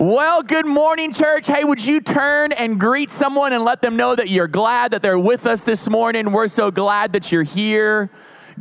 Well, 0.00 0.42
good 0.42 0.64
morning, 0.64 1.12
church. 1.12 1.46
Hey, 1.46 1.62
would 1.62 1.84
you 1.84 2.00
turn 2.00 2.52
and 2.52 2.80
greet 2.80 3.10
someone 3.10 3.52
and 3.52 3.62
let 3.64 3.82
them 3.82 3.96
know 3.96 4.16
that 4.16 4.30
you're 4.30 4.48
glad 4.48 4.92
that 4.92 5.02
they're 5.02 5.18
with 5.18 5.46
us 5.46 5.60
this 5.60 5.90
morning? 5.90 6.32
We're 6.32 6.48
so 6.48 6.70
glad 6.70 7.12
that 7.12 7.30
you're 7.30 7.42
here. 7.42 8.10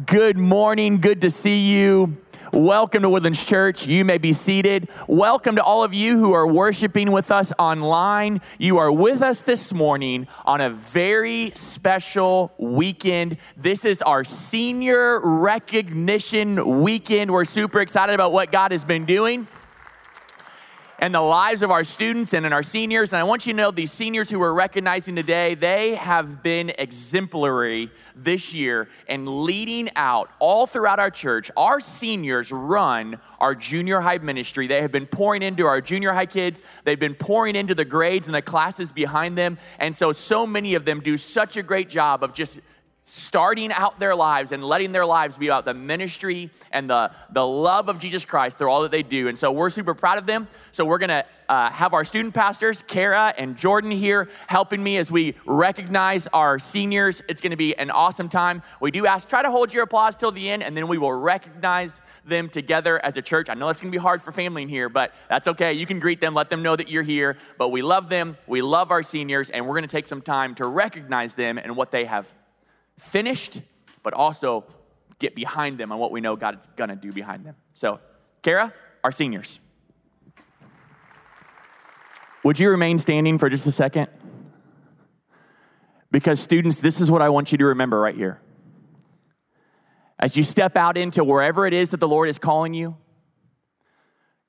Good 0.05 0.37
morning. 0.37 0.99
Good 0.99 1.21
to 1.21 1.29
see 1.29 1.71
you. 1.71 2.17
Welcome 2.51 3.03
to 3.03 3.09
Woodlands 3.09 3.45
Church. 3.45 3.87
You 3.87 4.03
may 4.03 4.17
be 4.17 4.33
seated. 4.33 4.89
Welcome 5.07 5.55
to 5.55 5.63
all 5.63 5.81
of 5.81 5.93
you 5.93 6.19
who 6.19 6.33
are 6.33 6.45
worshiping 6.45 7.13
with 7.13 7.31
us 7.31 7.53
online. 7.57 8.41
You 8.57 8.77
are 8.79 8.91
with 8.91 9.21
us 9.21 9.41
this 9.41 9.71
morning 9.71 10.27
on 10.43 10.59
a 10.59 10.69
very 10.69 11.51
special 11.51 12.51
weekend. 12.57 13.37
This 13.55 13.85
is 13.85 14.01
our 14.01 14.25
senior 14.25 15.21
recognition 15.21 16.81
weekend. 16.81 17.31
We're 17.31 17.45
super 17.45 17.79
excited 17.79 18.13
about 18.13 18.33
what 18.33 18.51
God 18.51 18.73
has 18.73 18.83
been 18.83 19.05
doing 19.05 19.47
and 20.99 21.15
the 21.15 21.21
lives 21.21 21.61
of 21.61 21.71
our 21.71 21.83
students 21.83 22.33
and 22.33 22.45
in 22.45 22.53
our 22.53 22.61
seniors. 22.61 23.13
And 23.13 23.19
I 23.19 23.23
want 23.23 23.47
you 23.47 23.53
to 23.53 23.57
know 23.57 23.71
these 23.71 23.91
seniors 23.91 24.29
who 24.29 24.39
we're 24.39 24.53
recognizing 24.53 25.15
today, 25.15 25.55
they 25.55 25.95
have 25.95 26.43
been 26.43 26.71
exemplary 26.77 27.89
this 28.15 28.53
year 28.53 28.89
and 29.07 29.43
leading 29.43 29.89
out 29.95 30.29
all 30.39 30.67
throughout 30.67 30.99
our 30.99 31.09
church. 31.09 31.49
Our 31.55 31.79
seniors 31.79 32.51
run 32.51 33.19
our 33.39 33.55
junior 33.55 34.01
high 34.01 34.17
ministry. 34.17 34.67
They 34.67 34.81
have 34.81 34.91
been 34.91 35.07
pouring 35.07 35.41
into 35.41 35.65
our 35.65 35.79
junior 35.79 36.11
high 36.11 36.25
kids, 36.25 36.61
they've 36.83 36.99
been 36.99 37.15
pouring 37.15 37.55
into 37.55 37.73
the 37.73 37.85
grades 37.85 38.27
and 38.27 38.35
the 38.35 38.41
classes 38.41 38.91
behind 38.91 39.37
them. 39.37 39.57
And 39.79 39.95
so, 39.95 40.11
so 40.11 40.45
many 40.45 40.75
of 40.75 40.83
them 40.83 40.99
do 40.99 41.15
such 41.15 41.55
a 41.55 41.63
great 41.63 41.87
job 41.87 42.23
of 42.23 42.33
just 42.33 42.59
starting 43.09 43.71
out 43.71 43.97
their 43.97 44.13
lives 44.13 44.51
and 44.51 44.63
letting 44.63 44.91
their 44.91 45.05
lives 45.05 45.35
be 45.35 45.47
about 45.47 45.65
the 45.65 45.73
ministry 45.73 46.51
and 46.71 46.87
the, 46.87 47.11
the 47.31 47.45
love 47.45 47.89
of 47.89 47.97
Jesus 47.97 48.23
Christ 48.23 48.57
through 48.57 48.69
all 48.69 48.83
that 48.83 48.91
they 48.91 49.01
do. 49.01 49.27
And 49.27 49.37
so 49.37 49.51
we're 49.51 49.71
super 49.71 49.95
proud 49.95 50.19
of 50.19 50.27
them. 50.27 50.47
So 50.71 50.85
we're 50.85 50.99
going 50.99 51.09
to 51.09 51.25
uh, 51.49 51.71
have 51.71 51.95
our 51.95 52.05
student 52.05 52.35
pastors, 52.35 52.83
Kara 52.83 53.33
and 53.35 53.57
Jordan, 53.57 53.89
here 53.89 54.29
helping 54.45 54.83
me 54.83 54.97
as 54.97 55.11
we 55.11 55.33
recognize 55.47 56.27
our 56.27 56.59
seniors. 56.59 57.23
It's 57.27 57.41
going 57.41 57.49
to 57.49 57.57
be 57.57 57.75
an 57.75 57.89
awesome 57.89 58.29
time. 58.29 58.61
We 58.79 58.91
do 58.91 59.07
ask, 59.07 59.27
try 59.27 59.41
to 59.41 59.49
hold 59.49 59.73
your 59.73 59.83
applause 59.83 60.15
till 60.15 60.31
the 60.31 60.47
end, 60.47 60.61
and 60.61 60.77
then 60.77 60.87
we 60.87 60.99
will 60.99 61.11
recognize 61.11 62.01
them 62.23 62.47
together 62.49 63.03
as 63.03 63.17
a 63.17 63.23
church. 63.23 63.49
I 63.49 63.55
know 63.55 63.69
it's 63.69 63.81
going 63.81 63.91
to 63.91 63.97
be 63.97 64.01
hard 64.01 64.21
for 64.21 64.31
family 64.31 64.61
in 64.61 64.69
here, 64.69 64.89
but 64.89 65.15
that's 65.27 65.47
okay. 65.47 65.73
You 65.73 65.87
can 65.87 65.99
greet 65.99 66.21
them, 66.21 66.35
let 66.35 66.51
them 66.51 66.61
know 66.61 66.75
that 66.75 66.89
you're 66.89 67.01
here. 67.01 67.37
But 67.57 67.71
we 67.71 67.81
love 67.81 68.09
them, 68.09 68.37
we 68.45 68.61
love 68.61 68.91
our 68.91 69.01
seniors, 69.01 69.49
and 69.49 69.65
we're 69.65 69.73
going 69.73 69.81
to 69.81 69.87
take 69.87 70.07
some 70.07 70.21
time 70.21 70.53
to 70.55 70.67
recognize 70.67 71.33
them 71.33 71.57
and 71.57 71.75
what 71.75 71.89
they 71.89 72.05
have 72.05 72.31
finished, 72.99 73.61
but 74.03 74.13
also 74.13 74.65
get 75.19 75.35
behind 75.35 75.77
them 75.77 75.91
on 75.91 75.99
what 75.99 76.11
we 76.11 76.21
know 76.21 76.35
God's 76.35 76.67
gonna 76.75 76.95
do 76.95 77.11
behind 77.11 77.45
them. 77.45 77.55
So, 77.73 77.99
Kara, 78.41 78.73
our 79.03 79.11
seniors. 79.11 79.59
Would 82.43 82.59
you 82.59 82.69
remain 82.69 82.97
standing 82.97 83.37
for 83.37 83.49
just 83.49 83.67
a 83.67 83.71
second? 83.71 84.07
Because, 86.11 86.39
students, 86.39 86.79
this 86.79 87.01
is 87.01 87.11
what 87.11 87.21
I 87.21 87.29
want 87.29 87.51
you 87.51 87.57
to 87.57 87.65
remember 87.65 87.99
right 87.99 88.15
here. 88.15 88.39
As 90.17 90.35
you 90.35 90.43
step 90.43 90.75
out 90.75 90.97
into 90.97 91.23
wherever 91.23 91.65
it 91.65 91.73
is 91.73 91.91
that 91.91 91.99
the 91.99 92.07
Lord 92.07 92.29
is 92.29 92.39
calling 92.39 92.73
you, 92.73 92.97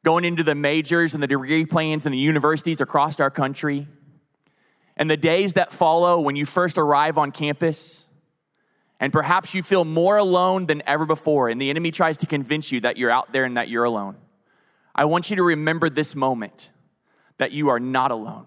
going 0.04 0.24
into 0.24 0.42
the 0.42 0.54
majors 0.54 1.14
and 1.14 1.22
the 1.22 1.26
degree 1.26 1.66
plans 1.66 2.06
and 2.06 2.14
the 2.14 2.18
universities 2.18 2.80
across 2.80 3.20
our 3.20 3.30
country, 3.30 3.86
and 4.96 5.10
the 5.10 5.16
days 5.16 5.54
that 5.54 5.72
follow 5.72 6.20
when 6.20 6.36
you 6.36 6.44
first 6.44 6.78
arrive 6.78 7.18
on 7.18 7.30
campus, 7.30 8.08
and 9.00 9.12
perhaps 9.12 9.54
you 9.54 9.62
feel 9.62 9.84
more 9.84 10.19
alone 10.19 10.66
than 10.66 10.82
ever 10.86 11.06
before, 11.06 11.48
and 11.48 11.60
the 11.60 11.70
enemy 11.70 11.91
tries 11.91 12.19
to 12.19 12.26
convince 12.26 12.70
you 12.70 12.80
that 12.82 12.98
you're 12.98 13.10
out 13.10 13.32
there 13.32 13.44
and 13.44 13.56
that 13.56 13.69
you're 13.69 13.84
alone. 13.84 14.16
I 14.94 15.06
want 15.06 15.30
you 15.30 15.36
to 15.36 15.42
remember 15.42 15.88
this 15.88 16.14
moment 16.14 16.70
that 17.38 17.50
you 17.50 17.70
are 17.70 17.80
not 17.80 18.10
alone. 18.10 18.47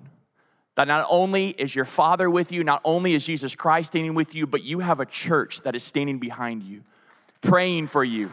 That 0.75 0.87
not 0.87 1.05
only 1.09 1.49
is 1.49 1.75
your 1.75 1.85
Father 1.85 2.29
with 2.29 2.51
you, 2.51 2.63
not 2.63 2.81
only 2.85 3.13
is 3.13 3.25
Jesus 3.25 3.55
Christ 3.55 3.91
standing 3.91 4.13
with 4.13 4.35
you, 4.35 4.45
but 4.45 4.63
you 4.63 4.79
have 4.79 4.99
a 4.99 5.05
church 5.05 5.61
that 5.61 5.75
is 5.75 5.83
standing 5.83 6.19
behind 6.19 6.63
you, 6.63 6.83
praying 7.41 7.87
for 7.87 8.03
you, 8.03 8.31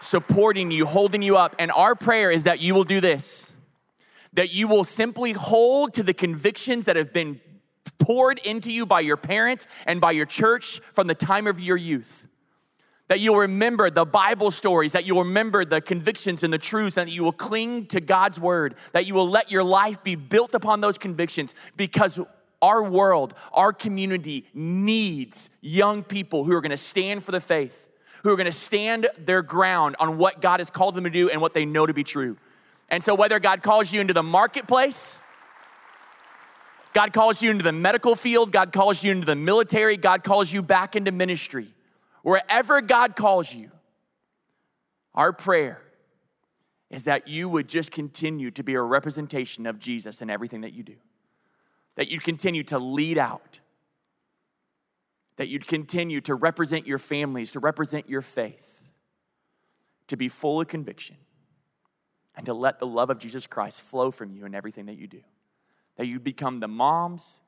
supporting 0.00 0.70
you, 0.70 0.86
holding 0.86 1.22
you 1.22 1.36
up. 1.36 1.54
And 1.58 1.70
our 1.70 1.94
prayer 1.94 2.30
is 2.30 2.44
that 2.44 2.60
you 2.60 2.74
will 2.74 2.84
do 2.84 3.00
this 3.00 3.54
that 4.32 4.52
you 4.52 4.68
will 4.68 4.84
simply 4.84 5.32
hold 5.32 5.94
to 5.94 6.02
the 6.02 6.14
convictions 6.14 6.84
that 6.84 6.96
have 6.96 7.12
been 7.12 7.40
poured 8.00 8.40
into 8.40 8.72
you 8.72 8.86
by 8.86 9.00
your 9.00 9.16
parents 9.16 9.68
and 9.86 10.00
by 10.00 10.10
your 10.10 10.26
church 10.26 10.80
from 10.80 11.06
the 11.06 11.14
time 11.14 11.46
of 11.46 11.60
your 11.60 11.76
youth. 11.76 12.26
That 13.08 13.20
you'll 13.20 13.38
remember 13.38 13.90
the 13.90 14.04
Bible 14.04 14.50
stories, 14.50 14.92
that 14.92 15.04
you'll 15.04 15.24
remember 15.24 15.64
the 15.64 15.80
convictions 15.80 16.42
and 16.42 16.52
the 16.52 16.58
truth, 16.58 16.96
and 16.96 17.08
that 17.08 17.12
you 17.12 17.24
will 17.24 17.32
cling 17.32 17.86
to 17.86 18.00
God's 18.00 18.40
word, 18.40 18.76
that 18.92 19.06
you 19.06 19.14
will 19.14 19.28
let 19.28 19.50
your 19.50 19.64
life 19.64 20.02
be 20.02 20.14
built 20.14 20.54
upon 20.54 20.80
those 20.80 20.96
convictions 20.96 21.54
because 21.76 22.20
our 22.62 22.82
world, 22.82 23.34
our 23.52 23.72
community 23.72 24.44
needs 24.54 25.50
young 25.60 26.02
people 26.02 26.44
who 26.44 26.54
are 26.54 26.60
gonna 26.60 26.76
stand 26.76 27.24
for 27.24 27.32
the 27.32 27.40
faith, 27.40 27.88
who 28.22 28.30
are 28.30 28.36
gonna 28.36 28.52
stand 28.52 29.08
their 29.18 29.42
ground 29.42 29.96
on 29.98 30.18
what 30.18 30.40
God 30.40 30.60
has 30.60 30.70
called 30.70 30.94
them 30.94 31.04
to 31.04 31.10
do 31.10 31.30
and 31.30 31.40
what 31.40 31.54
they 31.54 31.64
know 31.64 31.86
to 31.86 31.94
be 31.94 32.04
true. 32.04 32.36
And 32.90 33.02
so, 33.02 33.14
whether 33.14 33.38
God 33.38 33.62
calls 33.62 33.92
you 33.92 34.00
into 34.00 34.12
the 34.12 34.22
marketplace, 34.22 35.20
God 36.92 37.12
calls 37.12 37.42
you 37.42 37.50
into 37.50 37.62
the 37.62 37.72
medical 37.72 38.16
field, 38.16 38.50
God 38.50 38.72
calls 38.72 39.04
you 39.04 39.12
into 39.12 39.26
the 39.26 39.36
military, 39.36 39.96
God 39.96 40.24
calls 40.24 40.52
you 40.52 40.62
back 40.62 40.96
into 40.96 41.12
ministry. 41.12 41.68
Wherever 42.22 42.80
God 42.80 43.16
calls 43.16 43.54
you, 43.54 43.70
our 45.14 45.32
prayer 45.32 45.80
is 46.90 47.04
that 47.04 47.28
you 47.28 47.48
would 47.48 47.68
just 47.68 47.92
continue 47.92 48.50
to 48.50 48.62
be 48.62 48.74
a 48.74 48.82
representation 48.82 49.66
of 49.66 49.78
Jesus 49.78 50.20
in 50.20 50.28
everything 50.28 50.62
that 50.62 50.72
you 50.72 50.82
do. 50.82 50.96
That 51.94 52.10
you'd 52.10 52.22
continue 52.22 52.64
to 52.64 52.78
lead 52.78 53.18
out. 53.18 53.60
That 55.36 55.48
you'd 55.48 55.66
continue 55.66 56.20
to 56.22 56.34
represent 56.34 56.86
your 56.86 56.98
families, 56.98 57.52
to 57.52 57.60
represent 57.60 58.08
your 58.08 58.22
faith, 58.22 58.88
to 60.08 60.16
be 60.16 60.28
full 60.28 60.60
of 60.60 60.68
conviction, 60.68 61.16
and 62.36 62.44
to 62.46 62.54
let 62.54 62.80
the 62.80 62.86
love 62.86 63.10
of 63.10 63.18
Jesus 63.18 63.46
Christ 63.46 63.82
flow 63.82 64.10
from 64.10 64.32
you 64.32 64.44
in 64.44 64.54
everything 64.54 64.86
that 64.86 64.96
you 64.96 65.06
do 65.06 65.20
that 65.96 66.06
you 66.06 66.20
become 66.20 66.60
the 66.60 66.68
moms, 66.68 67.42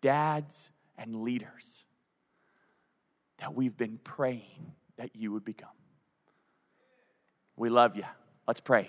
dads, 0.00 0.72
and 0.96 1.22
leaders 1.22 1.86
that 3.38 3.54
we've 3.54 3.76
been 3.76 3.98
praying 4.02 4.72
that 4.96 5.14
you 5.14 5.32
would 5.32 5.44
become. 5.44 5.68
We 7.56 7.70
love 7.70 7.96
you. 7.96 8.04
Let's 8.46 8.60
pray. 8.60 8.88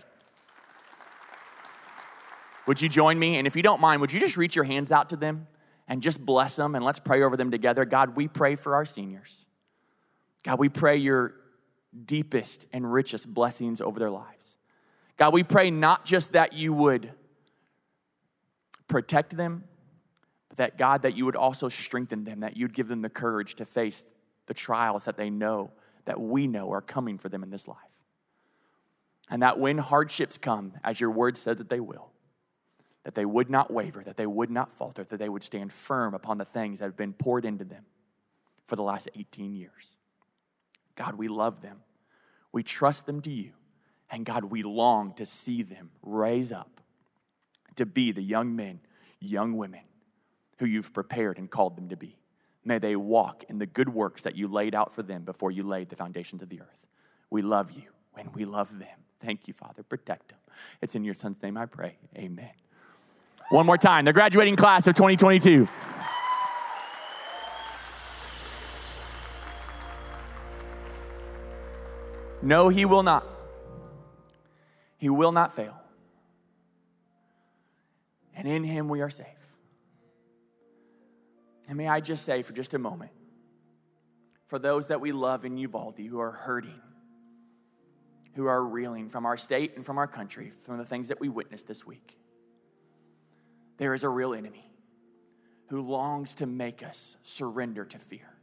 Would 2.67 2.81
you 2.81 2.89
join 2.89 3.17
me? 3.17 3.37
And 3.37 3.47
if 3.47 3.55
you 3.55 3.63
don't 3.63 3.81
mind, 3.81 4.01
would 4.01 4.13
you 4.13 4.19
just 4.19 4.37
reach 4.37 4.55
your 4.55 4.65
hands 4.65 4.91
out 4.91 5.09
to 5.09 5.15
them 5.15 5.47
and 5.87 6.01
just 6.01 6.23
bless 6.23 6.55
them 6.55 6.75
and 6.75 6.85
let's 6.85 6.99
pray 6.99 7.23
over 7.23 7.35
them 7.35 7.51
together? 7.51 7.83
God, 7.85 8.15
we 8.15 8.27
pray 8.27 8.55
for 8.55 8.75
our 8.75 8.85
seniors. 8.85 9.47
God, 10.43 10.59
we 10.59 10.69
pray 10.69 10.97
your 10.97 11.33
deepest 12.05 12.67
and 12.71 12.91
richest 12.91 13.33
blessings 13.33 13.81
over 13.81 13.99
their 13.99 14.11
lives. 14.11 14.57
God, 15.17 15.33
we 15.33 15.43
pray 15.43 15.71
not 15.71 16.05
just 16.05 16.33
that 16.33 16.53
you 16.53 16.71
would 16.73 17.11
protect 18.89 19.37
them, 19.37 19.63
but 20.49 20.57
that 20.57 20.77
God, 20.77 21.03
that 21.03 21.15
you 21.15 21.23
would 21.23 21.37
also 21.37 21.69
strengthen 21.69 22.25
them, 22.25 22.41
that 22.41 22.57
you'd 22.57 22.73
give 22.73 22.89
them 22.89 23.01
the 23.01 23.09
courage 23.09 23.55
to 23.55 23.65
face 23.65 24.03
the 24.47 24.53
trials 24.53 25.05
that 25.05 25.15
they 25.15 25.29
know, 25.29 25.71
that 26.03 26.19
we 26.19 26.47
know 26.47 26.71
are 26.71 26.81
coming 26.81 27.17
for 27.17 27.29
them 27.29 27.43
in 27.43 27.51
this 27.51 27.67
life. 27.67 27.77
And 29.29 29.43
that 29.43 29.59
when 29.59 29.77
hardships 29.77 30.37
come, 30.37 30.73
as 30.83 30.99
your 30.99 31.11
word 31.11 31.37
said 31.37 31.59
that 31.59 31.69
they 31.69 31.79
will, 31.79 32.11
that 33.03 33.13
they 33.15 33.25
would 33.25 33.49
not 33.49 33.71
waver, 33.71 34.03
that 34.03 34.17
they 34.17 34.25
would 34.25 34.49
not 34.49 34.71
falter, 34.71 35.03
that 35.03 35.17
they 35.17 35.29
would 35.29 35.43
stand 35.43 35.71
firm 35.71 36.13
upon 36.13 36.39
the 36.39 36.45
things 36.45 36.79
that 36.79 36.85
have 36.85 36.97
been 36.97 37.13
poured 37.13 37.45
into 37.45 37.63
them 37.63 37.85
for 38.67 38.75
the 38.75 38.83
last 38.83 39.07
18 39.15 39.53
years. 39.53 39.97
God, 40.95 41.15
we 41.15 41.27
love 41.27 41.61
them. 41.61 41.81
We 42.51 42.63
trust 42.63 43.05
them 43.05 43.21
to 43.21 43.31
you. 43.31 43.51
And 44.09 44.25
God, 44.25 44.45
we 44.45 44.63
long 44.63 45.13
to 45.13 45.25
see 45.25 45.61
them 45.61 45.91
raise 46.01 46.51
up 46.51 46.78
to 47.79 47.85
be 47.85 48.11
the 48.11 48.21
young 48.21 48.55
men, 48.55 48.81
young 49.19 49.57
women 49.57 49.81
who 50.59 50.65
you've 50.65 50.93
prepared 50.93 51.37
and 51.37 51.49
called 51.49 51.77
them 51.77 51.89
to 51.89 51.95
be. 51.95 52.17
May 52.65 52.77
they 52.77 52.95
walk 52.95 53.45
in 53.47 53.57
the 53.57 53.65
good 53.65 53.89
works 53.89 54.23
that 54.23 54.35
you 54.35 54.49
laid 54.49 54.75
out 54.75 54.93
for 54.93 55.01
them 55.01 55.23
before 55.23 55.49
you 55.49 55.63
laid 55.63 55.89
the 55.89 55.95
foundations 55.95 56.41
of 56.41 56.49
the 56.49 56.61
earth. 56.61 56.85
We 57.29 57.41
love 57.41 57.71
you 57.71 57.89
and 58.17 58.35
we 58.35 58.43
love 58.43 58.77
them. 58.79 58.97
Thank 59.21 59.47
you, 59.47 59.53
Father. 59.53 59.81
Protect 59.81 60.29
them. 60.29 60.39
It's 60.81 60.93
in 60.93 61.05
your 61.05 61.13
son's 61.13 61.41
name 61.41 61.55
I 61.55 61.65
pray. 61.65 61.97
Amen. 62.17 62.51
One 63.49 63.65
more 63.65 63.77
time, 63.77 64.03
the 64.05 64.13
graduating 64.13 64.57
class 64.57 64.85
of 64.87 64.95
2022. 64.95 65.67
No, 72.41 72.67
he 72.69 72.83
will 72.85 73.03
not. 73.03 73.25
He 74.97 75.09
will 75.09 75.31
not 75.31 75.53
fail 75.53 75.78
and 78.39 78.47
in 78.47 78.63
him 78.63 78.87
we 78.87 79.01
are 79.01 79.09
safe. 79.09 79.57
And 81.67 81.77
may 81.77 81.89
I 81.89 81.99
just 81.99 82.23
say 82.23 82.41
for 82.41 82.53
just 82.53 82.73
a 82.73 82.79
moment, 82.79 83.11
for 84.47 84.57
those 84.57 84.87
that 84.87 85.01
we 85.01 85.11
love 85.11 85.43
in 85.43 85.57
Uvalde 85.57 85.99
who 85.99 86.19
are 86.19 86.31
hurting, 86.31 86.79
who 88.35 88.45
are 88.45 88.63
reeling 88.63 89.09
from 89.09 89.25
our 89.25 89.35
state 89.35 89.73
and 89.75 89.85
from 89.85 89.97
our 89.97 90.07
country, 90.07 90.51
from 90.51 90.77
the 90.77 90.85
things 90.85 91.09
that 91.09 91.19
we 91.19 91.27
witnessed 91.27 91.67
this 91.67 91.85
week. 91.85 92.17
There 93.77 93.93
is 93.93 94.05
a 94.05 94.09
real 94.09 94.33
enemy 94.33 94.71
who 95.67 95.81
longs 95.81 96.35
to 96.35 96.45
make 96.45 96.81
us 96.81 97.17
surrender 97.21 97.83
to 97.83 97.97
fear, 97.97 98.37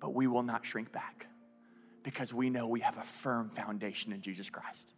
but 0.00 0.14
we 0.14 0.26
will 0.26 0.42
not 0.42 0.64
shrink 0.64 0.92
back 0.92 1.26
because 2.02 2.32
we 2.32 2.48
know 2.48 2.66
we 2.66 2.80
have 2.80 2.96
a 2.96 3.02
firm 3.02 3.50
foundation 3.50 4.14
in 4.14 4.22
Jesus 4.22 4.48
Christ. 4.48 4.94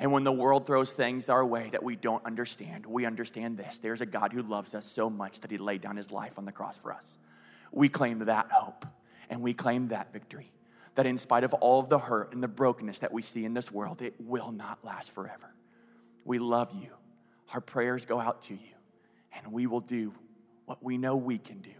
And 0.00 0.12
when 0.12 0.24
the 0.24 0.32
world 0.32 0.66
throws 0.66 0.92
things 0.92 1.28
our 1.28 1.44
way 1.44 1.68
that 1.72 1.82
we 1.82 1.94
don't 1.94 2.24
understand, 2.24 2.86
we 2.86 3.04
understand 3.04 3.58
this. 3.58 3.76
There's 3.76 4.00
a 4.00 4.06
God 4.06 4.32
who 4.32 4.42
loves 4.42 4.74
us 4.74 4.86
so 4.86 5.10
much 5.10 5.40
that 5.40 5.50
he 5.50 5.58
laid 5.58 5.82
down 5.82 5.98
his 5.98 6.10
life 6.10 6.38
on 6.38 6.46
the 6.46 6.52
cross 6.52 6.78
for 6.78 6.90
us. 6.90 7.18
We 7.70 7.90
claim 7.90 8.20
that 8.20 8.50
hope 8.50 8.86
and 9.28 9.42
we 9.42 9.52
claim 9.52 9.88
that 9.88 10.10
victory. 10.10 10.52
That 10.94 11.06
in 11.06 11.18
spite 11.18 11.44
of 11.44 11.52
all 11.54 11.80
of 11.80 11.90
the 11.90 11.98
hurt 11.98 12.32
and 12.32 12.42
the 12.42 12.48
brokenness 12.48 13.00
that 13.00 13.12
we 13.12 13.20
see 13.20 13.44
in 13.44 13.52
this 13.52 13.70
world, 13.70 14.00
it 14.00 14.14
will 14.18 14.52
not 14.52 14.82
last 14.82 15.12
forever. 15.12 15.54
We 16.24 16.38
love 16.38 16.74
you. 16.74 16.90
Our 17.52 17.60
prayers 17.60 18.06
go 18.06 18.18
out 18.18 18.42
to 18.42 18.54
you, 18.54 18.74
and 19.32 19.52
we 19.52 19.66
will 19.66 19.80
do 19.80 20.12
what 20.64 20.82
we 20.82 20.98
know 20.98 21.14
we 21.14 21.38
can 21.38 21.60
do 21.60 21.70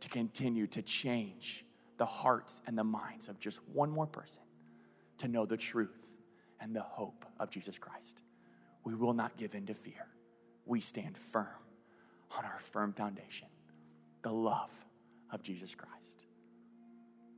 to 0.00 0.08
continue 0.08 0.66
to 0.68 0.82
change 0.82 1.64
the 1.96 2.06
hearts 2.06 2.62
and 2.66 2.78
the 2.78 2.84
minds 2.84 3.28
of 3.28 3.40
just 3.40 3.60
one 3.72 3.90
more 3.90 4.06
person 4.06 4.42
to 5.18 5.28
know 5.28 5.46
the 5.46 5.56
truth 5.56 6.13
and 6.60 6.74
the 6.74 6.82
hope 6.82 7.24
of 7.38 7.50
Jesus 7.50 7.78
Christ. 7.78 8.22
We 8.84 8.94
will 8.94 9.12
not 9.12 9.36
give 9.36 9.54
in 9.54 9.66
to 9.66 9.74
fear. 9.74 10.06
We 10.66 10.80
stand 10.80 11.16
firm 11.16 11.46
on 12.36 12.44
our 12.44 12.58
firm 12.58 12.92
foundation, 12.92 13.48
the 14.22 14.32
love 14.32 14.72
of 15.30 15.42
Jesus 15.42 15.74
Christ. 15.74 16.24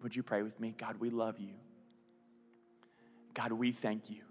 Would 0.02 0.14
you 0.14 0.22
pray 0.22 0.42
with 0.42 0.58
me? 0.60 0.74
God, 0.76 0.98
we 0.98 1.10
love 1.10 1.38
you. 1.38 1.54
God, 3.34 3.52
we 3.52 3.72
thank 3.72 4.10
you 4.10 4.22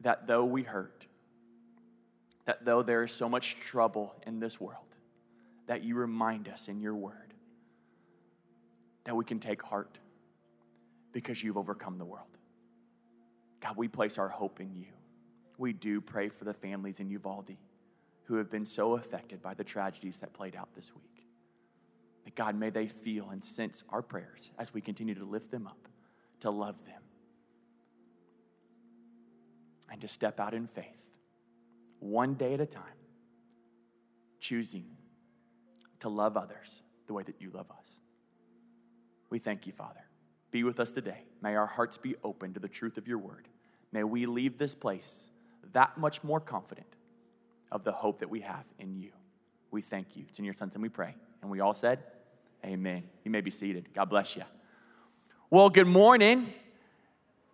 that 0.00 0.26
though 0.26 0.44
we 0.44 0.62
hurt, 0.62 1.06
that 2.44 2.64
though 2.64 2.82
there 2.82 3.02
is 3.02 3.12
so 3.12 3.28
much 3.28 3.56
trouble 3.60 4.14
in 4.26 4.40
this 4.40 4.60
world, 4.60 4.96
that 5.66 5.82
you 5.84 5.94
remind 5.94 6.48
us 6.48 6.68
in 6.68 6.80
your 6.80 6.94
word 6.94 7.34
that 9.04 9.14
we 9.16 9.24
can 9.24 9.38
take 9.38 9.62
heart 9.62 9.98
because 11.12 11.42
you've 11.42 11.56
overcome 11.56 11.98
the 11.98 12.04
world. 12.04 12.31
God, 13.62 13.76
we 13.76 13.88
place 13.88 14.18
our 14.18 14.28
hope 14.28 14.60
in 14.60 14.74
you. 14.74 14.86
We 15.56 15.72
do 15.72 16.00
pray 16.00 16.28
for 16.28 16.44
the 16.44 16.52
families 16.52 16.98
in 16.98 17.08
Uvalde 17.08 17.56
who 18.24 18.34
have 18.36 18.50
been 18.50 18.66
so 18.66 18.94
affected 18.94 19.40
by 19.40 19.54
the 19.54 19.64
tragedies 19.64 20.18
that 20.18 20.32
played 20.32 20.56
out 20.56 20.74
this 20.74 20.94
week. 20.94 21.26
That 22.24 22.34
God, 22.34 22.56
may 22.56 22.70
they 22.70 22.88
feel 22.88 23.30
and 23.30 23.42
sense 23.42 23.84
our 23.90 24.02
prayers 24.02 24.50
as 24.58 24.74
we 24.74 24.80
continue 24.80 25.14
to 25.14 25.24
lift 25.24 25.50
them 25.50 25.66
up, 25.66 25.88
to 26.40 26.50
love 26.50 26.84
them, 26.86 27.02
and 29.90 30.00
to 30.00 30.08
step 30.08 30.40
out 30.40 30.54
in 30.54 30.66
faith, 30.66 31.10
one 32.00 32.34
day 32.34 32.54
at 32.54 32.60
a 32.60 32.66
time, 32.66 32.84
choosing 34.40 34.86
to 36.00 36.08
love 36.08 36.36
others 36.36 36.82
the 37.06 37.12
way 37.12 37.22
that 37.22 37.40
you 37.40 37.50
love 37.50 37.70
us. 37.78 38.00
We 39.30 39.38
thank 39.38 39.66
you, 39.66 39.72
Father. 39.72 40.04
Be 40.52 40.62
with 40.62 40.78
us 40.78 40.92
today. 40.92 41.24
May 41.42 41.56
our 41.56 41.66
hearts 41.66 41.98
be 41.98 42.14
open 42.22 42.52
to 42.54 42.60
the 42.60 42.68
truth 42.68 42.98
of 42.98 43.08
your 43.08 43.18
word. 43.18 43.48
May 43.90 44.04
we 44.04 44.26
leave 44.26 44.58
this 44.58 44.74
place 44.74 45.30
that 45.72 45.96
much 45.98 46.22
more 46.22 46.38
confident 46.38 46.86
of 47.72 47.84
the 47.84 47.92
hope 47.92 48.18
that 48.20 48.30
we 48.30 48.40
have 48.42 48.64
in 48.78 48.94
you. 48.94 49.10
We 49.70 49.80
thank 49.80 50.14
you. 50.14 50.24
It's 50.28 50.38
in 50.38 50.44
your 50.44 50.54
son's 50.54 50.74
and 50.74 50.82
we 50.82 50.90
pray. 50.90 51.14
And 51.40 51.50
we 51.50 51.60
all 51.60 51.72
said, 51.72 51.98
Amen. 52.64 53.02
You 53.24 53.30
may 53.30 53.40
be 53.40 53.50
seated. 53.50 53.88
God 53.92 54.04
bless 54.04 54.36
you. 54.36 54.44
Well, 55.50 55.68
good 55.68 55.88
morning. 55.88 56.52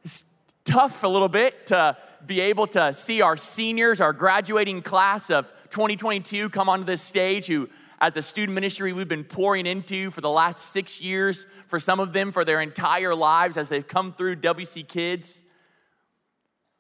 It's 0.04 0.24
tough 0.64 1.02
a 1.02 1.08
little 1.08 1.30
bit 1.30 1.68
to 1.68 1.96
be 2.26 2.40
able 2.40 2.66
to 2.66 2.92
see 2.92 3.22
our 3.22 3.36
seniors, 3.36 4.00
our 4.02 4.12
graduating 4.12 4.82
class 4.82 5.30
of 5.30 5.50
2022 5.70 6.50
come 6.50 6.68
onto 6.68 6.84
this 6.84 7.00
stage 7.00 7.46
who 7.46 7.70
as 8.00 8.16
a 8.16 8.22
student 8.22 8.54
ministry 8.54 8.92
we've 8.92 9.08
been 9.08 9.24
pouring 9.24 9.66
into 9.66 10.10
for 10.10 10.20
the 10.20 10.30
last 10.30 10.72
six 10.72 11.00
years, 11.00 11.46
for 11.66 11.80
some 11.80 12.00
of 12.00 12.12
them 12.12 12.32
for 12.32 12.44
their 12.44 12.60
entire 12.60 13.14
lives 13.14 13.56
as 13.56 13.68
they've 13.68 13.86
come 13.86 14.12
through 14.12 14.36
WC 14.36 14.86
Kids. 14.86 15.42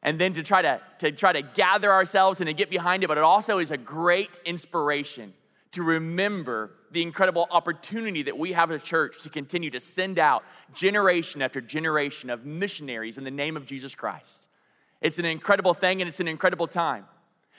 And 0.02 0.18
then 0.18 0.32
to 0.34 0.42
try 0.42 0.62
to, 0.62 0.80
to 1.00 1.10
try 1.10 1.32
to 1.32 1.42
gather 1.42 1.92
ourselves 1.92 2.40
and 2.40 2.46
to 2.46 2.54
get 2.54 2.70
behind 2.70 3.02
it, 3.02 3.08
but 3.08 3.18
it 3.18 3.24
also 3.24 3.58
is 3.58 3.72
a 3.72 3.76
great 3.76 4.38
inspiration 4.44 5.34
to 5.72 5.82
remember 5.82 6.70
the 6.90 7.02
incredible 7.02 7.46
opportunity 7.50 8.22
that 8.22 8.38
we 8.38 8.52
have 8.52 8.70
as 8.70 8.82
a 8.82 8.84
church 8.84 9.22
to 9.22 9.28
continue 9.28 9.70
to 9.70 9.80
send 9.80 10.18
out 10.18 10.44
generation 10.72 11.42
after 11.42 11.60
generation 11.60 12.30
of 12.30 12.46
missionaries 12.46 13.18
in 13.18 13.24
the 13.24 13.30
name 13.30 13.56
of 13.56 13.66
Jesus 13.66 13.94
Christ. 13.94 14.48
It's 15.00 15.18
an 15.18 15.24
incredible 15.24 15.74
thing 15.74 16.00
and 16.00 16.08
it's 16.08 16.20
an 16.20 16.28
incredible 16.28 16.66
time. 16.66 17.04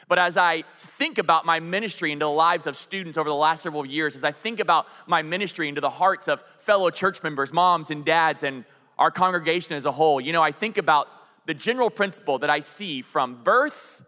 But 0.07 0.17
as 0.17 0.37
I 0.37 0.63
think 0.75 1.17
about 1.17 1.45
my 1.45 1.59
ministry 1.59 2.11
into 2.11 2.25
the 2.25 2.31
lives 2.31 2.65
of 2.65 2.75
students 2.75 3.17
over 3.17 3.29
the 3.29 3.35
last 3.35 3.63
several 3.63 3.85
years, 3.85 4.15
as 4.15 4.23
I 4.23 4.31
think 4.31 4.59
about 4.59 4.87
my 5.07 5.21
ministry 5.21 5.67
into 5.67 5.81
the 5.81 5.89
hearts 5.89 6.27
of 6.27 6.43
fellow 6.57 6.89
church 6.89 7.21
members, 7.21 7.53
moms 7.53 7.91
and 7.91 8.03
dads, 8.03 8.43
and 8.43 8.65
our 8.97 9.11
congregation 9.11 9.75
as 9.75 9.85
a 9.85 9.91
whole, 9.91 10.19
you 10.19 10.33
know, 10.33 10.41
I 10.41 10.51
think 10.51 10.77
about 10.77 11.07
the 11.45 11.53
general 11.53 11.89
principle 11.89 12.39
that 12.39 12.49
I 12.49 12.59
see 12.59 13.01
from 13.01 13.43
birth 13.43 14.03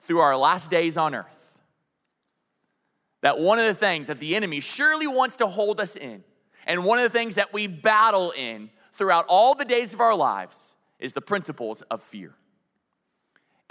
through 0.00 0.20
our 0.20 0.36
last 0.36 0.70
days 0.70 0.96
on 0.96 1.14
earth. 1.14 1.60
That 3.22 3.38
one 3.38 3.58
of 3.58 3.66
the 3.66 3.74
things 3.74 4.08
that 4.08 4.18
the 4.18 4.34
enemy 4.34 4.60
surely 4.60 5.06
wants 5.06 5.36
to 5.36 5.46
hold 5.46 5.80
us 5.80 5.96
in, 5.96 6.24
and 6.66 6.84
one 6.84 6.98
of 6.98 7.04
the 7.04 7.10
things 7.10 7.36
that 7.36 7.52
we 7.52 7.66
battle 7.66 8.32
in 8.32 8.70
throughout 8.92 9.24
all 9.28 9.54
the 9.54 9.64
days 9.64 9.94
of 9.94 10.00
our 10.00 10.14
lives, 10.14 10.76
is 10.98 11.12
the 11.12 11.20
principles 11.20 11.82
of 11.82 12.02
fear. 12.02 12.34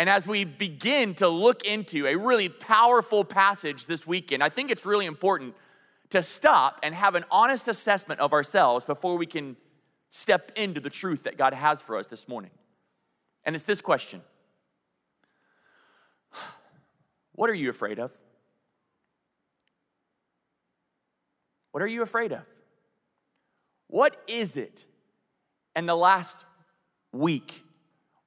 And 0.01 0.09
as 0.09 0.25
we 0.25 0.45
begin 0.45 1.13
to 1.15 1.27
look 1.27 1.63
into 1.63 2.07
a 2.07 2.15
really 2.15 2.50
powerful 2.50 3.24
passage 3.24 3.86
this 3.86 4.07
weekend, 4.07 4.42
I 4.42 4.50
think 4.50 4.71
it's 4.71 4.83
really 4.83 5.06
important 5.06 5.53
to 6.09 6.24
stop 6.24 6.80
and 6.81 6.95
have 6.95 7.13
an 7.13 7.24
honest 7.30 7.68
assessment 7.68 8.19
of 8.19 8.33
ourselves 8.33 8.83
before 8.83 9.15
we 9.15 9.27
can 9.27 9.57
step 10.09 10.53
into 10.56 10.81
the 10.81 10.89
truth 10.89 11.25
that 11.25 11.38
God 11.38 11.53
has 11.53 11.83
for 11.83 11.98
us 11.98 12.07
this 12.07 12.27
morning. 12.27 12.50
And 13.45 13.56
it's 13.56 13.63
this 13.63 13.80
question 13.80 14.24
What 17.34 17.51
are 17.51 17.53
you 17.53 17.70
afraid 17.70 18.00
of? 18.00 18.12
What 21.74 21.84
are 21.84 21.88
you 21.88 22.01
afraid 22.01 22.31
of? 22.31 22.48
What 23.86 24.20
is 24.27 24.58
it 24.58 24.88
in 25.75 25.86
the 25.86 25.96
last 25.96 26.48
week 27.12 27.63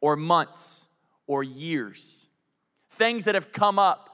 or 0.01 0.15
months 0.15 0.87
or 1.27 1.43
years. 1.43 2.29
Things 2.91 3.25
that 3.25 3.35
have 3.35 3.53
come 3.53 3.79
up 3.79 4.11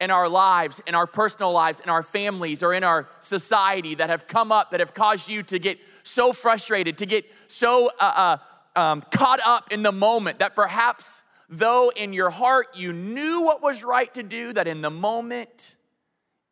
in 0.00 0.10
our 0.10 0.28
lives, 0.28 0.80
in 0.86 0.94
our 0.94 1.06
personal 1.06 1.52
lives, 1.52 1.80
in 1.80 1.90
our 1.90 2.02
families, 2.02 2.62
or 2.62 2.72
in 2.72 2.84
our 2.84 3.08
society 3.20 3.96
that 3.96 4.10
have 4.10 4.28
come 4.28 4.52
up 4.52 4.70
that 4.70 4.80
have 4.80 4.94
caused 4.94 5.28
you 5.28 5.42
to 5.42 5.58
get 5.58 5.78
so 6.04 6.32
frustrated, 6.32 6.98
to 6.98 7.06
get 7.06 7.24
so 7.48 7.90
uh, 8.00 8.38
uh, 8.76 8.80
um, 8.80 9.02
caught 9.10 9.40
up 9.44 9.72
in 9.72 9.82
the 9.82 9.92
moment 9.92 10.38
that 10.38 10.54
perhaps, 10.54 11.24
though 11.48 11.90
in 11.96 12.12
your 12.12 12.30
heart 12.30 12.68
you 12.74 12.92
knew 12.92 13.42
what 13.42 13.62
was 13.62 13.82
right 13.82 14.12
to 14.14 14.22
do, 14.22 14.52
that 14.52 14.68
in 14.68 14.82
the 14.82 14.90
moment 14.90 15.76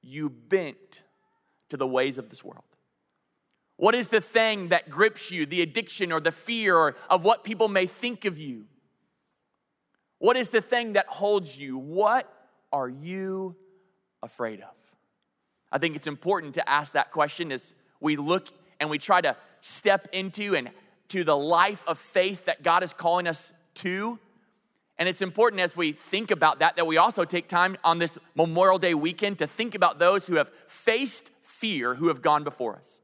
you 0.02 0.28
bent 0.28 1.02
to 1.68 1.76
the 1.76 1.86
ways 1.86 2.18
of 2.18 2.28
this 2.30 2.44
world. 2.44 2.64
What 3.76 3.94
is 3.94 4.08
the 4.08 4.20
thing 4.20 4.68
that 4.68 4.88
grips 4.88 5.30
you, 5.30 5.46
the 5.46 5.62
addiction 5.62 6.10
or 6.10 6.20
the 6.20 6.32
fear 6.32 6.96
of 7.10 7.24
what 7.24 7.44
people 7.44 7.68
may 7.68 7.86
think 7.86 8.24
of 8.24 8.38
you? 8.38 8.64
What 10.18 10.36
is 10.36 10.50
the 10.50 10.60
thing 10.60 10.94
that 10.94 11.06
holds 11.06 11.60
you? 11.60 11.76
What 11.78 12.32
are 12.72 12.88
you 12.88 13.56
afraid 14.22 14.60
of? 14.60 14.74
I 15.70 15.78
think 15.78 15.96
it's 15.96 16.06
important 16.06 16.54
to 16.54 16.68
ask 16.68 16.92
that 16.94 17.10
question 17.10 17.52
as 17.52 17.74
we 18.00 18.16
look 18.16 18.48
and 18.80 18.88
we 18.88 18.98
try 18.98 19.20
to 19.20 19.36
step 19.60 20.08
into 20.12 20.54
and 20.54 20.70
to 21.08 21.24
the 21.24 21.36
life 21.36 21.84
of 21.86 21.98
faith 21.98 22.46
that 22.46 22.62
God 22.62 22.82
is 22.82 22.92
calling 22.92 23.26
us 23.26 23.52
to. 23.74 24.18
And 24.98 25.08
it's 25.08 25.22
important 25.22 25.60
as 25.60 25.76
we 25.76 25.92
think 25.92 26.30
about 26.30 26.60
that 26.60 26.76
that 26.76 26.86
we 26.86 26.96
also 26.96 27.24
take 27.24 27.48
time 27.48 27.76
on 27.84 27.98
this 27.98 28.18
Memorial 28.34 28.78
Day 28.78 28.94
weekend 28.94 29.38
to 29.38 29.46
think 29.46 29.74
about 29.74 29.98
those 29.98 30.26
who 30.26 30.36
have 30.36 30.48
faced 30.66 31.30
fear 31.42 31.94
who 31.94 32.08
have 32.08 32.22
gone 32.22 32.44
before 32.44 32.76
us. 32.76 33.00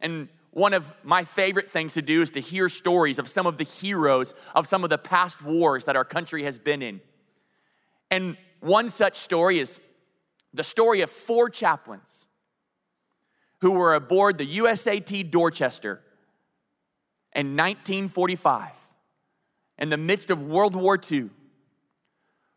And 0.00 0.28
one 0.50 0.74
of 0.74 0.92
my 1.02 1.24
favorite 1.24 1.70
things 1.70 1.94
to 1.94 2.02
do 2.02 2.22
is 2.22 2.30
to 2.32 2.40
hear 2.40 2.68
stories 2.68 3.18
of 3.18 3.28
some 3.28 3.46
of 3.46 3.58
the 3.58 3.64
heroes 3.64 4.34
of 4.54 4.66
some 4.66 4.84
of 4.84 4.90
the 4.90 4.98
past 4.98 5.42
wars 5.42 5.84
that 5.84 5.96
our 5.96 6.04
country 6.04 6.44
has 6.44 6.58
been 6.58 6.82
in. 6.82 7.00
And 8.10 8.36
one 8.60 8.88
such 8.88 9.16
story 9.16 9.58
is 9.58 9.80
the 10.52 10.64
story 10.64 11.02
of 11.02 11.10
four 11.10 11.50
chaplains 11.50 12.28
who 13.60 13.72
were 13.72 13.94
aboard 13.94 14.38
the 14.38 14.58
USAT 14.58 15.30
Dorchester 15.30 16.00
in 17.34 17.56
1945 17.56 18.74
in 19.78 19.90
the 19.90 19.96
midst 19.96 20.30
of 20.30 20.42
World 20.42 20.74
War 20.74 20.98
II. 21.10 21.30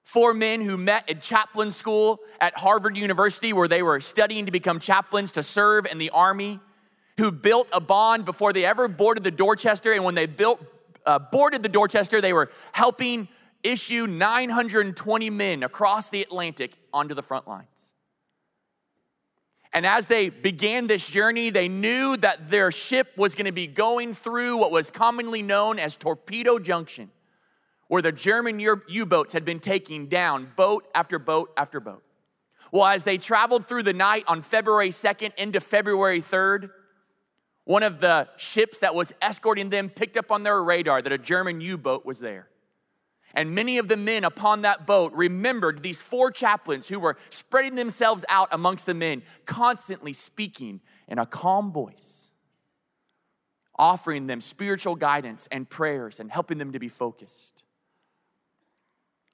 Four 0.04 0.34
men 0.34 0.62
who 0.62 0.78
met 0.78 1.10
at 1.10 1.22
chaplain 1.22 1.72
school 1.72 2.20
at 2.40 2.58
Harvard 2.58 2.98
University, 2.98 3.54
where 3.54 3.68
they 3.68 3.84
were 3.84 4.00
studying 4.00 4.46
to 4.48 4.52
become 4.52 4.80
chaplains 4.80 5.32
to 5.34 5.44
serve 5.44 5.86
in 5.86 6.00
the 6.00 6.10
Army 6.10 6.60
who 7.22 7.32
built 7.32 7.68
a 7.72 7.80
bond 7.80 8.26
before 8.26 8.52
they 8.52 8.66
ever 8.66 8.88
boarded 8.88 9.24
the 9.24 9.30
Dorchester. 9.30 9.94
And 9.94 10.04
when 10.04 10.16
they 10.16 10.26
built, 10.26 10.60
uh, 11.06 11.20
boarded 11.20 11.62
the 11.62 11.70
Dorchester, 11.70 12.20
they 12.20 12.34
were 12.34 12.50
helping 12.72 13.28
issue 13.62 14.08
920 14.08 15.30
men 15.30 15.62
across 15.62 16.10
the 16.10 16.24
Atlantic 16.24 16.74
onto 16.92 17.14
the 17.14 17.22
front 17.22 17.48
lines. 17.48 17.94
And 19.72 19.86
as 19.86 20.08
they 20.08 20.30
began 20.30 20.88
this 20.88 21.08
journey, 21.08 21.52
they 21.52 21.70
knew 21.70 22.18
that 22.18 22.48
their 22.48 22.72
ship 22.72 23.16
was 23.16 23.36
going 23.36 23.46
to 23.46 23.52
be 23.52 23.68
going 23.68 24.14
through 24.14 24.58
what 24.58 24.72
was 24.72 24.90
commonly 24.90 25.44
known 25.44 25.78
as 25.78 25.96
Torpedo 25.96 26.58
Junction, 26.58 27.12
where 27.88 28.02
the 28.02 28.12
German 28.12 28.60
U 28.60 29.06
boats 29.06 29.34
had 29.34 29.46
been 29.46 29.60
taking 29.60 30.08
down 30.08 30.54
boat 30.56 30.88
after 30.96 31.20
boat 31.20 31.52
after 31.56 31.80
boat. 31.80 32.04
Well, 32.72 32.86
as 32.86 33.04
they 33.04 33.20
traveled 33.20 33.68
through 33.68 33.84
the 33.84 33.94
night 33.94 34.24
on 34.28 34.42
February 34.42 34.90
2nd 34.90 35.36
into 35.36 35.62
February 35.62 36.20
3rd, 36.20 36.72
one 37.72 37.84
of 37.84 38.02
the 38.02 38.28
ships 38.36 38.80
that 38.80 38.94
was 38.94 39.14
escorting 39.22 39.70
them 39.70 39.88
picked 39.88 40.18
up 40.18 40.30
on 40.30 40.44
their 40.44 40.62
radar 40.62 41.02
that 41.02 41.14
a 41.14 41.18
German 41.18 41.62
U 41.62 41.78
boat 41.78 42.06
was 42.06 42.20
there. 42.20 42.50
And 43.34 43.56
many 43.56 43.78
of 43.78 43.88
the 43.88 43.96
men 43.96 44.26
upon 44.26 44.64
that 44.64 44.86
boat 44.86 45.14
remembered 45.14 45.80
these 45.80 46.04
four 46.04 46.32
chaplains 46.32 46.90
who 46.90 47.00
were 47.00 47.18
spreading 47.30 47.76
themselves 47.76 48.26
out 48.28 48.50
amongst 48.52 48.86
the 48.86 48.94
men, 48.94 49.24
constantly 49.46 50.12
speaking 50.12 50.82
in 51.08 51.18
a 51.18 51.26
calm 51.26 51.72
voice, 51.72 52.34
offering 53.80 54.28
them 54.28 54.42
spiritual 54.42 54.98
guidance 54.98 55.48
and 55.50 55.70
prayers 55.70 56.20
and 56.20 56.30
helping 56.30 56.58
them 56.58 56.74
to 56.74 56.80
be 56.80 56.90
focused 56.90 57.64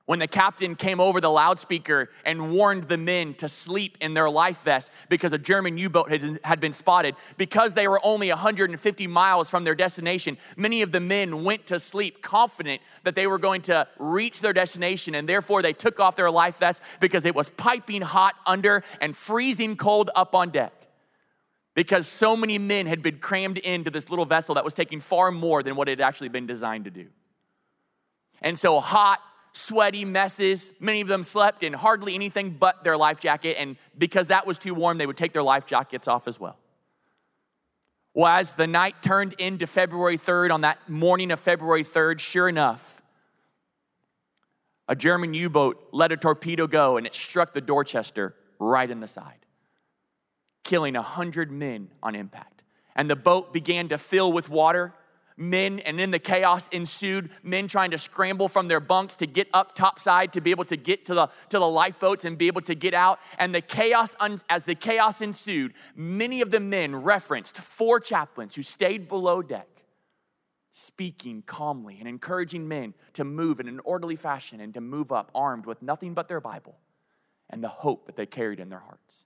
when 0.08 0.20
the 0.20 0.28
captain 0.28 0.74
came 0.74 1.02
over 1.02 1.22
the 1.22 1.30
loudspeaker 1.30 2.10
and 2.26 2.54
warned 2.54 2.86
the 2.86 2.98
men 2.98 3.34
to 3.36 3.48
sleep 3.48 3.98
in 4.00 4.14
their 4.14 4.30
life 4.30 4.64
vests 4.64 4.90
because 5.10 5.34
a 5.34 5.38
German 5.38 5.78
U 5.78 5.90
boat 5.90 6.10
had 6.44 6.60
been 6.62 6.72
spotted. 6.72 7.14
Because 7.38 7.74
they 7.74 7.90
were 7.90 8.00
only 8.04 8.30
150 8.30 9.06
miles 9.08 9.50
from 9.50 9.66
their 9.66 9.76
destination, 9.76 10.38
many 10.56 10.82
of 10.82 10.94
the 10.94 11.02
men 11.02 11.44
went 11.44 11.66
to 11.68 11.78
sleep 11.78 12.22
confident 12.22 12.82
that 13.04 13.16
they 13.16 13.28
were 13.28 13.38
going 13.38 13.62
to 13.64 13.86
reach 14.00 14.42
their 14.42 14.54
destination, 14.54 15.14
and 15.14 15.28
therefore 15.28 15.62
they 15.62 15.74
took 15.74 16.00
off 16.00 16.16
their 16.16 16.32
life 16.32 16.58
vests 16.58 16.82
because 17.02 17.26
it 17.26 17.36
was 17.36 17.50
piping 17.50 18.02
hot 18.02 18.36
under 18.46 18.84
and 19.02 19.16
freezing 19.16 19.76
cold 19.76 20.10
up 20.16 20.34
on 20.34 20.52
deck. 20.52 20.74
Because 21.76 22.08
so 22.08 22.38
many 22.38 22.58
men 22.58 22.86
had 22.86 23.02
been 23.02 23.20
crammed 23.20 23.58
into 23.58 23.92
this 23.92 24.10
little 24.10 24.26
vessel 24.26 24.56
that 24.56 24.64
was 24.64 24.74
taking 24.74 25.02
far 25.02 25.32
more 25.32 25.62
than 25.62 25.76
what 25.76 25.90
it 25.90 26.00
had 26.00 26.08
actually 26.08 26.30
been 26.30 26.48
designed 26.48 26.86
to 26.86 26.92
do. 26.92 27.08
And 28.42 28.58
so, 28.58 28.80
hot, 28.80 29.20
sweaty 29.58 30.06
messes. 30.06 30.74
Many 30.80 31.02
of 31.02 31.08
them 31.08 31.24
slept 31.24 31.64
in 31.64 31.74
hardly 31.74 32.16
anything 32.16 32.52
but 32.52 32.84
their 32.84 32.98
life 32.98 33.20
jacket, 33.20 33.58
and 33.60 33.76
because 33.98 34.28
that 34.28 34.46
was 34.46 34.58
too 34.58 34.74
warm, 34.74 34.98
they 34.98 35.06
would 35.06 35.18
take 35.18 35.34
their 35.34 35.44
life 35.44 35.66
jackets 35.66 36.08
off 36.08 36.28
as 36.28 36.40
well. 36.40 36.58
Well, 38.14 38.28
as 38.28 38.54
the 38.54 38.68
night 38.68 39.04
turned 39.04 39.34
into 39.34 39.68
February 39.68 40.18
3rd, 40.18 40.52
on 40.52 40.62
that 40.62 40.90
morning 40.90 41.32
of 41.32 41.40
February 41.40 41.84
3rd, 41.84 42.20
sure 42.20 42.50
enough, 42.50 43.02
a 44.88 44.96
German 44.96 45.34
U 45.34 45.50
boat 45.50 45.90
let 45.92 46.12
a 46.12 46.18
torpedo 46.18 46.66
go 46.66 46.98
and 46.98 47.06
it 47.06 47.14
struck 47.14 47.54
the 47.54 47.62
Dorchester 47.62 48.34
right 48.58 48.90
in 48.90 49.02
the 49.02 49.08
side, 49.08 49.46
killing 50.64 50.96
100 50.96 51.52
men 51.52 51.90
on 52.02 52.16
impact. 52.16 52.64
And 52.96 53.10
the 53.10 53.16
boat 53.16 53.54
began 53.54 53.90
to 53.90 53.98
fill 53.98 54.32
with 54.32 54.50
water 54.50 54.94
men, 55.38 55.80
and 55.80 56.02
in 56.02 56.12
the 56.12 56.20
chaos 56.20 56.68
ensued, 56.70 57.30
men 57.44 57.68
trying 57.68 57.92
to 57.92 57.98
scramble 57.98 58.50
from 58.50 58.68
their 58.68 58.80
bunks 58.80 59.16
to 59.18 59.28
get 59.28 59.48
up 59.54 59.76
topside 59.76 60.34
to 60.34 60.42
be 60.42 60.52
able 60.52 60.66
to 60.66 60.76
get 60.76 61.06
to 61.06 61.14
the, 61.14 61.28
to 61.50 61.60
the 61.60 61.68
lifeboats 61.68 62.26
and 62.26 62.38
be 62.38 62.48
able 62.48 62.62
to 62.62 62.76
get 62.76 62.94
out. 62.94 63.20
And 63.38 63.54
the 63.54 63.62
chaos, 63.62 64.16
as 64.50 64.66
the 64.66 64.76
chaos 64.76 65.22
ensued, 65.22 65.74
many 65.96 66.42
of 66.42 66.50
the 66.50 66.60
men 66.60 66.96
referenced 66.96 67.58
four 67.58 68.00
chaplains 68.00 68.56
who 68.56 68.64
stayed 68.64 69.08
below 69.08 69.42
deck, 69.42 69.70
speaking 70.72 71.44
calmly 71.44 71.98
and 72.00 72.08
encouraging 72.08 72.68
men 72.68 72.94
to 73.14 73.24
move 73.24 73.60
in 73.60 73.68
an 73.68 73.80
orderly 73.84 74.16
fashion 74.16 74.60
and 74.60 74.74
to 74.74 74.82
move 74.82 75.12
up 75.12 75.32
armed 75.36 75.66
with 75.66 75.82
nothing 75.82 76.14
but 76.14 76.28
their 76.28 76.42
Bible 76.42 76.78
and 77.50 77.64
the 77.64 77.70
hope 77.70 78.08
that 78.08 78.16
they 78.16 78.26
carried 78.26 78.60
in 78.60 78.70
their 78.70 78.80
hearts. 78.80 79.26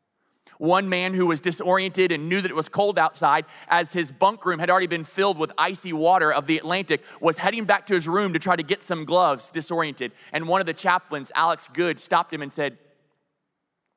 One 0.57 0.89
man 0.89 1.15
who 1.15 1.25
was 1.25 1.41
disoriented 1.41 2.11
and 2.11 2.29
knew 2.29 2.39
that 2.39 2.51
it 2.51 2.55
was 2.55 2.69
cold 2.69 2.99
outside, 2.99 3.45
as 3.67 3.93
his 3.93 4.11
bunk 4.11 4.45
room 4.45 4.59
had 4.59 4.69
already 4.69 4.85
been 4.85 5.03
filled 5.03 5.39
with 5.39 5.51
icy 5.57 5.91
water 5.91 6.31
of 6.31 6.45
the 6.45 6.57
Atlantic, 6.57 7.03
was 7.19 7.39
heading 7.39 7.65
back 7.65 7.87
to 7.87 7.95
his 7.95 8.07
room 8.07 8.33
to 8.33 8.39
try 8.39 8.55
to 8.55 8.61
get 8.61 8.83
some 8.83 9.03
gloves, 9.03 9.49
disoriented. 9.49 10.11
And 10.31 10.47
one 10.47 10.61
of 10.61 10.67
the 10.67 10.73
chaplains, 10.73 11.31
Alex 11.35 11.67
Goode, 11.67 11.99
stopped 11.99 12.31
him 12.31 12.43
and 12.43 12.53
said, 12.53 12.77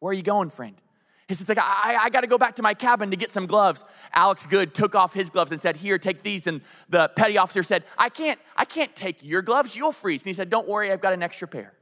Where 0.01 0.11
are 0.11 0.15
you 0.15 0.23
going, 0.23 0.49
friend? 0.49 0.75
He 1.29 1.35
says, 1.35 1.49
like, 1.51 1.59
I, 1.61 1.99
I 2.03 2.11
got 2.11 2.23
to 2.23 2.27
go 2.27 2.39
back 2.39 2.55
to 2.57 2.63
my 2.63 2.73
cabin 2.73 3.11
to 3.11 3.17
get 3.17 3.31
some 3.31 3.47
gloves. 3.47 3.85
Alex 4.15 4.47
Goode 4.47 4.75
took 4.75 4.95
off 4.95 5.13
his 5.13 5.29
gloves 5.29 5.53
and 5.53 5.61
said, 5.61 5.77
Here, 5.77 5.99
take 5.99 6.23
these. 6.23 6.47
And 6.47 6.63
the 6.89 7.11
petty 7.15 7.37
officer 7.37 7.63
said, 7.63 7.85
I 7.99 8.09
can't, 8.09 8.41
I 8.57 8.65
can't 8.65 8.97
take 8.97 9.23
your 9.23 9.43
gloves. 9.43 9.77
You'll 9.77 9.93
freeze. 9.93 10.23
And 10.23 10.29
he 10.29 10.33
said, 10.33 10.49
Don't 10.49 10.67
worry, 10.67 10.91
I've 10.91 11.03
got 11.03 11.13
an 11.13 11.23
extra 11.23 11.47
pair. 11.47 11.75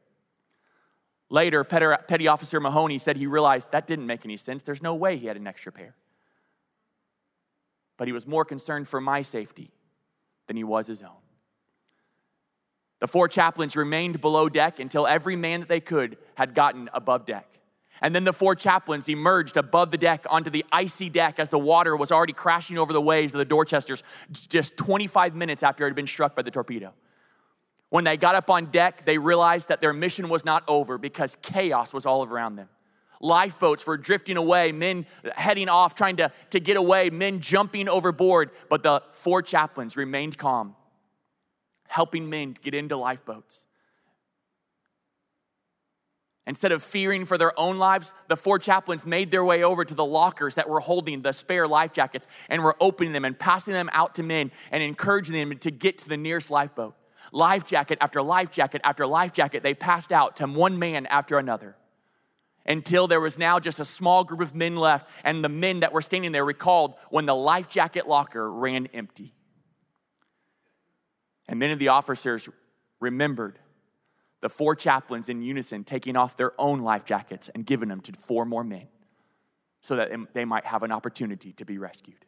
Later, 1.33 1.65
Petty 1.65 2.29
Officer 2.29 2.61
Mahoney 2.61 2.99
said 2.99 3.17
he 3.17 3.27
realized 3.27 3.73
that 3.73 3.87
didn't 3.87 4.07
make 4.07 4.27
any 4.27 4.37
sense. 4.37 4.63
There's 4.63 4.83
no 4.83 4.95
way 4.95 5.17
he 5.17 5.29
had 5.29 5.39
an 5.39 5.47
extra 5.47 5.73
pair. 5.73 5.95
But 7.97 8.07
he 8.07 8.13
was 8.13 8.27
more 8.27 8.45
concerned 8.45 8.87
for 8.87 9.01
my 9.01 9.23
safety 9.23 9.71
than 10.47 10.59
he 10.59 10.63
was 10.63 10.89
his 10.89 11.03
own. 11.03 11.23
The 13.01 13.09
four 13.09 13.29
chaplains 13.29 13.77
remained 13.77 14.21
below 14.21 14.51
deck 14.51 14.79
until 14.79 15.07
every 15.07 15.35
man 15.35 15.61
that 15.61 15.71
they 15.71 15.81
could 15.81 16.19
had 16.35 16.55
gotten 16.55 16.91
above 16.93 17.25
deck. 17.25 17.49
And 18.03 18.15
then 18.15 18.25
the 18.25 18.35
four 18.35 18.55
chaplains 18.55 19.09
emerged 19.09 19.57
above 19.57 19.91
the 19.91 19.97
deck 19.97 20.27
onto 20.29 20.51
the 20.51 20.67
icy 20.71 21.09
deck 21.09 21.39
as 21.39 21.49
the 21.49 21.59
water 21.59 21.97
was 21.97 22.13
already 22.13 22.35
crashing 22.35 22.77
over 22.77 22.93
the 22.93 23.01
waves 23.01 23.33
of 23.33 23.39
the 23.39 23.47
Dorchesters 23.47 24.03
just 24.31 24.77
25 24.77 25.35
minutes 25.35 25.63
after 25.63 25.87
it 25.87 25.89
had 25.89 25.97
been 25.97 26.07
struck 26.07 26.37
by 26.37 26.43
the 26.43 26.51
torpedo. 26.51 26.93
When 27.93 28.05
they 28.05 28.17
got 28.17 28.35
up 28.35 28.49
on 28.49 28.71
deck, 28.71 29.05
they 29.05 29.19
realized 29.19 29.69
that 29.69 29.83
their 29.83 29.93
mission 29.93 30.31
was 30.31 30.47
not 30.47 30.65
over 30.67 30.97
because 30.97 31.37
chaos 31.37 31.93
was 31.93 32.07
all 32.07 32.27
around 32.27 32.57
them. 32.57 32.71
Lifeboats 33.21 33.87
were 33.87 33.99
drifting 33.99 34.39
away, 34.39 34.73
men 34.73 35.05
heading 35.35 35.69
off, 35.69 35.95
trying 35.95 36.17
to, 36.17 36.33
to 36.53 36.59
get 36.59 36.79
away, 36.79 37.11
men 37.11 37.41
jumping 37.41 37.91
overboard. 37.91 38.49
But 38.71 38.83
the 38.83 39.03
four 39.13 39.43
chaplains 39.43 39.95
remained 39.95 40.39
calm, 40.39 40.75
helping 41.87 42.31
men 42.31 42.57
get 42.63 42.73
into 42.73 42.97
lifeboats. 42.97 43.67
Instead 46.47 46.73
of 46.73 46.83
fearing 46.83 47.27
for 47.27 47.37
their 47.37 47.53
own 47.61 47.77
lives, 47.77 48.15
the 48.29 48.39
four 48.39 48.59
chaplains 48.59 49.05
made 49.05 49.31
their 49.31 49.45
way 49.45 49.63
over 49.63 49.85
to 49.85 49.95
the 49.95 50.03
lockers 50.03 50.55
that 50.55 50.67
were 50.67 50.81
holding 50.81 51.21
the 51.21 51.33
spare 51.35 51.69
life 51.69 51.93
jackets 51.93 52.27
and 52.49 52.65
were 52.65 52.75
opening 52.81 53.13
them 53.13 53.27
and 53.27 53.39
passing 53.39 53.75
them 53.75 53.91
out 53.93 54.15
to 54.15 54.23
men 54.23 54.51
and 54.71 54.83
encouraging 54.83 55.37
them 55.37 55.59
to 55.59 55.71
get 55.71 55.99
to 55.99 56.09
the 56.09 56.17
nearest 56.17 56.51
lifeboat 56.51 56.95
life 57.31 57.65
jacket 57.65 57.99
after 58.01 58.23
life 58.23 58.51
jacket 58.51 58.81
after 58.85 59.07
life 59.07 59.33
jacket 59.33 59.63
they 59.63 59.75
passed 59.75 60.13
out 60.13 60.37
to 60.37 60.47
one 60.47 60.79
man 60.79 61.07
after 61.07 61.39
another 61.39 61.77
until 62.67 63.07
there 63.07 63.21
was 63.21 63.39
now 63.39 63.59
just 63.59 63.81
a 63.81 63.85
small 63.85 64.25
group 64.25 64.41
of 64.41 64.55
men 64.55 64.77
left, 64.77 65.09
and 65.25 65.45
the 65.45 65.49
men 65.49 65.81
that 65.81 65.93
were 65.93 66.03
standing 66.03 66.33
there 66.33 66.45
recalled 66.45 66.97
when 67.11 67.27
the 67.27 67.35
life 67.35 67.69
jacket 67.69 68.07
locker 68.07 68.51
ran 68.51 68.87
empty. 68.95 69.35
And 71.49 71.59
many 71.59 71.73
of 71.73 71.79
the 71.79 71.89
officers 71.89 72.49
remembered 73.01 73.59
the 74.41 74.49
four 74.49 74.75
chaplains 74.75 75.29
in 75.29 75.43
unison 75.43 75.85
taking 75.85 76.17
off 76.17 76.37
their 76.37 76.53
own 76.61 76.81
life 76.81 77.05
jackets 77.05 77.49
and 77.49 77.67
giving 77.67 77.89
them 77.89 78.01
to 78.01 78.13
four 78.13 78.45
more 78.45 78.65
men 78.65 78.89
so 79.83 79.97
that 79.97 80.11
they 80.33 80.45
might 80.45 80.65
have 80.65 80.83
an 80.83 80.93
opportunity 80.93 81.53
to 81.55 81.65
be 81.65 81.79
rescued. 81.79 82.25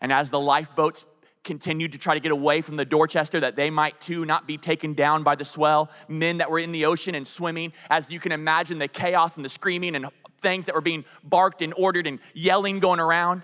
And 0.00 0.12
as 0.12 0.30
the 0.30 0.40
lifeboats 0.40 1.06
continued 1.44 1.92
to 1.92 1.98
try 1.98 2.14
to 2.14 2.20
get 2.20 2.32
away 2.32 2.60
from 2.60 2.76
the 2.76 2.84
Dorchester 2.84 3.40
that 3.40 3.56
they 3.56 3.70
might 3.70 4.00
too 4.00 4.24
not 4.24 4.46
be 4.46 4.58
taken 4.58 4.94
down 4.94 5.22
by 5.22 5.34
the 5.34 5.44
swell. 5.44 5.90
Men 6.08 6.38
that 6.38 6.50
were 6.50 6.58
in 6.58 6.72
the 6.72 6.84
ocean 6.84 7.14
and 7.14 7.26
swimming, 7.26 7.72
as 7.88 8.10
you 8.10 8.20
can 8.20 8.32
imagine, 8.32 8.78
the 8.78 8.88
chaos 8.88 9.36
and 9.36 9.44
the 9.44 9.48
screaming 9.48 9.96
and 9.96 10.06
things 10.40 10.66
that 10.66 10.74
were 10.74 10.80
being 10.80 11.04
barked 11.24 11.62
and 11.62 11.72
ordered 11.76 12.06
and 12.06 12.18
yelling 12.34 12.78
going 12.78 13.00
around. 13.00 13.42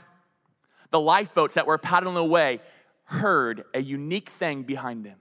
The 0.91 1.00
lifeboats 1.00 1.55
that 1.55 1.67
were 1.67 1.79
paddling 1.79 2.17
away 2.17 2.61
heard 3.05 3.65
a 3.75 3.81
unique 3.81 4.29
thing 4.29 4.62
behind 4.62 5.05
them. 5.05 5.19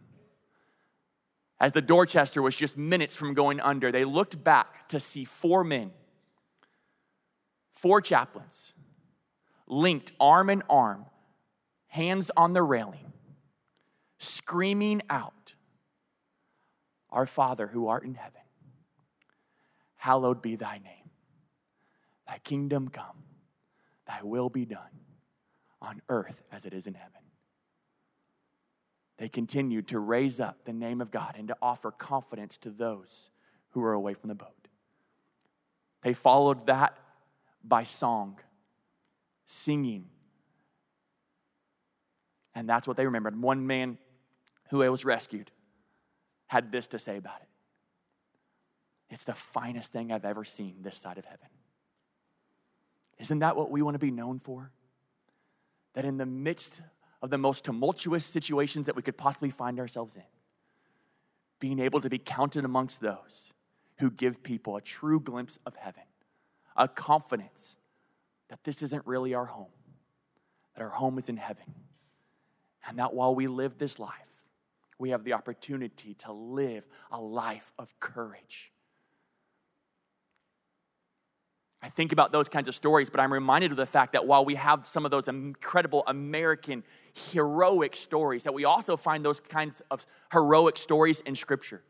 As 1.60 1.72
the 1.72 1.82
Dorchester 1.82 2.42
was 2.42 2.56
just 2.56 2.78
minutes 2.78 3.16
from 3.16 3.34
going 3.34 3.62
under, 3.62 3.92
they 3.92 4.04
looked 4.04 4.44
back 4.44 4.90
to 4.90 5.00
see 5.00 5.24
four 5.24 5.64
men, 5.64 5.92
four 7.72 8.02
chaplains, 8.02 8.74
linked 9.68 10.12
arm 10.20 10.50
in 10.50 10.62
arm 10.70 11.06
hands 11.96 12.30
on 12.36 12.52
the 12.52 12.62
railing, 12.62 13.14
screaming 14.18 15.02
out, 15.10 15.56
Our 17.10 17.26
Father 17.26 17.68
who 17.68 17.88
art 17.88 18.04
in 18.04 18.16
heaven, 18.16 18.42
hallowed 19.96 20.42
be 20.42 20.58
thy 20.58 20.80
name. 20.80 21.10
Thy 22.28 22.40
kingdom 22.40 22.90
come, 22.90 23.24
thy 24.06 24.20
will 24.24 24.50
be 24.50 24.66
done 24.66 25.00
on 25.82 26.02
earth 26.10 26.44
as 26.52 26.66
it 26.66 26.74
is 26.74 26.86
in 26.86 26.96
heaven. 26.96 27.22
They 29.18 29.30
continued 29.30 29.88
to 29.88 30.00
raise 30.00 30.42
up 30.42 30.66
the 30.66 30.74
name 30.74 31.00
of 31.00 31.12
God 31.12 31.36
and 31.38 31.48
to 31.48 31.56
offer 31.62 31.92
confidence 31.92 32.58
to 32.58 32.72
those 32.72 33.32
who 33.70 33.80
were 33.80 33.94
away 33.94 34.16
from 34.16 34.28
the 34.28 34.36
boat. 34.36 34.68
They 36.02 36.12
followed 36.12 36.66
that 36.68 36.98
by 37.64 37.84
song, 37.84 38.40
singing 39.46 40.10
And 42.56 42.68
that's 42.70 42.88
what 42.88 42.98
they 42.98 43.06
remembered. 43.06 43.40
One 43.40 43.68
man 43.68 43.98
who 44.70 44.78
was 44.80 45.06
rescued 45.06 45.52
had 46.48 46.72
this 46.72 46.88
to 46.88 47.00
say 47.00 47.18
about 47.18 47.42
it 47.42 47.50
It's 49.10 49.26
the 49.26 49.34
finest 49.34 49.92
thing 49.92 50.12
I've 50.12 50.26
ever 50.26 50.44
seen 50.44 50.78
this 50.82 50.98
side 50.98 51.18
of 51.18 51.26
heaven. 51.26 51.50
Isn't 53.20 53.40
that 53.40 53.56
what 53.56 53.72
we 53.72 53.82
want 53.82 53.96
to 53.96 54.00
be 54.00 54.12
known 54.12 54.40
for? 54.40 54.72
That 55.94 56.06
in 56.06 56.18
the 56.18 56.26
midst 56.26 56.82
of 57.22 57.30
the 57.30 57.38
most 57.38 57.66
tumultuous 57.66 58.26
situations 58.26 58.86
that 58.86 58.96
we 58.96 59.02
could 59.02 59.18
possibly 59.18 59.50
find 59.50 59.80
ourselves 59.80 60.16
in, 60.16 60.24
being 61.60 61.80
able 61.80 62.02
to 62.02 62.10
be 62.10 62.18
counted 62.18 62.66
amongst 62.66 63.00
those 63.00 63.54
who 64.00 64.12
give 64.12 64.44
people 64.44 64.76
a 64.76 64.82
true 64.82 65.20
glimpse 65.20 65.58
of 65.66 65.78
heaven, 65.78 66.04
a 66.76 66.88
confidence 66.88 67.78
that 68.50 68.64
this 68.66 68.84
isn't 68.84 69.06
really 69.08 69.34
our 69.34 69.46
home, 69.46 69.72
that 70.76 70.82
our 70.82 70.90
home 70.90 71.18
is 71.18 71.30
in 71.30 71.38
heaven, 71.38 71.74
and 72.88 73.00
that 73.00 73.14
while 73.14 73.34
we 73.34 73.48
live 73.48 73.78
this 73.78 74.00
life, 74.00 74.46
we 74.98 75.10
have 75.10 75.24
the 75.24 75.34
opportunity 75.34 76.14
to 76.16 76.32
live 76.32 76.88
a 77.12 77.20
life 77.20 77.74
of 77.78 78.00
courage. 78.00 78.72
I 81.82 81.90
think 81.90 82.12
about 82.12 82.32
those 82.32 82.50
kinds 82.50 82.68
of 82.68 82.74
stories, 82.74 83.12
but 83.12 83.20
I'm 83.20 83.32
reminded 83.32 83.70
of 83.70 83.78
the 83.78 83.86
fact 83.86 84.14
that 84.14 84.26
while 84.26 84.44
we 84.44 84.56
have 84.56 84.88
some 84.88 85.06
of 85.06 85.12
those 85.12 85.28
incredible 85.28 86.04
American 86.08 86.84
heroic 87.32 87.96
stories, 87.96 88.44
that 88.44 88.56
we 88.56 88.66
also 88.66 88.98
find 88.98 89.24
those 89.24 89.40
kinds 89.40 89.84
of 89.92 90.04
heroic 90.32 90.80
stories 90.80 91.22
in 91.22 91.36
Scripture. 91.36 91.84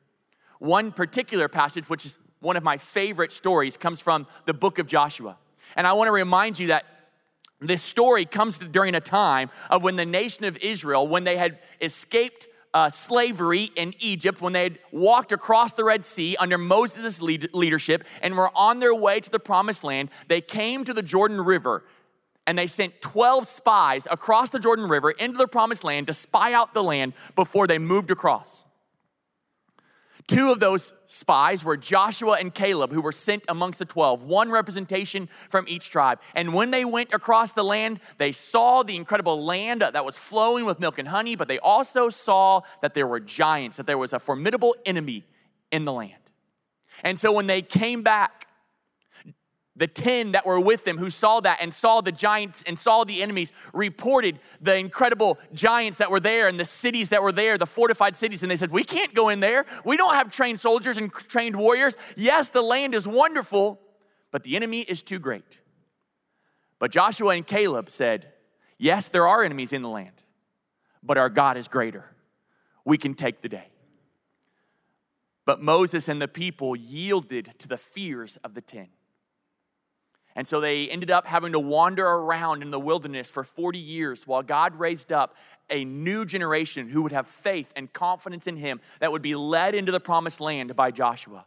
One 0.59 0.91
particular 0.91 1.47
passage, 1.47 1.89
which 1.89 2.05
is 2.05 2.19
one 2.41 2.57
of 2.57 2.63
my 2.63 2.75
favorite 2.75 3.31
stories, 3.31 3.77
comes 3.77 4.01
from 4.01 4.27
the 4.43 4.53
book 4.53 4.79
of 4.79 4.87
Joshua. 4.87 5.37
And 5.77 5.87
I 5.87 5.93
want 5.93 6.09
to 6.09 6.11
remind 6.11 6.59
you 6.59 6.67
that 6.67 6.85
this 7.67 7.81
story 7.81 8.25
comes 8.25 8.59
during 8.59 8.95
a 8.95 9.01
time 9.01 9.49
of 9.69 9.83
when 9.83 9.95
the 9.95 10.05
nation 10.05 10.45
of 10.45 10.57
Israel, 10.57 11.07
when 11.07 11.23
they 11.23 11.37
had 11.37 11.59
escaped 11.81 12.47
uh, 12.73 12.89
slavery 12.89 13.71
in 13.75 13.93
Egypt, 13.99 14.41
when 14.41 14.51
they 14.51 14.63
had 14.63 14.79
walked 14.91 15.31
across 15.31 15.71
the 15.71 15.83
Red 15.83 16.03
Sea 16.03 16.35
under 16.37 16.57
Moses' 16.57 17.21
lead- 17.21 17.53
leadership 17.53 18.03
and 18.21 18.35
were 18.35 18.51
on 18.55 18.79
their 18.79 18.93
way 18.93 19.21
to 19.21 19.31
the 19.31 19.39
promised 19.39 19.83
land, 19.83 20.09
they 20.27 20.41
came 20.41 20.83
to 20.83 20.93
the 20.93 21.01
Jordan 21.01 21.39
River 21.39 21.83
and 22.45 22.57
they 22.57 22.67
sent 22.67 23.01
12 23.01 23.47
spies 23.47 24.07
across 24.11 24.49
the 24.49 24.59
Jordan 24.59 24.87
River 24.87 25.11
into 25.11 25.37
the 25.37 25.47
promised 25.47 25.83
land 25.83 26.07
to 26.07 26.13
spy 26.13 26.53
out 26.53 26.73
the 26.73 26.83
land 26.83 27.13
before 27.35 27.65
they 27.65 27.79
moved 27.79 28.11
across. 28.11 28.65
Two 30.27 30.51
of 30.51 30.59
those 30.59 30.91
spies 31.05 31.63
were 31.63 31.77
Joshua 31.77 32.37
and 32.39 32.51
Caleb, 32.51 32.91
who 32.91 33.01
were 33.01 33.11
sent 33.11 33.45
amongst 33.47 33.77
the 33.77 33.85
12, 33.85 34.23
one 34.23 34.49
representation 34.49 35.27
from 35.27 35.65
each 35.67 35.91
tribe. 35.91 36.19
And 36.33 36.53
when 36.53 36.71
they 36.71 36.83
went 36.83 37.13
across 37.13 37.51
the 37.53 37.63
land, 37.63 37.99
they 38.17 38.31
saw 38.31 38.81
the 38.81 38.95
incredible 38.95 39.45
land 39.45 39.81
that 39.81 40.03
was 40.03 40.17
flowing 40.17 40.65
with 40.65 40.79
milk 40.79 40.97
and 40.97 41.09
honey, 41.09 41.35
but 41.35 41.47
they 41.47 41.59
also 41.59 42.09
saw 42.09 42.61
that 42.81 42.95
there 42.95 43.05
were 43.05 43.19
giants, 43.19 43.77
that 43.77 43.85
there 43.85 43.99
was 43.99 44.13
a 44.13 44.19
formidable 44.19 44.75
enemy 44.83 45.25
in 45.71 45.85
the 45.85 45.93
land. 45.93 46.13
And 47.03 47.19
so 47.19 47.31
when 47.31 47.45
they 47.45 47.61
came 47.61 48.01
back, 48.01 48.47
the 49.75 49.87
10 49.87 50.31
that 50.31 50.45
were 50.45 50.59
with 50.59 50.85
them 50.85 50.97
who 50.97 51.09
saw 51.09 51.41
that 51.41 51.59
and 51.61 51.73
saw 51.73 51.99
the 51.99 52.11
giants 52.11 52.63
and 52.65 52.79
saw 52.79 53.03
the 53.03 53.21
enemies 53.21 53.51
reported 53.73 54.39
the 54.61 54.77
incredible 54.77 55.37
giants 55.53 55.97
that 55.97 56.09
were 56.09 56.19
there 56.19 56.47
and 56.47 56.59
the 56.59 56.65
cities 56.65 57.09
that 57.09 57.21
were 57.21 57.33
there, 57.33 57.57
the 57.57 57.65
fortified 57.65 58.15
cities. 58.15 58.41
And 58.41 58.49
they 58.49 58.55
said, 58.55 58.71
We 58.71 58.83
can't 58.83 59.13
go 59.13 59.29
in 59.29 59.41
there. 59.41 59.65
We 59.83 59.97
don't 59.97 60.15
have 60.15 60.31
trained 60.31 60.59
soldiers 60.59 60.97
and 60.97 61.11
trained 61.11 61.57
warriors. 61.57 61.97
Yes, 62.15 62.49
the 62.49 62.61
land 62.61 62.95
is 62.95 63.07
wonderful, 63.07 63.81
but 64.31 64.43
the 64.43 64.55
enemy 64.55 64.81
is 64.81 65.01
too 65.01 65.19
great. 65.19 65.61
But 66.79 66.91
Joshua 66.91 67.35
and 67.35 67.45
Caleb 67.45 67.89
said, 67.89 68.31
Yes, 68.77 69.09
there 69.09 69.27
are 69.27 69.43
enemies 69.43 69.73
in 69.73 69.81
the 69.81 69.89
land, 69.89 70.23
but 71.03 71.17
our 71.17 71.29
God 71.29 71.57
is 71.57 71.67
greater. 71.67 72.05
We 72.85 72.97
can 72.97 73.13
take 73.13 73.41
the 73.41 73.49
day. 73.49 73.67
But 75.45 75.61
Moses 75.61 76.07
and 76.07 76.21
the 76.21 76.27
people 76.27 76.75
yielded 76.75 77.59
to 77.59 77.67
the 77.67 77.77
fears 77.77 78.37
of 78.37 78.53
the 78.53 78.61
ten. 78.61 78.87
And 80.35 80.45
so 80.45 80.59
they 80.59 80.89
ended 80.89 81.09
up 81.09 81.25
having 81.25 81.53
to 81.53 81.59
wander 81.59 82.05
around 82.05 82.61
in 82.61 82.69
the 82.69 82.79
wilderness 82.79 83.31
for 83.31 83.43
40 83.43 83.79
years 83.79 84.27
while 84.27 84.43
God 84.43 84.75
raised 84.75 85.13
up 85.13 85.35
a 85.69 85.85
new 85.85 86.25
generation 86.25 86.89
who 86.89 87.01
would 87.03 87.13
have 87.13 87.25
faith 87.25 87.71
and 87.75 87.91
confidence 87.91 88.45
in 88.45 88.57
Him 88.57 88.81
that 88.99 89.11
would 89.11 89.21
be 89.21 89.35
led 89.35 89.75
into 89.75 89.93
the 89.93 90.01
promised 90.01 90.41
land 90.41 90.75
by 90.75 90.91
Joshua. 90.91 91.45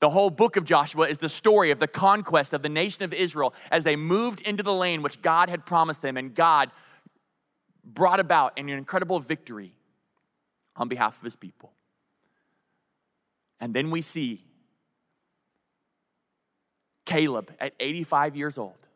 The 0.00 0.10
whole 0.10 0.28
book 0.28 0.56
of 0.56 0.64
Joshua 0.64 1.08
is 1.08 1.16
the 1.16 1.30
story 1.30 1.70
of 1.70 1.78
the 1.78 1.88
conquest 1.88 2.52
of 2.52 2.60
the 2.60 2.68
nation 2.68 3.04
of 3.04 3.14
Israel 3.14 3.54
as 3.70 3.84
they 3.84 3.96
moved 3.96 4.42
into 4.42 4.62
the 4.62 4.74
land 4.74 5.02
which 5.02 5.22
God 5.22 5.48
had 5.48 5.64
promised 5.64 6.02
them, 6.02 6.18
and 6.18 6.34
God 6.34 6.70
brought 7.82 8.20
about 8.20 8.58
an 8.58 8.68
incredible 8.68 9.18
victory 9.18 9.72
on 10.76 10.88
behalf 10.88 11.16
of 11.16 11.22
His 11.22 11.36
people. 11.36 11.72
And 13.60 13.72
then 13.72 13.90
we 13.90 14.02
see 14.02 14.44
Caleb, 17.04 17.54
at 17.60 17.74
85 17.80 18.36
years 18.36 18.58
old, 18.58 18.88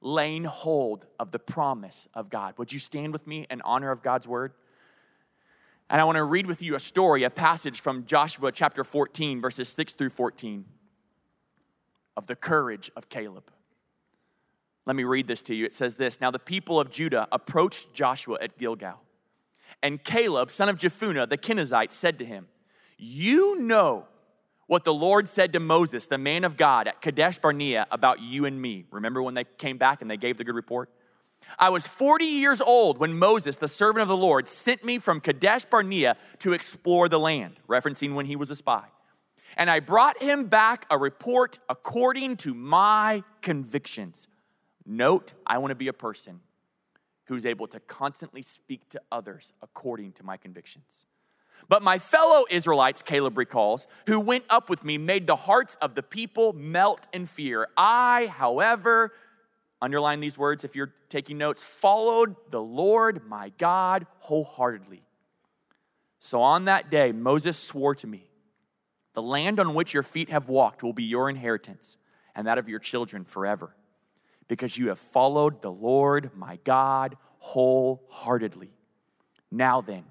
laying 0.00 0.44
hold 0.44 1.06
of 1.18 1.30
the 1.30 1.38
promise 1.38 2.08
of 2.14 2.30
God. 2.30 2.54
Would 2.58 2.72
you 2.72 2.78
stand 2.78 3.12
with 3.12 3.26
me 3.26 3.46
in 3.50 3.60
honor 3.62 3.90
of 3.90 4.02
God's 4.02 4.28
word? 4.28 4.52
And 5.90 6.00
I 6.00 6.04
want 6.04 6.16
to 6.16 6.24
read 6.24 6.46
with 6.46 6.62
you 6.62 6.74
a 6.74 6.80
story, 6.80 7.24
a 7.24 7.30
passage 7.30 7.80
from 7.80 8.06
Joshua 8.06 8.52
chapter 8.52 8.84
14, 8.84 9.40
verses 9.40 9.68
6 9.68 9.92
through 9.92 10.10
14, 10.10 10.64
of 12.16 12.26
the 12.26 12.36
courage 12.36 12.90
of 12.96 13.08
Caleb. 13.08 13.50
Let 14.86 14.96
me 14.96 15.04
read 15.04 15.28
this 15.28 15.42
to 15.42 15.54
you. 15.54 15.64
It 15.64 15.72
says 15.72 15.96
this 15.96 16.20
Now 16.20 16.30
the 16.30 16.38
people 16.38 16.80
of 16.80 16.90
Judah 16.90 17.28
approached 17.30 17.92
Joshua 17.92 18.38
at 18.40 18.58
Gilgal, 18.58 19.00
and 19.82 20.02
Caleb, 20.02 20.50
son 20.50 20.68
of 20.68 20.76
Jephunneh 20.76 21.28
the 21.28 21.38
Kenizzite, 21.38 21.90
said 21.90 22.18
to 22.18 22.24
him, 22.24 22.48
You 22.96 23.60
know 23.60 24.06
what 24.66 24.84
the 24.84 24.94
Lord 24.94 25.28
said 25.28 25.52
to 25.52 25.60
Moses, 25.60 26.06
the 26.06 26.18
man 26.18 26.44
of 26.44 26.56
God, 26.56 26.88
at 26.88 27.00
Kadesh 27.00 27.38
Barnea 27.38 27.86
about 27.90 28.20
you 28.20 28.44
and 28.44 28.60
me. 28.60 28.86
Remember 28.90 29.22
when 29.22 29.34
they 29.34 29.44
came 29.44 29.78
back 29.78 30.02
and 30.02 30.10
they 30.10 30.16
gave 30.16 30.36
the 30.36 30.44
good 30.44 30.54
report? 30.54 30.88
I 31.58 31.70
was 31.70 31.86
40 31.86 32.24
years 32.24 32.60
old 32.60 32.98
when 32.98 33.18
Moses, 33.18 33.56
the 33.56 33.68
servant 33.68 34.02
of 34.02 34.08
the 34.08 34.16
Lord, 34.16 34.48
sent 34.48 34.84
me 34.84 34.98
from 34.98 35.20
Kadesh 35.20 35.64
Barnea 35.64 36.16
to 36.38 36.52
explore 36.52 37.08
the 37.08 37.18
land, 37.18 37.56
referencing 37.68 38.14
when 38.14 38.26
he 38.26 38.36
was 38.36 38.50
a 38.50 38.56
spy. 38.56 38.84
And 39.56 39.68
I 39.68 39.80
brought 39.80 40.22
him 40.22 40.44
back 40.44 40.86
a 40.90 40.96
report 40.96 41.58
according 41.68 42.36
to 42.38 42.54
my 42.54 43.22
convictions. 43.42 44.28
Note, 44.86 45.34
I 45.46 45.58
want 45.58 45.72
to 45.72 45.76
be 45.76 45.88
a 45.88 45.92
person 45.92 46.40
who's 47.26 47.46
able 47.46 47.66
to 47.68 47.80
constantly 47.80 48.42
speak 48.42 48.88
to 48.90 49.00
others 49.10 49.52
according 49.62 50.12
to 50.12 50.24
my 50.24 50.36
convictions. 50.36 51.06
But 51.68 51.82
my 51.82 51.98
fellow 51.98 52.44
Israelites, 52.50 53.02
Caleb 53.02 53.38
recalls, 53.38 53.86
who 54.06 54.20
went 54.20 54.44
up 54.50 54.68
with 54.68 54.84
me, 54.84 54.98
made 54.98 55.26
the 55.26 55.36
hearts 55.36 55.76
of 55.76 55.94
the 55.94 56.02
people 56.02 56.52
melt 56.52 57.06
in 57.12 57.26
fear. 57.26 57.68
I, 57.76 58.32
however, 58.36 59.12
underline 59.80 60.20
these 60.20 60.38
words 60.38 60.64
if 60.64 60.76
you're 60.76 60.92
taking 61.08 61.38
notes, 61.38 61.64
followed 61.64 62.36
the 62.50 62.62
Lord 62.62 63.26
my 63.26 63.52
God 63.58 64.06
wholeheartedly. 64.20 65.02
So 66.18 66.40
on 66.40 66.66
that 66.66 66.90
day, 66.90 67.10
Moses 67.10 67.58
swore 67.58 67.94
to 67.96 68.06
me, 68.06 68.30
The 69.14 69.22
land 69.22 69.58
on 69.58 69.74
which 69.74 69.92
your 69.92 70.04
feet 70.04 70.30
have 70.30 70.48
walked 70.48 70.82
will 70.82 70.92
be 70.92 71.04
your 71.04 71.28
inheritance, 71.28 71.98
and 72.34 72.46
that 72.46 72.58
of 72.58 72.68
your 72.68 72.78
children 72.78 73.24
forever, 73.24 73.74
because 74.46 74.78
you 74.78 74.88
have 74.88 75.00
followed 75.00 75.62
the 75.62 75.72
Lord 75.72 76.30
my 76.36 76.58
God 76.64 77.16
wholeheartedly. 77.38 78.72
Now 79.50 79.80
then, 79.80 80.04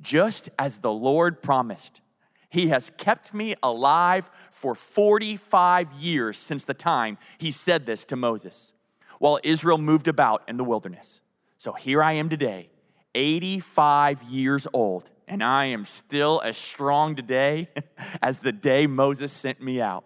just 0.00 0.48
as 0.58 0.80
the 0.80 0.92
Lord 0.92 1.42
promised. 1.42 2.00
He 2.48 2.68
has 2.68 2.90
kept 2.90 3.34
me 3.34 3.54
alive 3.62 4.30
for 4.50 4.74
45 4.74 5.92
years 5.94 6.38
since 6.38 6.64
the 6.64 6.74
time 6.74 7.18
he 7.38 7.50
said 7.50 7.86
this 7.86 8.04
to 8.06 8.16
Moses 8.16 8.72
while 9.18 9.38
Israel 9.42 9.78
moved 9.78 10.08
about 10.08 10.42
in 10.48 10.56
the 10.56 10.64
wilderness. 10.64 11.20
So 11.58 11.72
here 11.72 12.02
I 12.02 12.12
am 12.12 12.28
today, 12.28 12.68
85 13.14 14.22
years 14.24 14.66
old, 14.72 15.10
and 15.26 15.42
I 15.42 15.66
am 15.66 15.84
still 15.84 16.40
as 16.44 16.56
strong 16.56 17.14
today 17.16 17.68
as 18.22 18.40
the 18.40 18.52
day 18.52 18.86
Moses 18.86 19.32
sent 19.32 19.60
me 19.60 19.80
out. 19.80 20.04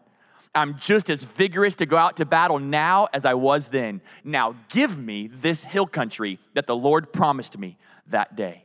I'm 0.55 0.79
just 0.79 1.11
as 1.11 1.23
vigorous 1.23 1.77
to 1.77 1.87
go 1.87 1.97
out 1.97 2.17
to 2.17 2.25
battle 2.25 2.59
now 2.59 3.07
as 3.13 3.25
I 3.25 3.35
was 3.35 3.69
then. 3.69 4.01
Now 4.25 4.57
give 4.69 4.99
me 4.99 5.29
this 5.29 5.65
hill 5.65 5.87
country 5.87 6.39
that 6.55 6.67
the 6.67 6.75
Lord 6.75 7.13
promised 7.13 7.59
me 7.59 7.79
that 8.09 8.35
day. 8.35 8.65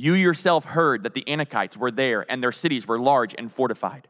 You 0.00 0.14
yourself 0.14 0.64
heard 0.64 1.02
that 1.02 1.14
the 1.14 1.24
Anakites 1.26 1.76
were 1.76 1.90
there 1.90 2.24
and 2.30 2.40
their 2.40 2.52
cities 2.52 2.86
were 2.86 3.00
large 3.00 3.34
and 3.36 3.50
fortified. 3.50 4.06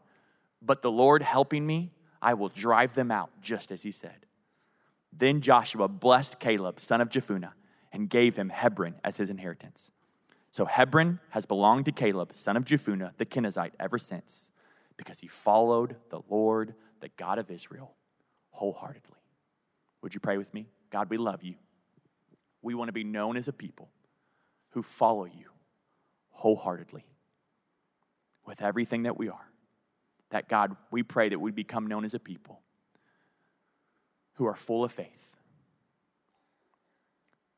But 0.60 0.82
the 0.82 0.90
Lord 0.90 1.22
helping 1.22 1.66
me, 1.66 1.92
I 2.20 2.34
will 2.34 2.50
drive 2.50 2.92
them 2.92 3.10
out, 3.10 3.30
just 3.40 3.72
as 3.72 3.84
he 3.84 3.90
said. 3.90 4.26
Then 5.14 5.40
Joshua 5.40 5.88
blessed 5.88 6.38
Caleb, 6.40 6.78
son 6.78 7.00
of 7.00 7.08
Jephunneh, 7.08 7.52
and 7.90 8.10
gave 8.10 8.36
him 8.36 8.50
Hebron 8.50 8.96
as 9.02 9.16
his 9.16 9.30
inheritance. 9.30 9.90
So 10.50 10.66
Hebron 10.66 11.20
has 11.30 11.46
belonged 11.46 11.86
to 11.86 11.92
Caleb, 11.92 12.34
son 12.34 12.58
of 12.58 12.66
Jephunneh, 12.66 13.16
the 13.16 13.24
Kenizzite, 13.24 13.72
ever 13.80 13.96
since, 13.96 14.50
because 14.98 15.20
he 15.20 15.26
followed 15.26 15.96
the 16.10 16.20
Lord, 16.28 16.74
the 17.00 17.08
God 17.16 17.38
of 17.38 17.50
Israel, 17.50 17.94
wholeheartedly. 18.50 19.22
Would 20.02 20.12
you 20.12 20.20
pray 20.20 20.36
with 20.36 20.52
me? 20.52 20.68
God, 20.90 21.08
we 21.08 21.16
love 21.16 21.42
you. 21.42 21.54
We 22.60 22.74
want 22.74 22.88
to 22.88 22.92
be 22.92 23.04
known 23.04 23.38
as 23.38 23.48
a 23.48 23.54
people 23.54 23.88
who 24.72 24.82
follow 24.82 25.24
you 25.24 25.46
wholeheartedly 26.38 27.04
with 28.46 28.62
everything 28.62 29.02
that 29.02 29.18
we 29.18 29.28
are. 29.28 29.50
That 30.30 30.48
God, 30.48 30.76
we 30.92 31.02
pray 31.02 31.28
that 31.28 31.40
we 31.40 31.50
become 31.50 31.88
known 31.88 32.04
as 32.04 32.14
a 32.14 32.20
people 32.20 32.60
who 34.34 34.46
are 34.46 34.54
full 34.54 34.84
of 34.84 34.92
faith, 34.92 35.36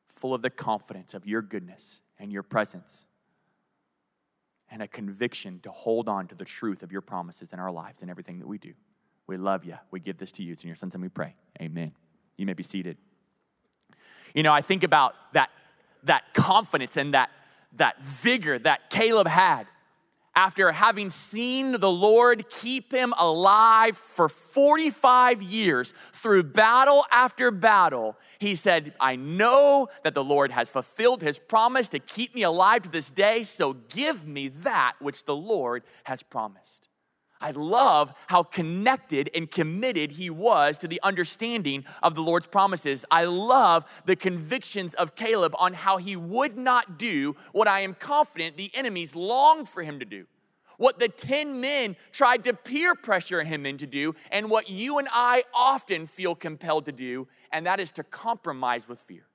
full 0.07 0.33
of 0.33 0.41
the 0.41 0.49
confidence 0.49 1.13
of 1.13 1.27
your 1.27 1.43
goodness 1.43 2.01
and 2.17 2.31
your 2.31 2.41
presence, 2.41 3.05
and 4.71 4.81
a 4.81 4.87
conviction 4.87 5.59
to 5.59 5.69
hold 5.69 6.09
on 6.09 6.27
to 6.27 6.35
the 6.35 6.45
truth 6.45 6.81
of 6.81 6.91
your 6.91 7.01
promises 7.01 7.53
in 7.53 7.59
our 7.59 7.71
lives 7.71 8.01
and 8.01 8.09
everything 8.09 8.39
that 8.39 8.47
we 8.47 8.57
do. 8.57 8.73
We 9.27 9.37
love 9.37 9.63
you. 9.63 9.75
We 9.91 9.99
give 9.99 10.17
this 10.17 10.31
to 10.33 10.43
you. 10.43 10.53
It's 10.53 10.63
in 10.63 10.69
your 10.69 10.75
son's 10.75 10.95
name 10.95 11.01
we 11.01 11.09
pray. 11.09 11.35
Amen. 11.61 11.91
You 12.35 12.47
may 12.47 12.53
be 12.53 12.63
seated. 12.63 12.97
You 14.33 14.41
know, 14.41 14.53
I 14.53 14.61
think 14.61 14.83
about 14.83 15.13
that, 15.33 15.51
that 16.03 16.33
confidence 16.33 16.97
and 16.97 17.13
that, 17.13 17.29
that 17.73 18.03
vigor 18.03 18.59
that 18.59 18.89
Caleb 18.89 19.27
had 19.27 19.67
after 20.35 20.71
having 20.71 21.09
seen 21.09 21.73
the 21.73 21.91
Lord 21.91 22.49
keep 22.49 22.93
him 22.93 23.13
alive 23.17 23.97
for 23.97 24.29
45 24.29 25.41
years 25.41 25.93
through 26.13 26.43
battle 26.43 27.05
after 27.11 27.51
battle, 27.51 28.17
he 28.39 28.55
said, 28.55 28.93
I 28.99 29.17
know 29.17 29.89
that 30.03 30.13
the 30.13 30.23
Lord 30.23 30.51
has 30.51 30.71
fulfilled 30.71 31.21
his 31.21 31.37
promise 31.37 31.89
to 31.89 31.99
keep 31.99 32.33
me 32.33 32.43
alive 32.43 32.83
to 32.83 32.89
this 32.89 33.09
day, 33.09 33.43
so 33.43 33.73
give 33.73 34.25
me 34.25 34.47
that 34.49 34.93
which 34.99 35.25
the 35.25 35.35
Lord 35.35 35.83
has 36.05 36.23
promised. 36.23 36.87
I 37.41 37.51
love 37.51 38.13
how 38.27 38.43
connected 38.43 39.29
and 39.33 39.49
committed 39.49 40.13
he 40.13 40.29
was 40.29 40.77
to 40.79 40.87
the 40.87 41.01
understanding 41.03 41.85
of 42.03 42.15
the 42.15 42.21
Lord's 42.21 42.47
promises. 42.47 43.05
I 43.09 43.25
love 43.25 44.03
the 44.05 44.15
convictions 44.15 44.93
of 44.93 45.15
Caleb 45.15 45.55
on 45.57 45.73
how 45.73 45.97
he 45.97 46.15
would 46.15 46.57
not 46.57 46.97
do 46.97 47.35
what 47.51 47.67
I 47.67 47.81
am 47.81 47.95
confident 47.95 48.57
the 48.57 48.71
enemies 48.73 49.15
longed 49.15 49.67
for 49.67 49.83
him 49.83 49.99
to 49.99 50.05
do. 50.05 50.27
What 50.77 50.99
the 50.99 51.09
10 51.09 51.61
men 51.61 51.95
tried 52.11 52.43
to 52.45 52.53
peer 52.53 52.95
pressure 52.95 53.43
him 53.43 53.67
into 53.67 53.85
do, 53.85 54.15
and 54.31 54.49
what 54.49 54.69
you 54.69 54.97
and 54.97 55.07
I 55.11 55.43
often 55.53 56.07
feel 56.07 56.33
compelled 56.33 56.85
to 56.85 56.91
do, 56.91 57.27
and 57.51 57.67
that 57.67 57.79
is 57.79 57.91
to 57.93 58.03
compromise 58.03 58.87
with 58.87 58.99
fear. 58.99 59.27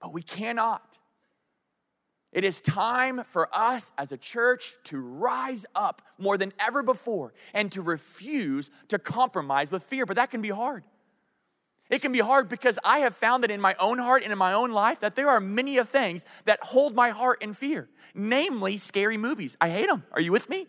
But 0.00 0.12
we 0.12 0.22
cannot. 0.22 0.98
It 2.36 2.44
is 2.44 2.60
time 2.60 3.24
for 3.24 3.48
us 3.50 3.92
as 3.96 4.12
a 4.12 4.18
church 4.18 4.74
to 4.84 4.98
rise 4.98 5.64
up 5.74 6.02
more 6.18 6.36
than 6.36 6.52
ever 6.60 6.82
before 6.82 7.32
and 7.54 7.72
to 7.72 7.80
refuse 7.80 8.70
to 8.88 8.98
compromise 8.98 9.70
with 9.70 9.82
fear. 9.82 10.04
But 10.04 10.16
that 10.16 10.30
can 10.30 10.42
be 10.42 10.50
hard. 10.50 10.84
It 11.88 12.02
can 12.02 12.12
be 12.12 12.18
hard 12.18 12.50
because 12.50 12.78
I 12.84 12.98
have 12.98 13.16
found 13.16 13.42
that 13.42 13.50
in 13.50 13.58
my 13.58 13.74
own 13.78 13.98
heart 13.98 14.22
and 14.22 14.30
in 14.32 14.36
my 14.36 14.52
own 14.52 14.70
life 14.70 15.00
that 15.00 15.16
there 15.16 15.30
are 15.30 15.40
many 15.40 15.78
of 15.78 15.88
things 15.88 16.26
that 16.44 16.62
hold 16.62 16.94
my 16.94 17.08
heart 17.08 17.40
in 17.40 17.54
fear, 17.54 17.88
namely 18.14 18.76
scary 18.76 19.16
movies. 19.16 19.56
I 19.58 19.70
hate 19.70 19.88
them. 19.88 20.04
Are 20.12 20.20
you 20.20 20.30
with 20.30 20.50
me? 20.50 20.66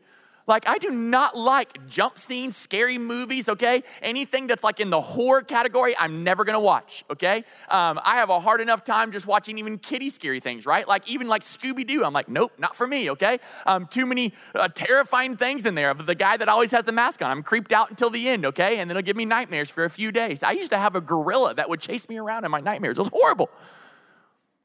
Like, 0.47 0.67
I 0.67 0.77
do 0.77 0.91
not 0.91 1.37
like 1.37 1.87
jump 1.87 2.17
scenes, 2.17 2.55
scary 2.55 2.97
movies, 2.97 3.49
okay? 3.49 3.83
Anything 4.01 4.47
that's 4.47 4.63
like 4.63 4.79
in 4.79 4.89
the 4.89 5.01
horror 5.01 5.41
category, 5.41 5.93
I'm 5.99 6.23
never 6.23 6.45
gonna 6.45 6.61
watch, 6.61 7.03
okay? 7.09 7.43
Um, 7.69 7.99
I 8.03 8.15
have 8.15 8.29
a 8.29 8.39
hard 8.39 8.61
enough 8.61 8.85
time 8.85 9.11
just 9.11 9.27
watching 9.27 9.57
even 9.57 9.77
kitty 9.77 10.09
scary 10.09 10.39
things, 10.39 10.65
right? 10.65 10.87
Like, 10.87 11.09
even 11.09 11.27
like 11.27 11.41
Scooby 11.41 11.85
Doo, 11.85 12.05
I'm 12.05 12.13
like, 12.13 12.29
nope, 12.29 12.53
not 12.57 12.77
for 12.77 12.87
me, 12.87 13.11
okay? 13.11 13.39
Um, 13.65 13.87
too 13.87 14.05
many 14.05 14.33
uh, 14.55 14.69
terrifying 14.69 15.35
things 15.35 15.65
in 15.65 15.75
there 15.75 15.89
of 15.89 16.05
the 16.05 16.15
guy 16.15 16.37
that 16.37 16.47
always 16.47 16.71
has 16.71 16.85
the 16.85 16.93
mask 16.93 17.21
on. 17.21 17.29
I'm 17.29 17.43
creeped 17.43 17.73
out 17.73 17.89
until 17.89 18.09
the 18.09 18.29
end, 18.29 18.45
okay? 18.45 18.79
And 18.79 18.89
then 18.89 18.95
it'll 18.95 19.05
give 19.05 19.17
me 19.17 19.25
nightmares 19.25 19.69
for 19.69 19.83
a 19.83 19.89
few 19.89 20.13
days. 20.13 20.43
I 20.43 20.51
used 20.51 20.71
to 20.71 20.77
have 20.77 20.95
a 20.95 21.01
gorilla 21.01 21.55
that 21.55 21.69
would 21.69 21.81
chase 21.81 22.07
me 22.07 22.17
around 22.17 22.45
in 22.45 22.51
my 22.51 22.61
nightmares. 22.61 22.97
It 22.97 23.01
was 23.01 23.11
horrible. 23.13 23.49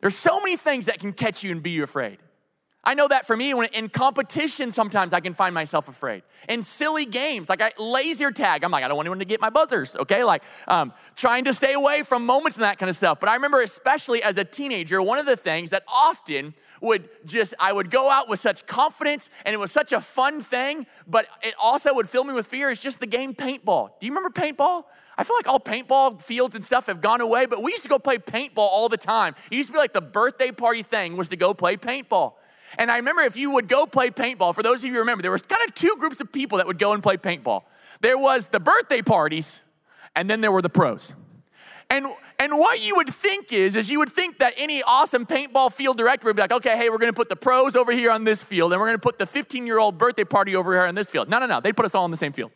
There's 0.01 0.17
so 0.17 0.39
many 0.41 0.57
things 0.57 0.87
that 0.87 1.01
can 1.01 1.13
catch 1.13 1.43
you 1.43 1.51
and 1.51 1.61
be 1.61 1.73
you 1.73 1.83
afraid. 1.83 2.19
I 2.85 2.95
know 2.95 3.07
that 3.07 3.27
for 3.27 3.37
me, 3.37 3.55
when 3.55 3.69
in 3.69 3.89
competition, 3.89 4.73
sometimes 4.73 5.13
I 5.13 5.21
can 5.21 5.35
find 5.35 5.55
myself 5.55 5.87
afraid. 5.87 6.25
In 6.49 6.63
silly 6.63 7.07
games, 7.07 7.49
like 7.49 7.63
I 7.63 7.71
laser 7.79 8.33
tag, 8.33 8.65
I'm 8.65 8.73
like, 8.73 8.83
I 8.83 8.89
don't 8.89 8.97
want 8.97 9.07
anyone 9.07 9.21
to 9.21 9.25
get 9.25 9.41
my 9.41 9.51
buzzers, 9.51 9.95
okay? 9.95 10.25
Like 10.25 10.43
um, 10.67 10.93
trying 11.15 11.45
to 11.45 11.53
stay 11.53 11.75
away 11.75 12.03
from 12.03 12.27
moments 12.27 12.57
and 12.57 12.65
that 12.65 12.79
kind 12.79 12.91
of 12.91 12.97
stuff. 12.97 13.21
But 13.21 13.29
I 13.29 13.35
remember, 13.35 13.61
especially 13.61 14.21
as 14.25 14.37
a 14.37 14.43
teenager, 14.45 15.01
one 15.01 15.19
of 15.21 15.27
the 15.27 15.37
things 15.37 15.71
that 15.71 15.85
often 15.87 16.55
would 16.81 17.09
just, 17.25 17.55
I 17.61 17.73
would 17.73 17.89
go 17.89 18.11
out 18.11 18.29
with 18.29 18.41
such 18.41 18.67
confidence 18.67 19.31
and 19.47 19.55
it 19.55 19.59
was 19.59 19.71
such 19.71 19.93
a 19.93 20.01
fun 20.01 20.41
thing, 20.41 20.87
but 21.07 21.27
it 21.41 21.55
also 21.63 21.95
would 21.95 22.09
fill 22.09 22.25
me 22.25 22.35
with 22.35 22.49
fear 22.49 22.69
is 22.69 22.81
just 22.81 22.99
the 22.99 23.07
game 23.07 23.33
paintball. 23.33 23.91
Do 24.01 24.07
you 24.07 24.13
remember 24.13 24.31
paintball? 24.31 24.87
I 25.17 25.23
feel 25.23 25.37
like 25.37 25.47
all 25.47 25.61
paintball 25.61 26.21
fields 26.21 26.57
and 26.57 26.67
stuff 26.67 26.87
have 26.87 27.01
gone 27.01 27.21
away, 27.21 27.47
but 27.47 27.63
we 27.63 27.71
used 27.71 27.85
to 27.85 27.89
go 27.89 28.01
play 28.01 28.19
paintball 28.19 28.59
all 28.59 28.89
the 28.89 28.97
time. 28.97 29.37
It 29.53 29.57
used 29.57 29.69
to 29.69 29.73
be 29.73 29.79
like 29.79 29.93
the 29.93 30.01
birthday 30.01 30.51
party 30.51 30.83
thing 30.83 31.17
was 31.17 31.29
to 31.29 31.37
go 31.37 31.55
play 31.55 31.77
paintball. 31.77 32.33
And 32.79 32.91
I 32.91 32.97
remember 32.97 33.23
if 33.23 33.37
you 33.37 33.51
would 33.53 33.69
go 33.69 33.87
play 33.87 34.11
paintball, 34.11 34.55
for 34.55 34.63
those 34.63 34.83
of 34.83 34.89
you 34.89 34.95
who 34.95 34.99
remember, 35.01 35.23
there 35.23 35.31
was 35.31 35.43
kind 35.43 35.63
of 35.67 35.75
two 35.75 35.97
groups 35.99 36.21
of 36.21 36.33
people 36.33 36.59
that 36.59 36.67
would 36.67 36.79
go 36.79 36.93
and 36.93 37.03
play 37.03 37.17
paintball. 37.17 37.63
There 38.01 38.19
was 38.19 38.47
the 38.47 38.61
birthday 38.61 39.03
parties, 39.03 39.63
and 40.17 40.29
then 40.29 40.41
there 40.41 40.53
were 40.53 40.63
the 40.63 40.71
pros. 40.71 41.15
And, 41.91 42.07
and 42.39 42.53
what 42.57 42.83
you 42.83 42.97
would 42.97 43.11
think 43.11 43.53
is, 43.53 43.77
is 43.77 43.91
you 43.91 43.99
would 43.99 44.09
think 44.09 44.39
that 44.39 44.55
any 44.57 44.83
awesome 44.83 45.27
paintball 45.27 45.73
field 45.73 45.99
director 45.99 46.27
would 46.27 46.37
be 46.37 46.43
like, 46.43 46.53
okay, 46.53 46.77
hey, 46.77 46.89
we're 46.89 46.99
gonna 46.99 47.13
put 47.13 47.29
the 47.29 47.37
pros 47.37 47.77
over 47.77 47.93
here 47.93 48.11
on 48.11 48.25
this 48.25 48.43
field, 48.43 48.73
and 48.73 48.81
we're 48.81 48.89
gonna 48.89 48.99
put 48.99 49.19
the 49.19 49.27
15 49.27 49.67
year 49.67 49.79
old 49.79 49.99
birthday 49.99 50.25
party 50.25 50.57
over 50.57 50.73
here 50.73 50.83
on 50.83 50.95
this 50.95 51.11
field. 51.11 51.29
No, 51.29 51.39
no, 51.39 51.47
no, 51.47 51.61
they'd 51.61 51.77
put 51.77 51.85
us 51.85 51.95
all 51.95 52.05
on 52.05 52.11
the 52.11 52.17
same 52.17 52.33
field. 52.33 52.51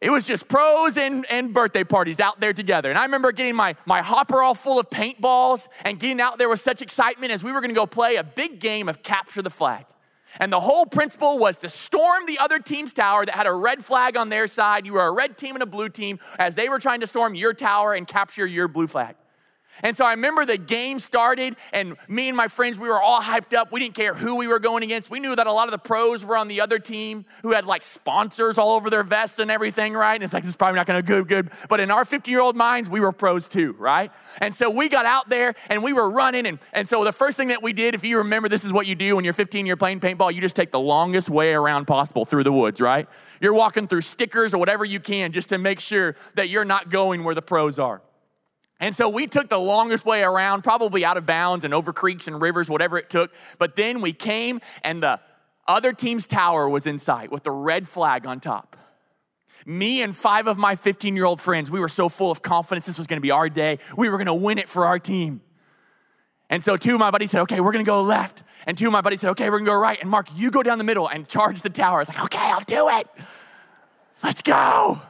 It 0.00 0.10
was 0.10 0.24
just 0.24 0.46
pros 0.48 0.98
and, 0.98 1.24
and 1.30 1.54
birthday 1.54 1.82
parties 1.82 2.20
out 2.20 2.38
there 2.38 2.52
together. 2.52 2.90
And 2.90 2.98
I 2.98 3.04
remember 3.04 3.32
getting 3.32 3.56
my, 3.56 3.76
my 3.86 4.02
hopper 4.02 4.42
all 4.42 4.54
full 4.54 4.78
of 4.78 4.90
paintballs 4.90 5.68
and 5.86 5.98
getting 5.98 6.20
out 6.20 6.36
there 6.38 6.50
with 6.50 6.60
such 6.60 6.82
excitement 6.82 7.32
as 7.32 7.42
we 7.42 7.50
were 7.50 7.62
gonna 7.62 7.72
go 7.72 7.86
play 7.86 8.16
a 8.16 8.24
big 8.24 8.60
game 8.60 8.90
of 8.90 9.02
capture 9.02 9.40
the 9.40 9.50
flag. 9.50 9.86
And 10.38 10.52
the 10.52 10.60
whole 10.60 10.84
principle 10.84 11.38
was 11.38 11.56
to 11.58 11.70
storm 11.70 12.26
the 12.26 12.38
other 12.38 12.58
team's 12.58 12.92
tower 12.92 13.24
that 13.24 13.34
had 13.34 13.46
a 13.46 13.52
red 13.52 13.82
flag 13.82 14.18
on 14.18 14.28
their 14.28 14.46
side. 14.46 14.84
You 14.84 14.92
were 14.92 15.06
a 15.06 15.12
red 15.12 15.38
team 15.38 15.54
and 15.56 15.62
a 15.62 15.66
blue 15.66 15.88
team 15.88 16.18
as 16.38 16.54
they 16.54 16.68
were 16.68 16.78
trying 16.78 17.00
to 17.00 17.06
storm 17.06 17.34
your 17.34 17.54
tower 17.54 17.94
and 17.94 18.06
capture 18.06 18.46
your 18.46 18.68
blue 18.68 18.86
flag. 18.86 19.16
And 19.82 19.96
so 19.96 20.04
I 20.04 20.12
remember 20.12 20.44
the 20.44 20.58
game 20.58 20.98
started, 20.98 21.56
and 21.72 21.96
me 22.08 22.28
and 22.28 22.36
my 22.36 22.48
friends, 22.48 22.78
we 22.78 22.88
were 22.88 23.00
all 23.00 23.20
hyped 23.20 23.54
up. 23.56 23.72
We 23.72 23.80
didn't 23.80 23.94
care 23.94 24.14
who 24.14 24.36
we 24.36 24.46
were 24.46 24.58
going 24.58 24.82
against. 24.82 25.10
We 25.10 25.20
knew 25.20 25.34
that 25.36 25.46
a 25.46 25.52
lot 25.52 25.68
of 25.68 25.72
the 25.72 25.78
pros 25.78 26.24
were 26.24 26.36
on 26.36 26.48
the 26.48 26.60
other 26.60 26.78
team 26.78 27.24
who 27.42 27.52
had 27.52 27.66
like 27.66 27.84
sponsors 27.84 28.58
all 28.58 28.70
over 28.70 28.90
their 28.90 29.02
vests 29.02 29.38
and 29.38 29.50
everything, 29.50 29.94
right? 29.94 30.14
And 30.14 30.24
it's 30.24 30.32
like, 30.32 30.42
this 30.42 30.50
is 30.50 30.56
probably 30.56 30.76
not 30.76 30.86
gonna 30.86 31.02
go 31.02 31.24
good. 31.24 31.50
But 31.68 31.80
in 31.80 31.90
our 31.90 32.04
50 32.04 32.30
year 32.30 32.40
old 32.40 32.56
minds, 32.56 32.88
we 32.88 33.00
were 33.00 33.12
pros 33.12 33.48
too, 33.48 33.74
right? 33.78 34.10
And 34.40 34.54
so 34.54 34.70
we 34.70 34.88
got 34.88 35.06
out 35.06 35.28
there 35.28 35.54
and 35.68 35.82
we 35.82 35.92
were 35.92 36.10
running. 36.10 36.46
And, 36.46 36.58
and 36.72 36.88
so 36.88 37.04
the 37.04 37.12
first 37.12 37.36
thing 37.36 37.48
that 37.48 37.62
we 37.62 37.72
did, 37.72 37.94
if 37.94 38.04
you 38.04 38.18
remember, 38.18 38.48
this 38.48 38.64
is 38.64 38.72
what 38.72 38.86
you 38.86 38.94
do 38.94 39.16
when 39.16 39.24
you're 39.24 39.34
15, 39.34 39.66
you're 39.66 39.76
playing 39.76 40.00
paintball, 40.00 40.32
you 40.32 40.40
just 40.40 40.56
take 40.56 40.70
the 40.70 40.80
longest 40.80 41.28
way 41.28 41.52
around 41.52 41.86
possible 41.86 42.24
through 42.24 42.44
the 42.44 42.52
woods, 42.52 42.80
right? 42.80 43.08
You're 43.40 43.54
walking 43.54 43.86
through 43.86 44.02
stickers 44.02 44.54
or 44.54 44.58
whatever 44.58 44.84
you 44.84 45.00
can 45.00 45.32
just 45.32 45.50
to 45.50 45.58
make 45.58 45.80
sure 45.80 46.16
that 46.34 46.48
you're 46.48 46.64
not 46.64 46.88
going 46.88 47.24
where 47.24 47.34
the 47.34 47.42
pros 47.42 47.78
are. 47.78 48.00
And 48.78 48.94
so 48.94 49.08
we 49.08 49.26
took 49.26 49.48
the 49.48 49.58
longest 49.58 50.04
way 50.04 50.22
around, 50.22 50.62
probably 50.62 51.04
out 51.04 51.16
of 51.16 51.24
bounds 51.24 51.64
and 51.64 51.72
over 51.72 51.92
creeks 51.92 52.28
and 52.28 52.40
rivers, 52.40 52.68
whatever 52.68 52.98
it 52.98 53.08
took. 53.08 53.32
But 53.58 53.76
then 53.76 54.02
we 54.02 54.12
came 54.12 54.60
and 54.84 55.02
the 55.02 55.20
other 55.66 55.92
team's 55.92 56.26
tower 56.26 56.68
was 56.68 56.86
in 56.86 56.98
sight 56.98 57.30
with 57.32 57.42
the 57.42 57.50
red 57.50 57.88
flag 57.88 58.26
on 58.26 58.38
top. 58.38 58.76
Me 59.64 60.02
and 60.02 60.14
five 60.14 60.46
of 60.46 60.58
my 60.58 60.76
15 60.76 61.16
year 61.16 61.24
old 61.24 61.40
friends, 61.40 61.70
we 61.70 61.80
were 61.80 61.88
so 61.88 62.08
full 62.08 62.30
of 62.30 62.42
confidence 62.42 62.86
this 62.86 62.98
was 62.98 63.06
gonna 63.06 63.20
be 63.20 63.30
our 63.30 63.48
day. 63.48 63.78
We 63.96 64.10
were 64.10 64.18
gonna 64.18 64.34
win 64.34 64.58
it 64.58 64.68
for 64.68 64.84
our 64.84 64.98
team. 64.98 65.40
And 66.48 66.62
so 66.62 66.76
two 66.76 66.94
of 66.94 67.00
my 67.00 67.10
buddies 67.10 67.30
said, 67.32 67.42
okay, 67.42 67.60
we're 67.60 67.72
gonna 67.72 67.82
go 67.82 68.02
left. 68.02 68.44
And 68.66 68.76
two 68.76 68.86
of 68.86 68.92
my 68.92 69.00
buddies 69.00 69.22
said, 69.22 69.30
okay, 69.30 69.48
we're 69.50 69.58
gonna 69.58 69.70
go 69.70 69.80
right. 69.80 69.98
And 70.00 70.10
Mark, 70.10 70.28
you 70.36 70.50
go 70.50 70.62
down 70.62 70.78
the 70.78 70.84
middle 70.84 71.08
and 71.08 71.26
charge 71.26 71.62
the 71.62 71.70
tower. 71.70 72.02
It's 72.02 72.10
like, 72.10 72.22
okay, 72.24 72.38
I'll 72.38 72.60
do 72.60 72.88
it. 72.90 73.08
Let's 74.22 74.42
go. 74.42 75.00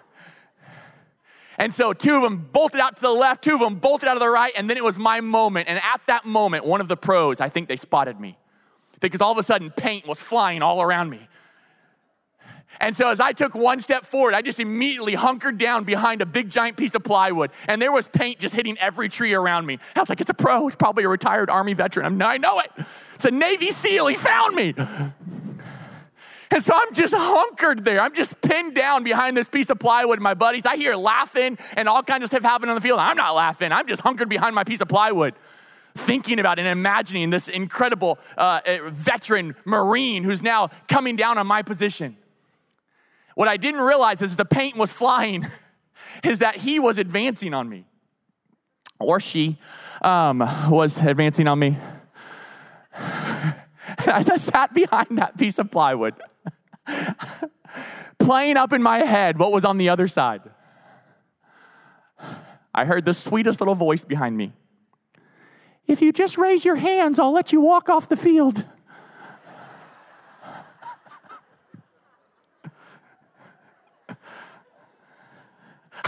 And 1.59 1.73
so 1.73 1.93
two 1.93 2.17
of 2.17 2.23
them 2.23 2.49
bolted 2.53 2.81
out 2.81 2.97
to 2.97 3.03
the 3.03 3.11
left, 3.11 3.43
two 3.43 3.55
of 3.55 3.61
them 3.61 3.77
bolted 3.77 4.09
out 4.09 4.15
to 4.15 4.21
the 4.21 4.29
right, 4.29 4.53
and 4.57 4.69
then 4.69 4.77
it 4.77 4.85
was 4.85 4.99
my 4.99 5.21
moment. 5.21 5.69
And 5.69 5.79
at 5.79 6.01
that 6.07 6.25
moment, 6.25 6.65
one 6.65 6.81
of 6.81 6.89
the 6.89 6.97
pros, 6.97 7.41
I 7.41 7.49
think 7.49 7.69
they 7.69 7.77
spotted 7.77 8.21
me 8.21 8.37
because 9.01 9.21
all 9.21 9.33
of 9.33 9.39
a 9.39 9.43
sudden 9.43 9.71
paint 9.71 10.07
was 10.07 10.23
flying 10.23 10.63
all 10.63 10.83
around 10.83 11.11
me. 11.11 11.29
And 12.81 12.95
so 12.95 13.09
as 13.09 13.21
I 13.21 13.33
took 13.33 13.55
one 13.55 13.81
step 13.81 14.05
forward, 14.05 14.35
I 14.35 14.43
just 14.43 14.61
immediately 14.61 15.15
hunkered 15.15 15.57
down 15.57 15.85
behind 15.85 16.21
a 16.21 16.27
big 16.27 16.51
giant 16.51 16.77
piece 16.77 16.95
of 16.95 17.05
plywood, 17.05 17.51
and 17.69 17.81
there 17.81 17.93
was 17.93 18.07
paint 18.09 18.39
just 18.39 18.55
hitting 18.55 18.77
every 18.79 19.09
tree 19.09 19.33
around 19.33 19.67
me. 19.67 19.79
I 19.95 20.01
was 20.01 20.09
like, 20.09 20.21
it's 20.21 20.31
a 20.31 20.35
pro, 20.35 20.67
it's 20.67 20.77
probably 20.77 21.05
a 21.05 21.09
retired 21.09 21.49
Army 21.49 21.73
veteran. 21.73 22.07
I'm, 22.07 22.21
I 22.21 22.37
know 22.37 22.61
it. 22.61 22.71
It's 23.15 23.25
a 23.25 23.31
Navy 23.31 23.71
SEAL, 23.71 24.09
he 24.09 24.15
found 24.15 24.55
me. 24.57 24.75
And 26.51 26.63
so 26.63 26.73
I'm 26.75 26.95
just 26.95 27.15
hunkered 27.17 27.85
there. 27.85 28.01
I'm 28.01 28.15
just 28.15 28.41
pinned 28.41 28.75
down 28.75 29.03
behind 29.05 29.37
this 29.37 29.49
piece 29.49 29.71
of 29.71 29.79
plywood. 29.79 30.21
My 30.21 30.35
buddies, 30.35 30.65
I 30.67 30.77
hear 30.77 30.95
laughing 30.95 31.59
and 31.77 31.89
all 31.89 32.03
kinds 32.03 32.23
of 32.23 32.29
stuff 32.29 32.43
happening 32.43 32.71
on 32.71 32.77
the 32.77 32.81
field. 32.81 32.99
I'm 32.99 33.17
not 33.17 33.35
laughing. 33.35 33.73
I'm 33.73 33.87
just 33.87 34.03
hunkered 34.03 34.29
behind 34.29 34.55
my 34.55 34.65
piece 34.65 34.81
of 34.81 34.89
plywood, 34.89 35.35
thinking 35.95 36.39
about 36.39 36.59
and 36.59 36.69
imagining 36.69 37.31
this 37.31 37.49
incredible 37.49 38.19
uh, 38.37 38.61
veteran 38.91 39.57
Marine 39.65 40.25
who's 40.25 40.43
now 40.43 40.69
coming 40.89 41.17
down 41.17 41.39
on 41.39 41.47
my 41.47 41.63
position. 41.63 42.17
What 43.35 43.49
I 43.49 43.57
didn't 43.57 43.81
realize 43.81 44.23
is 44.23 44.37
the 44.37 44.45
paint 44.45 44.77
was 44.77 44.93
flying, 44.93 45.47
is 46.25 46.39
that 46.39 46.57
he 46.57 46.79
was 46.79 46.99
advancing 46.99 47.55
on 47.55 47.69
me, 47.69 47.87
or 49.01 49.21
she 49.21 49.59
um, 50.01 50.39
was 50.71 51.03
advancing 51.03 51.49
on 51.49 51.59
me. 51.59 51.77
as 54.07 54.29
I 54.29 54.37
sat 54.37 54.73
behind 54.73 55.19
that 55.19 55.37
piece 55.37 55.59
of 55.59 55.71
plywood, 55.71 56.15
playing 58.19 58.57
up 58.57 58.73
in 58.73 58.83
my 58.83 58.99
head 58.99 59.39
what 59.39 59.53
was 59.53 59.65
on 59.65 59.79
the 59.79 59.89
other 59.89 60.09
side, 60.09 60.43
I 62.75 62.85
heard 62.85 63.05
the 63.05 63.15
sweetest 63.15 63.61
little 63.61 63.75
voice 63.75 64.05
behind 64.05 64.37
me. 64.37 64.53
If 65.87 66.03
you 66.03 66.13
just 66.13 66.37
raise 66.37 66.65
your 66.65 66.77
hands, 66.77 67.19
I'll 67.19 67.33
let 67.33 67.53
you 67.53 67.61
walk 67.61 67.89
off 67.89 68.09
the 68.09 68.17
field. 68.17 68.65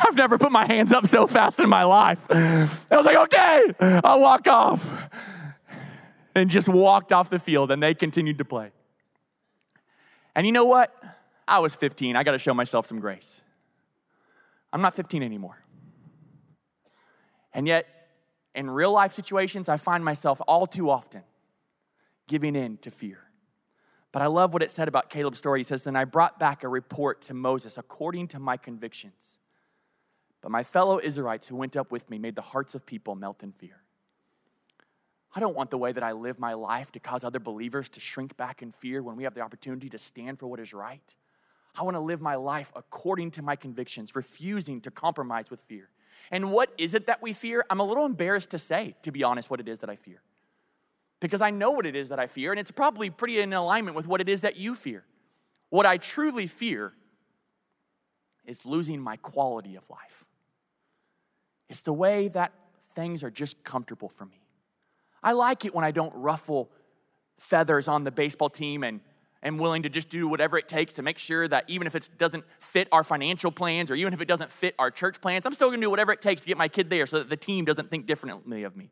I've 0.05 0.17
never 0.17 0.37
put 0.39 0.53
my 0.53 0.67
hands 0.67 0.93
up 0.93 1.07
so 1.07 1.27
fast 1.27 1.59
in 1.61 1.69
my 1.69 1.85
life. 1.85 2.25
I 2.31 2.97
was 2.97 3.07
like, 3.07 3.17
okay, 3.17 3.65
I'll 4.05 4.21
walk 4.21 4.47
off. 4.47 5.11
And 6.35 6.51
just 6.51 6.69
walked 6.69 7.13
off 7.13 7.31
the 7.31 7.39
field, 7.39 7.71
and 7.71 7.83
they 7.83 7.95
continued 7.95 8.37
to 8.39 8.45
play. 8.45 8.71
And 10.39 10.47
you 10.47 10.53
know 10.53 10.67
what? 10.67 10.95
I 11.49 11.59
was 11.59 11.75
15. 11.75 12.15
I 12.15 12.23
got 12.23 12.31
to 12.31 12.39
show 12.39 12.55
myself 12.55 12.87
some 12.87 13.01
grace. 13.01 13.43
I'm 14.73 14.81
not 14.81 14.95
15 14.95 15.25
anymore. 15.25 15.59
And 17.53 17.67
yet, 17.67 17.87
in 18.55 18.71
real 18.71 18.93
life 18.93 19.13
situations, 19.13 19.69
I 19.69 19.79
find 19.79 20.05
myself 20.05 20.41
all 20.47 20.69
too 20.69 20.91
often 20.91 21.25
giving 22.29 22.55
in 22.55 22.77
to 22.79 22.91
fear. 22.93 23.19
But 24.13 24.23
I 24.23 24.27
love 24.27 24.53
what 24.53 24.63
it 24.63 24.71
said 24.71 24.87
about 24.87 25.11
Caleb's 25.11 25.39
story. 25.39 25.59
He 25.59 25.65
says, 25.65 25.83
Then 25.83 25.97
I 25.97 26.05
brought 26.05 26.39
back 26.39 26.63
a 26.63 26.69
report 26.69 27.21
to 27.23 27.35
Moses 27.35 27.77
according 27.77 28.29
to 28.29 28.39
my 28.39 28.57
convictions. 28.57 29.41
But 30.41 30.53
my 30.53 30.63
fellow 30.63 31.01
Israelites 31.03 31.49
who 31.49 31.57
went 31.57 31.77
up 31.77 31.91
with 31.91 32.09
me 32.09 32.17
made 32.17 32.37
the 32.37 32.43
hearts 32.43 32.77
of 32.77 32.87
people 32.87 33.17
melt 33.17 33.43
in 33.43 33.51
fear. 33.51 33.83
I 35.35 35.41
don't 35.41 35.55
want 35.55 35.71
the 35.71 35.79
way 35.79 35.93
that 35.93 36.03
I 36.03 36.13
live 36.13 36.39
my 36.39 36.55
life 36.55 36.91
to 36.93 37.01
cause 37.01 37.23
other 37.23 37.39
believers 37.39 37.89
to 37.91 38.01
shrink 38.01 38.37
back 38.37 38.63
in 38.63 38.73
fear 38.73 39.03
when 39.03 39.17
we 39.17 39.25
have 39.25 39.35
the 39.35 39.41
opportunity 39.41 39.89
to 39.91 39.99
stand 39.99 40.39
for 40.39 40.47
what 40.47 40.59
is 40.61 40.73
right. 40.73 41.15
I 41.79 41.83
want 41.83 41.97
to 41.97 42.01
live 42.01 42.21
my 42.21 42.35
life 42.35 42.73
according 42.75 43.33
to 43.33 43.43
my 43.43 43.55
convictions, 43.55 44.17
refusing 44.17 44.81
to 44.83 44.91
compromise 44.91 45.51
with 45.51 45.61
fear. 45.61 45.91
And 46.31 46.51
what 46.51 46.73
is 46.79 46.95
it 46.95 47.07
that 47.07 47.23
we 47.23 47.33
fear? 47.33 47.65
I'm 47.71 47.81
a 47.81 47.85
little 47.85 48.07
embarrassed 48.07 48.51
to 48.51 48.59
say, 48.59 48.97
to 49.03 49.13
be 49.13 49.23
honest, 49.23 49.51
what 49.51 49.61
it 49.61 49.69
is 49.69 49.81
that 49.81 49.91
I 49.91 49.97
fear. 49.97 50.23
Because 51.21 51.43
I 51.43 51.51
know 51.51 51.73
what 51.73 51.87
it 51.87 51.95
is 51.95 52.09
that 52.09 52.19
I 52.19 52.27
fear, 52.27 52.51
and 52.51 52.61
it's 52.61 52.71
probably 52.71 53.11
pretty 53.11 53.39
in 53.41 53.53
alignment 53.53 53.97
with 53.97 54.07
what 54.07 54.21
it 54.21 54.29
is 54.29 54.41
that 54.41 54.57
you 54.57 54.75
fear. 54.75 55.05
What 55.69 55.85
I 55.85 55.99
truly 55.99 56.47
fear 56.47 56.95
is 58.47 58.65
losing 58.65 59.01
my 59.01 59.17
quality 59.17 59.77
of 59.77 59.89
life. 59.91 60.25
It's 61.69 61.83
the 61.83 61.93
way 61.93 62.29
that 62.29 62.53
things 62.95 63.23
are 63.23 63.31
just 63.31 63.63
comfortable 63.63 64.09
for 64.09 64.25
me. 64.25 64.41
I 65.23 65.33
like 65.33 65.65
it 65.65 65.75
when 65.75 65.85
I 65.85 65.91
don't 65.91 66.15
ruffle 66.15 66.71
feathers 67.39 67.89
on 67.89 68.05
the 68.05 68.11
baseball 68.11 68.49
team 68.49 68.83
and 68.83 69.01
am 69.43 69.59
willing 69.59 69.83
to 69.83 69.89
just 69.89 70.09
do 70.09 70.27
whatever 70.27 70.59
it 70.59 70.69
takes 70.69 70.95
to 70.95 71.03
make 71.03 71.19
sure 71.19 71.47
that 71.49 71.65
even 71.69 71.87
if 71.87 71.95
it 71.95 72.11
doesn't 72.19 72.45
fit 72.61 72.89
our 72.91 73.05
financial 73.05 73.51
plans 73.51 73.91
or 73.91 73.95
even 73.95 74.13
if 74.13 74.21
it 74.21 74.29
doesn't 74.29 74.51
fit 74.51 74.75
our 74.79 74.91
church 74.91 75.21
plans, 75.21 75.47
I'm 75.47 75.53
still 75.53 75.71
gonna 75.71 75.81
do 75.81 75.91
whatever 75.91 76.13
it 76.13 76.21
takes 76.21 76.43
to 76.43 76.49
get 76.49 76.57
my 76.57 76.69
kid 76.69 76.91
there 76.91 77.07
so 77.07 77.19
that 77.19 77.29
the 77.29 77.37
team 77.37 77.65
doesn't 77.65 77.91
think 77.91 78.07
differently 78.07 78.65
of 78.65 78.77
me. 78.77 78.91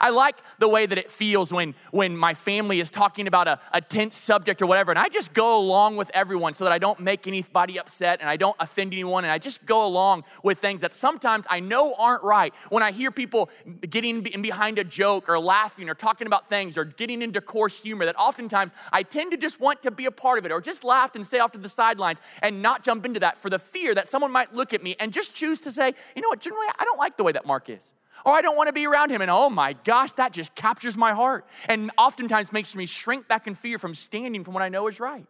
I 0.00 0.10
like 0.10 0.36
the 0.58 0.68
way 0.68 0.86
that 0.86 0.98
it 0.98 1.10
feels 1.10 1.52
when, 1.52 1.74
when 1.90 2.16
my 2.16 2.34
family 2.34 2.80
is 2.80 2.90
talking 2.90 3.26
about 3.26 3.48
a, 3.48 3.58
a 3.72 3.80
tense 3.80 4.16
subject 4.16 4.62
or 4.62 4.66
whatever, 4.66 4.90
and 4.90 4.98
I 4.98 5.08
just 5.08 5.34
go 5.34 5.58
along 5.58 5.96
with 5.96 6.10
everyone 6.14 6.54
so 6.54 6.64
that 6.64 6.72
I 6.72 6.78
don't 6.78 7.00
make 7.00 7.26
anybody 7.26 7.78
upset 7.78 8.20
and 8.20 8.28
I 8.28 8.36
don't 8.36 8.56
offend 8.60 8.92
anyone, 8.92 9.24
and 9.24 9.32
I 9.32 9.38
just 9.38 9.66
go 9.66 9.86
along 9.86 10.24
with 10.42 10.58
things 10.58 10.80
that 10.80 10.96
sometimes 10.96 11.46
I 11.48 11.60
know 11.60 11.94
aren't 11.98 12.22
right. 12.22 12.54
When 12.70 12.82
I 12.82 12.92
hear 12.92 13.10
people 13.10 13.50
getting 13.88 14.24
in 14.26 14.42
behind 14.42 14.78
a 14.78 14.84
joke 14.84 15.28
or 15.28 15.38
laughing 15.38 15.88
or 15.88 15.94
talking 15.94 16.26
about 16.26 16.48
things 16.48 16.76
or 16.76 16.84
getting 16.84 17.22
into 17.22 17.40
coarse 17.40 17.82
humor, 17.82 18.04
that 18.04 18.16
oftentimes 18.16 18.72
I 18.92 19.02
tend 19.02 19.32
to 19.32 19.36
just 19.36 19.60
want 19.60 19.82
to 19.82 19.90
be 19.90 20.06
a 20.06 20.12
part 20.12 20.38
of 20.38 20.46
it 20.46 20.52
or 20.52 20.60
just 20.60 20.84
laugh 20.84 21.14
and 21.14 21.24
stay 21.24 21.38
off 21.38 21.52
to 21.52 21.58
the 21.58 21.68
sidelines 21.68 22.20
and 22.42 22.62
not 22.62 22.82
jump 22.82 23.04
into 23.04 23.20
that 23.20 23.38
for 23.38 23.50
the 23.50 23.58
fear 23.58 23.94
that 23.94 24.08
someone 24.08 24.32
might 24.32 24.54
look 24.54 24.72
at 24.72 24.82
me 24.82 24.96
and 25.00 25.12
just 25.12 25.34
choose 25.34 25.58
to 25.60 25.70
say, 25.70 25.92
you 26.16 26.22
know 26.22 26.28
what, 26.28 26.40
generally 26.40 26.66
I 26.78 26.84
don't 26.84 26.98
like 26.98 27.16
the 27.16 27.24
way 27.24 27.32
that 27.32 27.46
Mark 27.46 27.68
is. 27.68 27.92
Oh, 28.24 28.32
I 28.32 28.42
don't 28.42 28.56
want 28.56 28.68
to 28.68 28.72
be 28.72 28.86
around 28.86 29.10
him. 29.10 29.20
And 29.20 29.30
oh 29.30 29.50
my 29.50 29.74
gosh, 29.84 30.12
that 30.12 30.32
just 30.32 30.54
captures 30.54 30.96
my 30.96 31.12
heart 31.12 31.46
and 31.68 31.90
oftentimes 31.98 32.52
makes 32.52 32.74
me 32.74 32.86
shrink 32.86 33.28
back 33.28 33.46
in 33.46 33.54
fear 33.54 33.78
from 33.78 33.94
standing 33.94 34.44
for 34.44 34.50
what 34.50 34.62
I 34.62 34.68
know 34.68 34.88
is 34.88 35.00
right. 35.00 35.26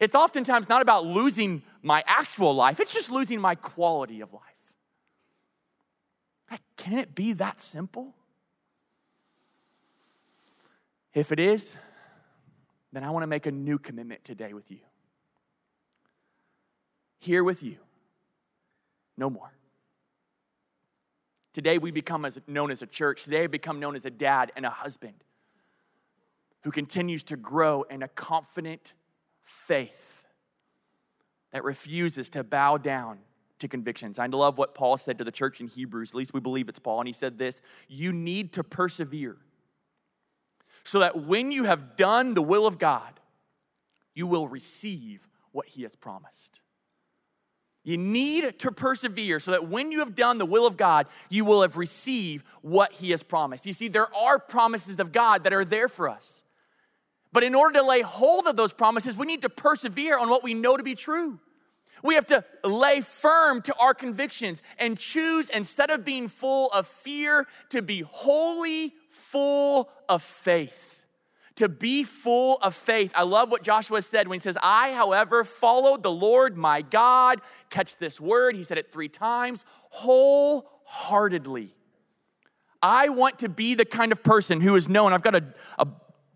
It's 0.00 0.14
oftentimes 0.14 0.68
not 0.68 0.82
about 0.82 1.06
losing 1.06 1.62
my 1.82 2.02
actual 2.06 2.54
life, 2.54 2.80
it's 2.80 2.94
just 2.94 3.10
losing 3.10 3.40
my 3.40 3.54
quality 3.54 4.20
of 4.20 4.32
life. 4.32 4.42
Can 6.76 6.98
it 6.98 7.14
be 7.14 7.32
that 7.34 7.60
simple? 7.60 8.12
If 11.14 11.30
it 11.30 11.38
is, 11.38 11.76
then 12.92 13.04
I 13.04 13.10
want 13.10 13.22
to 13.22 13.28
make 13.28 13.46
a 13.46 13.52
new 13.52 13.78
commitment 13.78 14.24
today 14.24 14.52
with 14.52 14.70
you. 14.70 14.80
Here 17.20 17.44
with 17.44 17.62
you, 17.62 17.76
no 19.16 19.30
more. 19.30 19.52
Today 21.52 21.78
we 21.78 21.90
become 21.90 22.24
as 22.24 22.40
known 22.46 22.70
as 22.70 22.82
a 22.82 22.86
church. 22.86 23.24
Today 23.24 23.44
I 23.44 23.46
become 23.46 23.78
known 23.78 23.94
as 23.94 24.04
a 24.04 24.10
dad 24.10 24.52
and 24.56 24.64
a 24.64 24.70
husband 24.70 25.24
who 26.62 26.70
continues 26.70 27.22
to 27.24 27.36
grow 27.36 27.82
in 27.82 28.02
a 28.02 28.08
confident 28.08 28.94
faith 29.42 30.24
that 31.52 31.64
refuses 31.64 32.28
to 32.30 32.44
bow 32.44 32.78
down 32.78 33.18
to 33.58 33.68
convictions. 33.68 34.18
I 34.18 34.26
love 34.26 34.58
what 34.58 34.74
Paul 34.74 34.96
said 34.96 35.18
to 35.18 35.24
the 35.24 35.30
church 35.30 35.60
in 35.60 35.68
Hebrews, 35.68 36.10
at 36.10 36.14
least 36.16 36.34
we 36.34 36.40
believe 36.40 36.68
it's 36.68 36.78
Paul, 36.78 37.00
and 37.00 37.06
he 37.06 37.12
said 37.12 37.38
this 37.38 37.60
You 37.88 38.12
need 38.12 38.52
to 38.54 38.64
persevere 38.64 39.36
so 40.84 40.98
that 40.98 41.24
when 41.24 41.52
you 41.52 41.64
have 41.64 41.96
done 41.96 42.34
the 42.34 42.42
will 42.42 42.66
of 42.66 42.78
God, 42.78 43.20
you 44.14 44.26
will 44.26 44.48
receive 44.48 45.28
what 45.52 45.68
he 45.68 45.82
has 45.82 45.94
promised. 45.94 46.60
You 47.84 47.96
need 47.96 48.58
to 48.60 48.70
persevere 48.70 49.40
so 49.40 49.50
that 49.50 49.68
when 49.68 49.90
you 49.90 49.98
have 50.00 50.14
done 50.14 50.38
the 50.38 50.46
will 50.46 50.66
of 50.66 50.76
God, 50.76 51.08
you 51.28 51.44
will 51.44 51.62
have 51.62 51.76
received 51.76 52.46
what 52.60 52.92
He 52.92 53.10
has 53.10 53.22
promised. 53.22 53.66
You 53.66 53.72
see, 53.72 53.88
there 53.88 54.14
are 54.14 54.38
promises 54.38 55.00
of 55.00 55.10
God 55.10 55.44
that 55.44 55.52
are 55.52 55.64
there 55.64 55.88
for 55.88 56.08
us. 56.08 56.44
But 57.32 57.42
in 57.42 57.54
order 57.54 57.80
to 57.80 57.84
lay 57.84 58.02
hold 58.02 58.46
of 58.46 58.56
those 58.56 58.72
promises, 58.72 59.16
we 59.16 59.26
need 59.26 59.42
to 59.42 59.48
persevere 59.48 60.18
on 60.18 60.28
what 60.28 60.44
we 60.44 60.54
know 60.54 60.76
to 60.76 60.84
be 60.84 60.94
true. 60.94 61.40
We 62.04 62.14
have 62.14 62.26
to 62.26 62.44
lay 62.62 63.00
firm 63.00 63.62
to 63.62 63.74
our 63.76 63.94
convictions 63.94 64.62
and 64.78 64.98
choose, 64.98 65.50
instead 65.50 65.90
of 65.90 66.04
being 66.04 66.28
full 66.28 66.68
of 66.70 66.86
fear, 66.86 67.46
to 67.70 67.82
be 67.82 68.00
wholly 68.00 68.92
full 69.08 69.88
of 70.08 70.22
faith 70.22 71.01
to 71.56 71.68
be 71.68 72.02
full 72.02 72.58
of 72.62 72.74
faith. 72.74 73.12
I 73.14 73.22
love 73.22 73.50
what 73.50 73.62
Joshua 73.62 74.02
said 74.02 74.28
when 74.28 74.38
he 74.38 74.42
says, 74.42 74.56
I, 74.62 74.92
however, 74.92 75.44
followed 75.44 76.02
the 76.02 76.12
Lord 76.12 76.56
my 76.56 76.82
God. 76.82 77.40
Catch 77.70 77.96
this 77.96 78.20
word, 78.20 78.56
he 78.56 78.62
said 78.62 78.78
it 78.78 78.92
three 78.92 79.08
times 79.08 79.64
wholeheartedly. 79.90 81.74
I 82.82 83.10
want 83.10 83.38
to 83.40 83.48
be 83.48 83.74
the 83.74 83.84
kind 83.84 84.10
of 84.10 84.22
person 84.24 84.60
who 84.60 84.74
is 84.74 84.88
known. 84.88 85.12
I've 85.12 85.22
got 85.22 85.36
a, 85.36 85.44
a 85.78 85.86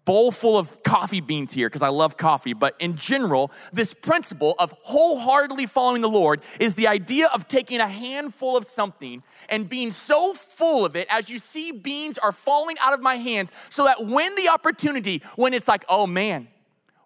bowl 0.06 0.30
full 0.30 0.56
of 0.56 0.82
coffee 0.84 1.20
beans 1.20 1.52
here 1.52 1.68
because 1.68 1.82
I 1.82 1.88
love 1.88 2.16
coffee, 2.16 2.54
but 2.54 2.74
in 2.78 2.96
general, 2.96 3.50
this 3.72 3.92
principle 3.92 4.54
of 4.58 4.72
wholeheartedly 4.82 5.66
following 5.66 6.00
the 6.00 6.08
Lord 6.08 6.40
is 6.58 6.76
the 6.76 6.86
idea 6.86 7.26
of 7.34 7.46
taking 7.48 7.80
a 7.80 7.88
handful 7.88 8.56
of 8.56 8.64
something 8.64 9.22
and 9.50 9.68
being 9.68 9.90
so 9.90 10.32
full 10.32 10.86
of 10.86 10.96
it 10.96 11.06
as 11.10 11.28
you 11.28 11.36
see 11.36 11.72
beans 11.72 12.16
are 12.16 12.32
falling 12.32 12.76
out 12.80 12.94
of 12.94 13.02
my 13.02 13.16
hands, 13.16 13.50
so 13.68 13.84
that 13.84 14.06
when 14.06 14.34
the 14.36 14.48
opportunity, 14.48 15.22
when 15.34 15.52
it's 15.52 15.68
like, 15.68 15.84
oh 15.88 16.06
man, 16.06 16.48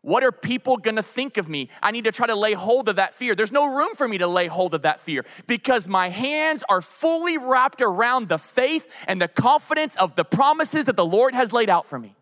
what 0.03 0.23
are 0.23 0.33
people 0.33 0.77
gonna 0.77 1.03
think 1.03 1.39
of 1.39 1.49
me? 1.49 1.69
I 1.83 1.91
need 1.91 2.05
to 2.05 2.13
try 2.13 2.27
to 2.27 2.35
lay 2.35 2.53
hold 2.53 2.89
of 2.89 2.97
that 2.97 3.15
fear. 3.15 3.35
There's 3.35 3.53
no 3.53 3.75
room 3.75 3.95
for 3.95 4.07
me 4.09 4.19
to 4.19 4.27
lay 4.27 4.47
hold 4.47 4.75
of 4.75 4.83
that 4.83 5.01
fear 5.01 5.25
because 5.47 5.89
my 5.89 6.09
hands 6.09 6.65
are 6.69 6.83
fully 6.83 7.39
wrapped 7.39 7.83
around 7.83 8.29
the 8.29 8.39
faith 8.39 8.87
and 9.09 9.21
the 9.21 9.29
confidence 9.29 9.97
of 9.97 10.17
the 10.17 10.25
promises 10.25 10.85
that 10.85 10.97
the 10.97 11.05
Lord 11.05 11.35
has 11.35 11.53
laid 11.53 11.71
out 11.71 11.87
for 11.87 11.99
me 11.99 12.15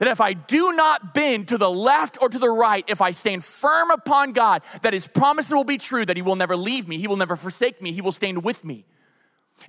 that 0.00 0.08
if 0.08 0.20
I 0.20 0.32
do 0.32 0.72
not 0.72 1.14
bend 1.14 1.48
to 1.48 1.58
the 1.58 1.70
left 1.70 2.18
or 2.20 2.28
to 2.28 2.38
the 2.38 2.48
right, 2.48 2.84
if 2.88 3.00
I 3.00 3.12
stand 3.12 3.44
firm 3.44 3.90
upon 3.90 4.32
God, 4.32 4.62
that 4.82 4.92
His 4.92 5.06
promises 5.06 5.52
will 5.52 5.62
be 5.62 5.78
true, 5.78 6.04
that 6.04 6.16
He 6.16 6.22
will 6.22 6.36
never 6.36 6.56
leave 6.56 6.88
me, 6.88 6.98
He 6.98 7.06
will 7.06 7.16
never 7.16 7.36
forsake 7.36 7.80
me, 7.80 7.92
He 7.92 8.00
will 8.00 8.10
stand 8.10 8.42
with 8.42 8.64
me. 8.64 8.84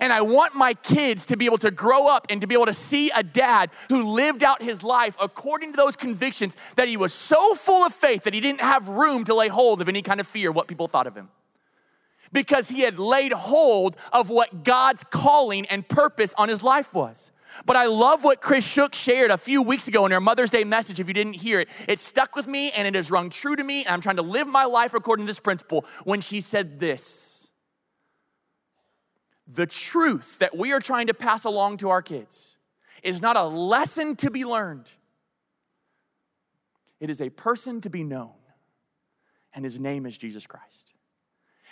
And 0.00 0.10
I 0.10 0.22
want 0.22 0.54
my 0.54 0.72
kids 0.72 1.26
to 1.26 1.36
be 1.36 1.44
able 1.44 1.58
to 1.58 1.70
grow 1.70 2.08
up 2.08 2.26
and 2.30 2.40
to 2.40 2.46
be 2.46 2.54
able 2.54 2.66
to 2.66 2.74
see 2.74 3.10
a 3.10 3.22
dad 3.22 3.70
who 3.90 4.04
lived 4.04 4.42
out 4.42 4.62
his 4.62 4.82
life 4.82 5.16
according 5.20 5.72
to 5.72 5.76
those 5.76 5.96
convictions 5.96 6.56
that 6.76 6.88
he 6.88 6.96
was 6.96 7.12
so 7.12 7.54
full 7.54 7.84
of 7.84 7.92
faith 7.92 8.24
that 8.24 8.32
he 8.32 8.40
didn't 8.40 8.62
have 8.62 8.88
room 8.88 9.24
to 9.24 9.34
lay 9.34 9.48
hold 9.48 9.82
of 9.82 9.90
any 9.90 10.00
kind 10.00 10.18
of 10.18 10.26
fear 10.26 10.50
what 10.50 10.66
people 10.66 10.88
thought 10.88 11.06
of 11.06 11.14
him. 11.14 11.28
Because 12.32 12.68
he 12.70 12.80
had 12.80 12.98
laid 12.98 13.32
hold 13.32 13.96
of 14.12 14.30
what 14.30 14.64
God's 14.64 15.04
calling 15.04 15.66
and 15.66 15.86
purpose 15.86 16.34
on 16.38 16.48
his 16.48 16.62
life 16.62 16.94
was. 16.94 17.32
But 17.66 17.76
I 17.76 17.86
love 17.86 18.24
what 18.24 18.40
Chris 18.40 18.66
Shook 18.66 18.94
shared 18.94 19.30
a 19.30 19.38
few 19.38 19.62
weeks 19.62 19.88
ago 19.88 20.06
in 20.06 20.12
her 20.12 20.20
Mother's 20.20 20.50
Day 20.50 20.64
message. 20.64 21.00
If 21.00 21.08
you 21.08 21.14
didn't 21.14 21.34
hear 21.34 21.60
it, 21.60 21.68
it 21.88 22.00
stuck 22.00 22.34
with 22.34 22.46
me 22.46 22.70
and 22.72 22.86
it 22.88 22.94
has 22.94 23.10
rung 23.10 23.30
true 23.30 23.56
to 23.56 23.64
me. 23.64 23.84
And 23.84 23.90
I'm 23.90 24.00
trying 24.00 24.16
to 24.16 24.22
live 24.22 24.46
my 24.46 24.64
life 24.64 24.94
according 24.94 25.26
to 25.26 25.30
this 25.30 25.40
principle 25.40 25.84
when 26.04 26.20
she 26.20 26.40
said 26.40 26.80
this 26.80 27.50
The 29.46 29.66
truth 29.66 30.38
that 30.38 30.56
we 30.56 30.72
are 30.72 30.80
trying 30.80 31.08
to 31.08 31.14
pass 31.14 31.44
along 31.44 31.78
to 31.78 31.90
our 31.90 32.02
kids 32.02 32.56
is 33.02 33.20
not 33.20 33.36
a 33.36 33.44
lesson 33.44 34.16
to 34.16 34.30
be 34.30 34.44
learned, 34.44 34.90
it 37.00 37.10
is 37.10 37.20
a 37.20 37.30
person 37.30 37.80
to 37.82 37.90
be 37.90 38.04
known, 38.04 38.32
and 39.52 39.64
his 39.64 39.78
name 39.78 40.06
is 40.06 40.16
Jesus 40.16 40.46
Christ. 40.46 40.94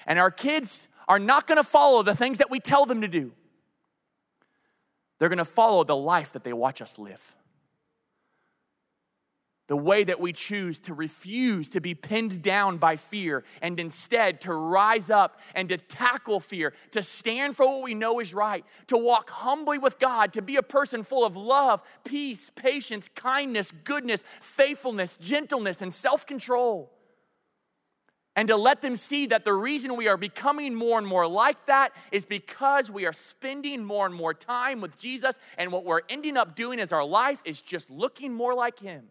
And 0.07 0.19
our 0.19 0.31
kids 0.31 0.89
are 1.09 1.19
not 1.19 1.47
gonna 1.47 1.65
follow 1.65 2.03
the 2.03 2.15
things 2.15 2.39
that 2.39 2.51
we 2.51 2.61
tell 2.61 2.87
them 2.87 3.01
to 3.01 3.09
do, 3.09 3.33
they're 5.19 5.29
gonna 5.29 5.45
follow 5.45 5.85
the 5.85 5.97
life 5.97 6.33
that 6.33 6.45
they 6.45 6.53
watch 6.53 6.81
us 6.81 6.99
live 6.99 7.35
the 9.71 9.77
way 9.77 10.03
that 10.03 10.19
we 10.19 10.33
choose 10.33 10.81
to 10.81 10.93
refuse 10.93 11.69
to 11.69 11.81
be 11.81 11.95
pinned 11.95 12.43
down 12.43 12.77
by 12.77 12.97
fear 12.97 13.45
and 13.63 13.79
instead 13.79 14.41
to 14.41 14.53
rise 14.53 15.11
up 15.11 15.39
and 15.55 15.69
to 15.69 15.77
tackle 15.77 16.41
fear, 16.41 16.73
to 16.91 17.01
stand 17.05 17.55
for 17.55 17.65
what 17.65 17.85
we 17.85 17.95
know 17.95 18.19
is 18.19 18.35
right, 18.35 18.65
to 18.89 18.99
walk 18.99 19.31
humbly 19.31 19.79
with 19.79 20.01
God, 20.01 20.33
to 20.33 20.43
be 20.43 20.57
a 20.57 20.63
person 20.63 21.05
full 21.05 21.25
of 21.25 21.37
love, 21.37 21.81
peace, 22.03 22.51
patience, 22.51 23.09
kindness, 23.09 23.71
goodness, 23.71 24.25
faithfulness, 24.27 25.17
gentleness, 25.17 25.81
and 25.81 25.95
self 25.95 26.27
control. 26.27 26.91
And 28.41 28.49
to 28.49 28.57
let 28.57 28.81
them 28.81 28.97
see 28.97 29.27
that 29.27 29.45
the 29.45 29.53
reason 29.53 29.99
we 29.99 30.09
are 30.09 30.17
becoming 30.17 30.75
more 30.75 30.97
and 30.97 31.07
more 31.07 31.29
like 31.29 31.67
that 31.67 31.93
is 32.11 32.25
because 32.25 32.91
we 32.91 33.05
are 33.05 33.13
spending 33.13 33.85
more 33.85 34.07
and 34.07 34.15
more 34.15 34.33
time 34.33 34.81
with 34.81 34.97
Jesus, 34.97 35.39
and 35.59 35.71
what 35.71 35.85
we're 35.85 36.01
ending 36.09 36.39
up 36.39 36.57
doing 36.57 36.81
as 36.81 36.91
our 36.91 37.05
life 37.05 37.43
is 37.45 37.61
just 37.61 37.91
looking 37.91 38.33
more 38.33 38.55
like 38.55 38.79
Him 38.79 39.09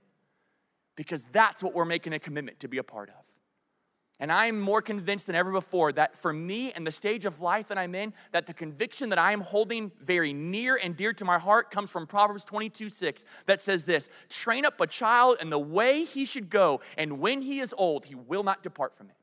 because 0.96 1.24
that's 1.32 1.62
what 1.62 1.76
we're 1.76 1.86
making 1.86 2.14
a 2.14 2.18
commitment 2.18 2.60
to 2.62 2.68
be 2.68 2.80
a 2.80 2.84
part 2.84 3.10
of. 3.10 3.19
And 4.22 4.34
I 4.34 4.48
am 4.48 4.60
more 4.60 4.82
convinced 4.82 5.28
than 5.28 5.36
ever 5.36 5.52
before 5.52 5.94
that 5.94 6.18
for 6.18 6.34
me 6.34 6.74
and 6.74 6.86
the 6.86 6.92
stage 6.92 7.26
of 7.26 7.40
life 7.40 7.70
that 7.70 7.78
I'm 7.78 7.96
in, 7.96 8.14
that 8.34 8.48
the 8.48 8.54
conviction 8.54 9.10
that 9.10 9.20
I 9.20 9.32
am 9.32 9.40
holding 9.40 9.92
very 10.02 10.34
near 10.34 10.78
and 10.82 10.98
dear 10.98 11.14
to 11.14 11.24
my 11.24 11.40
heart 11.40 11.72
comes 11.72 11.90
from 11.90 12.06
Proverbs 12.06 12.44
22 12.44 12.90
6 12.90 13.24
that 13.46 13.62
says 13.62 13.86
this 13.86 14.10
train 14.28 14.66
up 14.66 14.82
a 14.82 14.88
child 14.88 15.38
in 15.42 15.50
the 15.50 15.60
way 15.60 16.04
he 16.04 16.26
should 16.26 16.50
go, 16.50 16.82
and 16.98 17.20
when 17.20 17.42
he 17.42 17.60
is 17.60 17.74
old, 17.78 18.06
he 18.06 18.16
will 18.16 18.44
not 18.44 18.62
depart 18.62 18.94
from 18.94 19.10
it. 19.10 19.16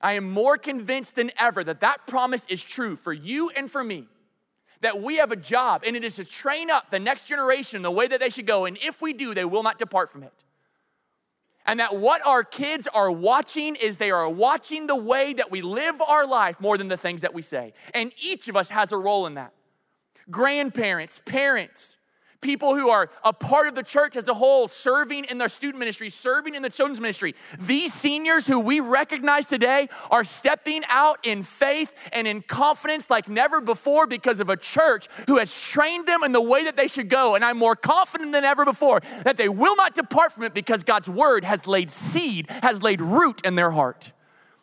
I 0.00 0.14
am 0.14 0.28
more 0.28 0.58
convinced 0.58 1.14
than 1.14 1.30
ever 1.38 1.62
that 1.62 1.80
that 1.80 2.08
promise 2.08 2.44
is 2.46 2.64
true 2.64 2.96
for 2.96 3.12
you 3.12 3.50
and 3.54 3.70
for 3.70 3.84
me 3.84 4.08
that 4.82 5.00
we 5.00 5.16
have 5.16 5.30
a 5.30 5.36
job, 5.36 5.84
and 5.86 5.96
it 5.96 6.04
is 6.04 6.16
to 6.16 6.24
train 6.24 6.68
up 6.68 6.90
the 6.90 6.98
next 6.98 7.26
generation 7.26 7.82
the 7.82 7.90
way 7.90 8.08
that 8.08 8.18
they 8.18 8.28
should 8.28 8.46
go. 8.46 8.66
And 8.66 8.76
if 8.82 9.00
we 9.00 9.12
do, 9.12 9.32
they 9.32 9.44
will 9.44 9.62
not 9.62 9.78
depart 9.78 10.10
from 10.10 10.24
it. 10.24 10.44
And 11.66 11.80
that 11.80 11.96
what 11.96 12.24
our 12.26 12.42
kids 12.42 12.88
are 12.92 13.10
watching 13.10 13.76
is 13.76 13.96
they 13.96 14.10
are 14.10 14.28
watching 14.28 14.86
the 14.86 14.96
way 14.96 15.32
that 15.34 15.50
we 15.50 15.62
live 15.62 16.00
our 16.02 16.26
life 16.26 16.60
more 16.60 16.76
than 16.76 16.88
the 16.88 16.96
things 16.96 17.22
that 17.22 17.34
we 17.34 17.42
say. 17.42 17.72
And 17.94 18.12
each 18.20 18.48
of 18.48 18.56
us 18.56 18.70
has 18.70 18.92
a 18.92 18.98
role 18.98 19.26
in 19.26 19.34
that. 19.34 19.52
Grandparents, 20.30 21.22
parents, 21.24 21.98
people 22.42 22.74
who 22.74 22.90
are 22.90 23.08
a 23.24 23.32
part 23.32 23.68
of 23.68 23.74
the 23.74 23.82
church 23.82 24.16
as 24.16 24.28
a 24.28 24.34
whole, 24.34 24.68
serving 24.68 25.24
in 25.26 25.38
their 25.38 25.48
student 25.48 25.78
ministry, 25.78 26.10
serving 26.10 26.54
in 26.54 26.62
the 26.62 26.68
children's 26.68 27.00
ministry. 27.00 27.34
These 27.58 27.94
seniors 27.94 28.46
who 28.46 28.58
we 28.58 28.80
recognize 28.80 29.46
today 29.46 29.88
are 30.10 30.24
stepping 30.24 30.82
out 30.88 31.18
in 31.22 31.42
faith 31.42 31.94
and 32.12 32.26
in 32.26 32.42
confidence 32.42 33.08
like 33.08 33.28
never 33.28 33.60
before 33.60 34.06
because 34.06 34.40
of 34.40 34.50
a 34.50 34.56
church 34.56 35.08
who 35.26 35.38
has 35.38 35.58
trained 35.70 36.06
them 36.06 36.22
in 36.24 36.32
the 36.32 36.42
way 36.42 36.64
that 36.64 36.76
they 36.76 36.88
should 36.88 37.08
go. 37.08 37.34
And 37.34 37.44
I'm 37.44 37.56
more 37.56 37.76
confident 37.76 38.32
than 38.32 38.44
ever 38.44 38.64
before 38.64 39.00
that 39.24 39.36
they 39.36 39.48
will 39.48 39.76
not 39.76 39.94
depart 39.94 40.32
from 40.32 40.42
it 40.42 40.54
because 40.54 40.82
God's 40.82 41.08
word 41.08 41.44
has 41.44 41.66
laid 41.66 41.90
seed, 41.90 42.50
has 42.62 42.82
laid 42.82 43.00
root 43.00 43.40
in 43.44 43.54
their 43.54 43.70
heart. 43.70 44.12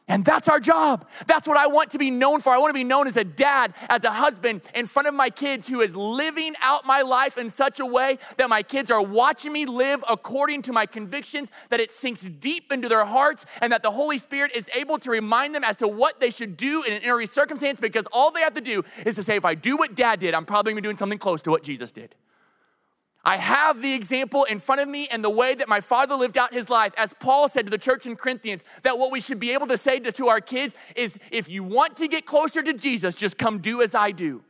And 0.09 0.25
that's 0.25 0.49
our 0.49 0.59
job. 0.59 1.07
That's 1.27 1.47
what 1.47 1.55
I 1.55 1.67
want 1.67 1.91
to 1.91 1.99
be 1.99 2.09
known 2.09 2.39
for. 2.39 2.49
I 2.49 2.57
want 2.57 2.71
to 2.71 2.73
be 2.73 2.83
known 2.83 3.05
as 3.05 3.15
a 3.15 3.23
dad, 3.23 3.75
as 3.89 4.03
a 4.03 4.11
husband 4.11 4.61
in 4.73 4.87
front 4.87 5.07
of 5.07 5.13
my 5.13 5.29
kids 5.29 5.67
who 5.67 5.81
is 5.81 5.95
living 5.95 6.55
out 6.61 6.85
my 6.85 7.03
life 7.03 7.37
in 7.37 7.51
such 7.51 7.79
a 7.79 7.85
way 7.85 8.17
that 8.37 8.49
my 8.49 8.63
kids 8.63 8.89
are 8.89 9.03
watching 9.03 9.53
me 9.53 9.67
live 9.67 10.03
according 10.09 10.63
to 10.63 10.73
my 10.73 10.87
convictions, 10.87 11.51
that 11.69 11.79
it 11.79 11.91
sinks 11.91 12.23
deep 12.23 12.73
into 12.73 12.89
their 12.89 13.05
hearts, 13.05 13.45
and 13.61 13.71
that 13.71 13.83
the 13.83 13.91
Holy 13.91 14.17
Spirit 14.17 14.51
is 14.55 14.67
able 14.75 14.97
to 14.97 15.11
remind 15.11 15.53
them 15.53 15.63
as 15.63 15.75
to 15.75 15.87
what 15.87 16.19
they 16.19 16.31
should 16.31 16.57
do 16.57 16.83
in 16.87 16.99
every 17.03 17.27
circumstance 17.27 17.79
because 17.79 18.07
all 18.11 18.31
they 18.31 18.41
have 18.41 18.55
to 18.55 18.61
do 18.61 18.83
is 19.05 19.13
to 19.13 19.21
say, 19.21 19.35
if 19.35 19.45
I 19.45 19.53
do 19.53 19.77
what 19.77 19.93
dad 19.93 20.19
did, 20.19 20.33
I'm 20.33 20.45
probably 20.45 20.71
gonna 20.71 20.81
be 20.81 20.85
doing 20.87 20.97
something 20.97 21.19
close 21.19 21.43
to 21.43 21.51
what 21.51 21.61
Jesus 21.61 21.91
did. 21.91 22.15
I 23.25 23.37
have 23.37 23.81
the 23.81 23.93
example 23.93 24.45
in 24.45 24.59
front 24.59 24.81
of 24.81 24.87
me 24.87 25.07
and 25.11 25.23
the 25.23 25.29
way 25.29 25.53
that 25.55 25.67
my 25.67 25.81
father 25.81 26.15
lived 26.15 26.37
out 26.37 26.53
his 26.53 26.69
life. 26.69 26.93
As 26.97 27.13
Paul 27.13 27.49
said 27.49 27.65
to 27.65 27.69
the 27.69 27.77
church 27.77 28.07
in 28.07 28.15
Corinthians, 28.15 28.63
that 28.83 28.97
what 28.97 29.11
we 29.11 29.19
should 29.19 29.39
be 29.39 29.53
able 29.53 29.67
to 29.67 29.77
say 29.77 29.99
to, 29.99 30.11
to 30.13 30.27
our 30.27 30.39
kids 30.39 30.75
is 30.95 31.19
if 31.31 31.49
you 31.49 31.63
want 31.63 31.97
to 31.97 32.07
get 32.07 32.25
closer 32.25 32.61
to 32.61 32.73
Jesus, 32.73 33.15
just 33.15 33.37
come 33.37 33.59
do 33.59 33.81
as 33.81 33.93
I 33.93 34.11
do. 34.11 34.41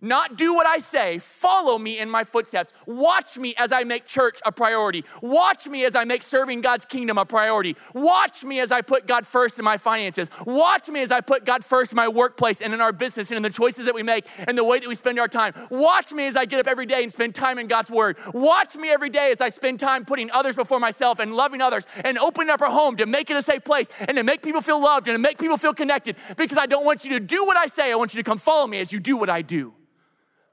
Not 0.00 0.36
do 0.36 0.54
what 0.54 0.66
I 0.66 0.78
say, 0.78 1.18
follow 1.18 1.78
me 1.78 1.98
in 1.98 2.10
my 2.10 2.24
footsteps. 2.24 2.72
Watch 2.86 3.38
me 3.38 3.54
as 3.56 3.72
I 3.72 3.84
make 3.84 4.06
church 4.06 4.40
a 4.44 4.52
priority. 4.52 5.04
Watch 5.22 5.68
me 5.68 5.84
as 5.84 5.94
I 5.94 6.04
make 6.04 6.22
serving 6.22 6.60
God's 6.60 6.84
kingdom 6.84 7.18
a 7.18 7.24
priority. 7.24 7.76
Watch 7.94 8.44
me 8.44 8.60
as 8.60 8.72
I 8.72 8.82
put 8.82 9.06
God 9.06 9.26
first 9.26 9.58
in 9.58 9.64
my 9.64 9.76
finances. 9.76 10.30
Watch 10.46 10.88
me 10.88 11.02
as 11.02 11.10
I 11.10 11.20
put 11.20 11.44
God 11.44 11.64
first 11.64 11.92
in 11.92 11.96
my 11.96 12.08
workplace 12.08 12.60
and 12.60 12.72
in 12.72 12.80
our 12.80 12.92
business 12.92 13.30
and 13.30 13.36
in 13.36 13.42
the 13.42 13.50
choices 13.50 13.86
that 13.86 13.94
we 13.94 14.02
make 14.02 14.26
and 14.46 14.56
the 14.56 14.64
way 14.64 14.78
that 14.78 14.88
we 14.88 14.94
spend 14.94 15.18
our 15.18 15.28
time. 15.28 15.54
Watch 15.70 16.12
me 16.12 16.26
as 16.26 16.36
I 16.36 16.44
get 16.44 16.60
up 16.60 16.66
every 16.66 16.86
day 16.86 17.02
and 17.02 17.12
spend 17.12 17.34
time 17.34 17.58
in 17.58 17.66
God's 17.66 17.90
word. 17.90 18.16
Watch 18.32 18.76
me 18.76 18.90
every 18.90 19.10
day 19.10 19.32
as 19.32 19.40
I 19.40 19.48
spend 19.48 19.80
time 19.80 20.04
putting 20.04 20.30
others 20.30 20.56
before 20.56 20.80
myself 20.80 21.18
and 21.18 21.34
loving 21.34 21.60
others 21.60 21.86
and 22.04 22.18
opening 22.18 22.50
up 22.50 22.60
our 22.62 22.70
home 22.70 22.96
to 22.96 23.06
make 23.06 23.30
it 23.30 23.36
a 23.36 23.42
safe 23.42 23.64
place 23.64 23.88
and 24.00 24.16
to 24.16 24.22
make 24.22 24.42
people 24.42 24.60
feel 24.60 24.80
loved 24.80 25.08
and 25.08 25.14
to 25.14 25.18
make 25.18 25.38
people 25.38 25.56
feel 25.56 25.74
connected 25.74 26.16
because 26.36 26.58
I 26.58 26.66
don't 26.66 26.84
want 26.84 27.04
you 27.04 27.10
to 27.18 27.20
do 27.20 27.44
what 27.44 27.56
I 27.56 27.66
say. 27.66 27.92
I 27.92 27.96
want 27.96 28.14
you 28.14 28.22
to 28.22 28.28
come 28.28 28.38
follow 28.38 28.66
me 28.66 28.80
as 28.80 28.92
you 28.92 29.00
do 29.00 29.16
what 29.16 29.28
I 29.28 29.42
do. 29.42 29.74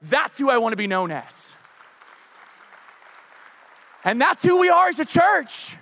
That's 0.08 0.38
who 0.38 0.50
I 0.50 0.58
want 0.58 0.72
to 0.72 0.76
be 0.76 0.86
known 0.86 1.10
as. 1.10 1.56
And 4.04 4.20
that's 4.20 4.44
who 4.44 4.60
we 4.60 4.68
are 4.68 4.88
as 4.88 5.00
a 5.00 5.04
church. 5.04 5.76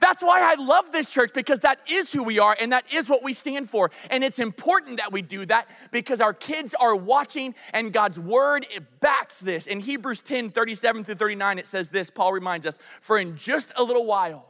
That's 0.00 0.22
why 0.22 0.40
I 0.40 0.62
love 0.62 0.92
this 0.92 1.10
church 1.10 1.32
because 1.34 1.58
that 1.60 1.80
is 1.90 2.12
who 2.12 2.22
we 2.22 2.38
are 2.38 2.56
and 2.60 2.70
that 2.70 2.84
is 2.92 3.08
what 3.08 3.24
we 3.24 3.32
stand 3.32 3.68
for. 3.68 3.90
And 4.10 4.22
it's 4.22 4.38
important 4.38 4.98
that 4.98 5.10
we 5.10 5.22
do 5.22 5.44
that 5.46 5.68
because 5.90 6.20
our 6.20 6.32
kids 6.32 6.74
are 6.78 6.94
watching 6.94 7.56
and 7.72 7.92
God's 7.92 8.20
word 8.20 8.64
backs 9.00 9.40
this. 9.40 9.66
In 9.66 9.80
Hebrews 9.80 10.22
10 10.22 10.50
37 10.50 11.02
through 11.02 11.14
39, 11.16 11.58
it 11.58 11.66
says 11.66 11.88
this 11.88 12.10
Paul 12.10 12.32
reminds 12.32 12.64
us, 12.64 12.78
For 13.00 13.18
in 13.18 13.36
just 13.36 13.72
a 13.76 13.82
little 13.82 14.06
while, 14.06 14.46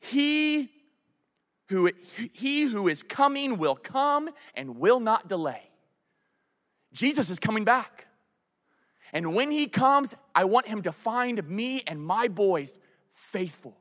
he 0.00 0.70
who, 1.68 1.90
he 2.32 2.64
who 2.64 2.88
is 2.88 3.04
coming 3.04 3.58
will 3.58 3.76
come 3.76 4.28
and 4.56 4.78
will 4.78 4.98
not 4.98 5.28
delay. 5.28 5.71
Jesus 6.92 7.30
is 7.30 7.38
coming 7.38 7.64
back. 7.64 8.06
And 9.12 9.34
when 9.34 9.50
he 9.50 9.66
comes, 9.66 10.14
I 10.34 10.44
want 10.44 10.66
him 10.66 10.82
to 10.82 10.92
find 10.92 11.46
me 11.48 11.82
and 11.86 12.02
my 12.02 12.28
boys 12.28 12.78
faithful. 13.10 13.76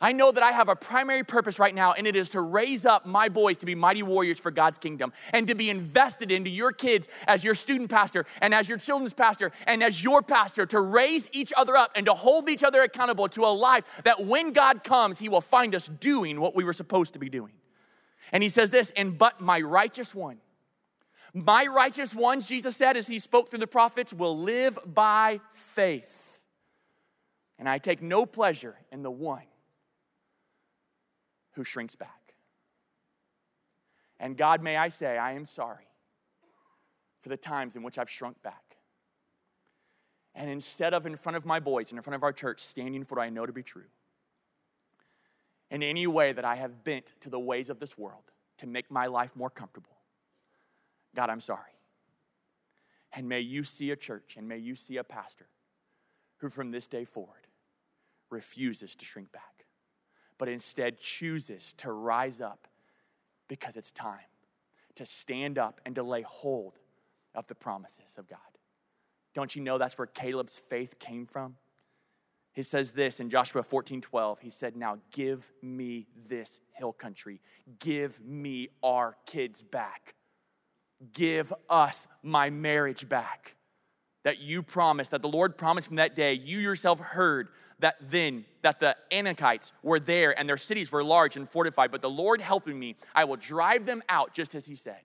I 0.00 0.12
know 0.12 0.30
that 0.30 0.44
I 0.44 0.52
have 0.52 0.68
a 0.68 0.76
primary 0.76 1.24
purpose 1.24 1.58
right 1.58 1.74
now, 1.74 1.92
and 1.92 2.06
it 2.06 2.14
is 2.14 2.30
to 2.30 2.40
raise 2.40 2.86
up 2.86 3.04
my 3.04 3.28
boys 3.28 3.56
to 3.58 3.66
be 3.66 3.74
mighty 3.74 4.04
warriors 4.04 4.38
for 4.38 4.52
God's 4.52 4.78
kingdom 4.78 5.12
and 5.32 5.48
to 5.48 5.56
be 5.56 5.70
invested 5.70 6.30
into 6.30 6.50
your 6.50 6.70
kids 6.70 7.08
as 7.26 7.42
your 7.42 7.56
student 7.56 7.90
pastor 7.90 8.24
and 8.40 8.54
as 8.54 8.68
your 8.68 8.78
children's 8.78 9.12
pastor 9.12 9.50
and 9.66 9.82
as 9.82 10.04
your 10.04 10.22
pastor 10.22 10.66
to 10.66 10.80
raise 10.80 11.28
each 11.32 11.52
other 11.56 11.76
up 11.76 11.90
and 11.96 12.06
to 12.06 12.14
hold 12.14 12.48
each 12.48 12.62
other 12.62 12.82
accountable 12.82 13.28
to 13.30 13.44
a 13.44 13.50
life 13.50 14.02
that 14.04 14.24
when 14.24 14.52
God 14.52 14.84
comes, 14.84 15.18
He 15.18 15.28
will 15.28 15.40
find 15.40 15.74
us 15.74 15.88
doing 15.88 16.40
what 16.40 16.54
we 16.54 16.62
were 16.62 16.72
supposed 16.72 17.14
to 17.14 17.18
be 17.18 17.28
doing. 17.28 17.52
And 18.30 18.40
He 18.40 18.48
says 18.48 18.70
this, 18.70 18.92
and 18.96 19.18
but 19.18 19.40
my 19.40 19.60
righteous 19.60 20.14
one 20.14 20.38
my 21.34 21.66
righteous 21.66 22.14
ones, 22.14 22.46
Jesus 22.46 22.76
said 22.76 22.96
as 22.96 23.06
he 23.06 23.18
spoke 23.18 23.50
through 23.50 23.58
the 23.58 23.66
prophets, 23.66 24.12
will 24.12 24.36
live 24.36 24.78
by 24.86 25.40
faith. 25.52 26.44
And 27.58 27.68
I 27.68 27.78
take 27.78 28.00
no 28.00 28.24
pleasure 28.24 28.76
in 28.92 29.02
the 29.02 29.10
one 29.10 29.42
who 31.52 31.64
shrinks 31.64 31.96
back. 31.96 32.34
And 34.20 34.36
God, 34.36 34.62
may 34.62 34.76
I 34.76 34.88
say, 34.88 35.18
I 35.18 35.32
am 35.32 35.44
sorry 35.44 35.86
for 37.20 37.28
the 37.28 37.36
times 37.36 37.76
in 37.76 37.82
which 37.82 37.98
I've 37.98 38.10
shrunk 38.10 38.42
back. 38.42 38.76
And 40.34 40.48
instead 40.48 40.94
of 40.94 41.04
in 41.04 41.16
front 41.16 41.36
of 41.36 41.44
my 41.44 41.58
boys 41.58 41.90
and 41.90 41.98
in 41.98 42.02
front 42.02 42.14
of 42.14 42.22
our 42.22 42.32
church 42.32 42.60
standing 42.60 43.04
for 43.04 43.16
what 43.16 43.22
I 43.22 43.28
know 43.28 43.44
to 43.44 43.52
be 43.52 43.62
true, 43.62 43.86
in 45.70 45.82
any 45.82 46.06
way 46.06 46.32
that 46.32 46.44
I 46.44 46.54
have 46.54 46.84
bent 46.84 47.12
to 47.20 47.30
the 47.30 47.40
ways 47.40 47.70
of 47.70 47.80
this 47.80 47.98
world 47.98 48.32
to 48.58 48.66
make 48.66 48.90
my 48.90 49.06
life 49.06 49.34
more 49.36 49.50
comfortable, 49.50 49.97
God, 51.18 51.30
I'm 51.30 51.40
sorry. 51.40 51.72
And 53.12 53.28
may 53.28 53.40
you 53.40 53.64
see 53.64 53.90
a 53.90 53.96
church 53.96 54.36
and 54.36 54.46
may 54.48 54.58
you 54.58 54.76
see 54.76 54.98
a 54.98 55.02
pastor 55.02 55.48
who 56.36 56.48
from 56.48 56.70
this 56.70 56.86
day 56.86 57.02
forward 57.02 57.48
refuses 58.30 58.94
to 58.94 59.04
shrink 59.04 59.32
back, 59.32 59.66
but 60.38 60.48
instead 60.48 60.96
chooses 60.96 61.72
to 61.72 61.90
rise 61.90 62.40
up 62.40 62.68
because 63.48 63.76
it's 63.76 63.90
time 63.90 64.30
to 64.94 65.04
stand 65.04 65.58
up 65.58 65.80
and 65.84 65.96
to 65.96 66.04
lay 66.04 66.22
hold 66.22 66.78
of 67.34 67.48
the 67.48 67.54
promises 67.56 68.14
of 68.16 68.28
God. 68.28 68.38
Don't 69.34 69.56
you 69.56 69.62
know 69.62 69.76
that's 69.76 69.98
where 69.98 70.06
Caleb's 70.06 70.60
faith 70.60 71.00
came 71.00 71.26
from? 71.26 71.56
He 72.52 72.62
says 72.62 72.92
this 72.92 73.18
in 73.18 73.28
Joshua 73.28 73.64
14 73.64 74.02
12. 74.02 74.38
He 74.38 74.50
said, 74.50 74.76
Now 74.76 74.98
give 75.10 75.50
me 75.62 76.06
this 76.28 76.60
hill 76.74 76.92
country, 76.92 77.40
give 77.80 78.20
me 78.20 78.68
our 78.84 79.16
kids 79.26 79.62
back 79.62 80.14
give 81.12 81.52
us 81.68 82.06
my 82.22 82.50
marriage 82.50 83.08
back. 83.08 83.54
that 84.24 84.40
you 84.40 84.62
promised, 84.62 85.12
that 85.12 85.22
the 85.22 85.28
Lord 85.28 85.56
promised 85.56 85.88
from 85.88 85.96
that 85.96 86.14
day, 86.14 86.34
you 86.34 86.58
yourself 86.58 87.00
heard 87.00 87.48
that 87.78 87.96
then 88.00 88.44
that 88.62 88.80
the 88.80 88.96
Anakites 89.10 89.72
were 89.82 90.00
there 90.00 90.38
and 90.38 90.48
their 90.48 90.56
cities 90.56 90.90
were 90.92 91.04
large 91.04 91.36
and 91.36 91.48
fortified, 91.48 91.90
but 91.90 92.02
the 92.02 92.10
Lord 92.10 92.40
helping 92.40 92.78
me, 92.78 92.96
I 93.14 93.24
will 93.24 93.36
drive 93.36 93.86
them 93.86 94.02
out 94.08 94.34
just 94.34 94.54
as 94.54 94.66
he 94.66 94.74
said. 94.74 95.00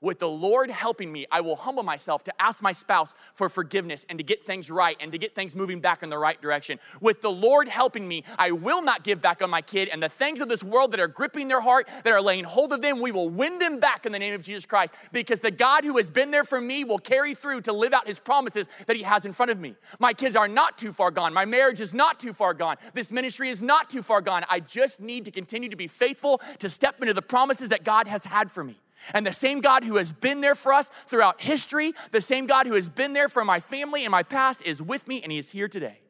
With 0.00 0.18
the 0.18 0.28
Lord 0.28 0.70
helping 0.70 1.12
me, 1.12 1.26
I 1.30 1.40
will 1.40 1.56
humble 1.56 1.82
myself 1.82 2.24
to 2.24 2.42
ask 2.42 2.62
my 2.62 2.72
spouse 2.72 3.14
for 3.34 3.48
forgiveness 3.48 4.04
and 4.08 4.18
to 4.18 4.24
get 4.24 4.44
things 4.44 4.70
right 4.70 4.96
and 5.00 5.12
to 5.12 5.18
get 5.18 5.34
things 5.34 5.56
moving 5.56 5.80
back 5.80 6.02
in 6.02 6.10
the 6.10 6.18
right 6.18 6.40
direction. 6.40 6.78
With 7.00 7.22
the 7.22 7.30
Lord 7.30 7.68
helping 7.68 8.06
me, 8.06 8.24
I 8.38 8.50
will 8.52 8.82
not 8.82 9.04
give 9.04 9.20
back 9.20 9.42
on 9.42 9.50
my 9.50 9.62
kid 9.62 9.88
and 9.88 10.02
the 10.02 10.08
things 10.08 10.40
of 10.40 10.48
this 10.48 10.62
world 10.62 10.92
that 10.92 11.00
are 11.00 11.08
gripping 11.08 11.48
their 11.48 11.60
heart, 11.60 11.88
that 12.04 12.12
are 12.12 12.20
laying 12.20 12.44
hold 12.44 12.72
of 12.72 12.82
them, 12.82 13.00
we 13.00 13.12
will 13.12 13.28
win 13.28 13.58
them 13.58 13.80
back 13.80 14.06
in 14.06 14.12
the 14.12 14.18
name 14.18 14.34
of 14.34 14.42
Jesus 14.42 14.66
Christ 14.66 14.94
because 15.12 15.40
the 15.40 15.50
God 15.50 15.84
who 15.84 15.96
has 15.96 16.10
been 16.10 16.30
there 16.30 16.44
for 16.44 16.60
me 16.60 16.84
will 16.84 16.98
carry 16.98 17.34
through 17.34 17.62
to 17.62 17.72
live 17.72 17.92
out 17.92 18.06
his 18.06 18.18
promises 18.18 18.68
that 18.86 18.96
he 18.96 19.02
has 19.02 19.26
in 19.26 19.32
front 19.32 19.50
of 19.50 19.58
me. 19.58 19.74
My 19.98 20.12
kids 20.12 20.36
are 20.36 20.48
not 20.48 20.78
too 20.78 20.92
far 20.92 21.10
gone. 21.10 21.32
My 21.32 21.44
marriage 21.44 21.80
is 21.80 21.94
not 21.94 22.20
too 22.20 22.32
far 22.32 22.54
gone. 22.54 22.76
This 22.92 23.10
ministry 23.10 23.48
is 23.48 23.62
not 23.62 23.90
too 23.90 24.02
far 24.02 24.20
gone. 24.20 24.44
I 24.48 24.60
just 24.60 25.00
need 25.00 25.24
to 25.24 25.30
continue 25.30 25.68
to 25.68 25.76
be 25.76 25.86
faithful 25.86 26.40
to 26.58 26.68
step 26.68 27.00
into 27.00 27.14
the 27.14 27.22
promises 27.22 27.70
that 27.70 27.84
God 27.84 28.08
has 28.08 28.24
had 28.24 28.50
for 28.50 28.64
me. 28.64 28.78
And 29.12 29.26
the 29.26 29.32
same 29.32 29.60
God 29.60 29.84
who 29.84 29.96
has 29.96 30.12
been 30.12 30.40
there 30.40 30.54
for 30.54 30.72
us 30.72 30.88
throughout 30.88 31.40
history, 31.40 31.92
the 32.10 32.20
same 32.20 32.46
God 32.46 32.66
who 32.66 32.74
has 32.74 32.88
been 32.88 33.12
there 33.12 33.28
for 33.28 33.44
my 33.44 33.60
family 33.60 34.04
and 34.04 34.12
my 34.12 34.22
past 34.22 34.62
is 34.64 34.80
with 34.80 35.06
me 35.06 35.22
and 35.22 35.30
he 35.30 35.38
is 35.38 35.50
here 35.52 35.68
today. 35.68 36.00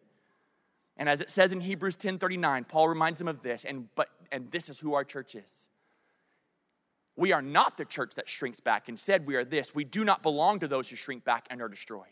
And 0.97 1.09
as 1.09 1.21
it 1.21 1.31
says 1.31 1.53
in 1.53 1.61
Hebrews 1.61 1.97
10:39, 1.97 2.69
Paul 2.69 2.89
reminds 2.89 3.19
them 3.19 3.29
of 3.29 3.43
this 3.43 3.65
and 3.65 3.89
but 3.95 4.09
and 4.31 4.51
this 4.51 4.69
is 4.69 4.81
who 4.81 4.95
our 4.95 5.05
church 5.05 5.35
is. 5.35 5.69
We 7.17 7.33
are 7.33 7.43
not 7.43 7.77
the 7.77 7.85
church 7.85 8.15
that 8.17 8.29
shrinks 8.29 8.61
back. 8.61 8.89
Instead, 8.89 9.27
we 9.27 9.37
are 9.37 9.45
this. 9.45 9.75
We 9.75 9.85
do 9.85 10.05
not 10.05 10.23
belong 10.23 10.61
to 10.61 10.69
those 10.69 10.91
who 10.91 10.97
shrink 10.97 11.25
back 11.25 11.47
and 11.49 11.63
are 11.63 11.69
destroyed. 11.69 12.07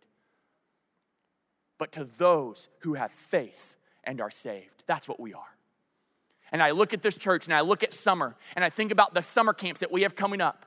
But 1.79 1.91
to 1.93 2.05
those 2.05 2.69
who 2.81 2.95
have 2.95 3.11
faith 3.11 3.77
and 4.05 4.21
are 4.21 4.31
saved. 4.31 4.85
That's 4.87 5.09
what 5.09 5.19
we 5.19 5.35
are 5.35 5.53
and 6.53 6.63
I 6.63 6.71
look 6.71 6.93
at 6.93 7.03
this 7.03 7.17
church 7.17 7.47
and 7.47 7.55
I 7.55 7.63
look 7.63 7.83
at 7.83 7.93
summer 7.93 8.37
and 8.55 8.65
I 8.65 8.71
think 8.71 8.93
about 8.93 9.15
the 9.15 9.23
summer 9.23 9.55
camps 9.55 9.81
that 9.81 9.91
we 9.91 10.03
have 10.03 10.15
coming 10.15 10.41
up. 10.41 10.67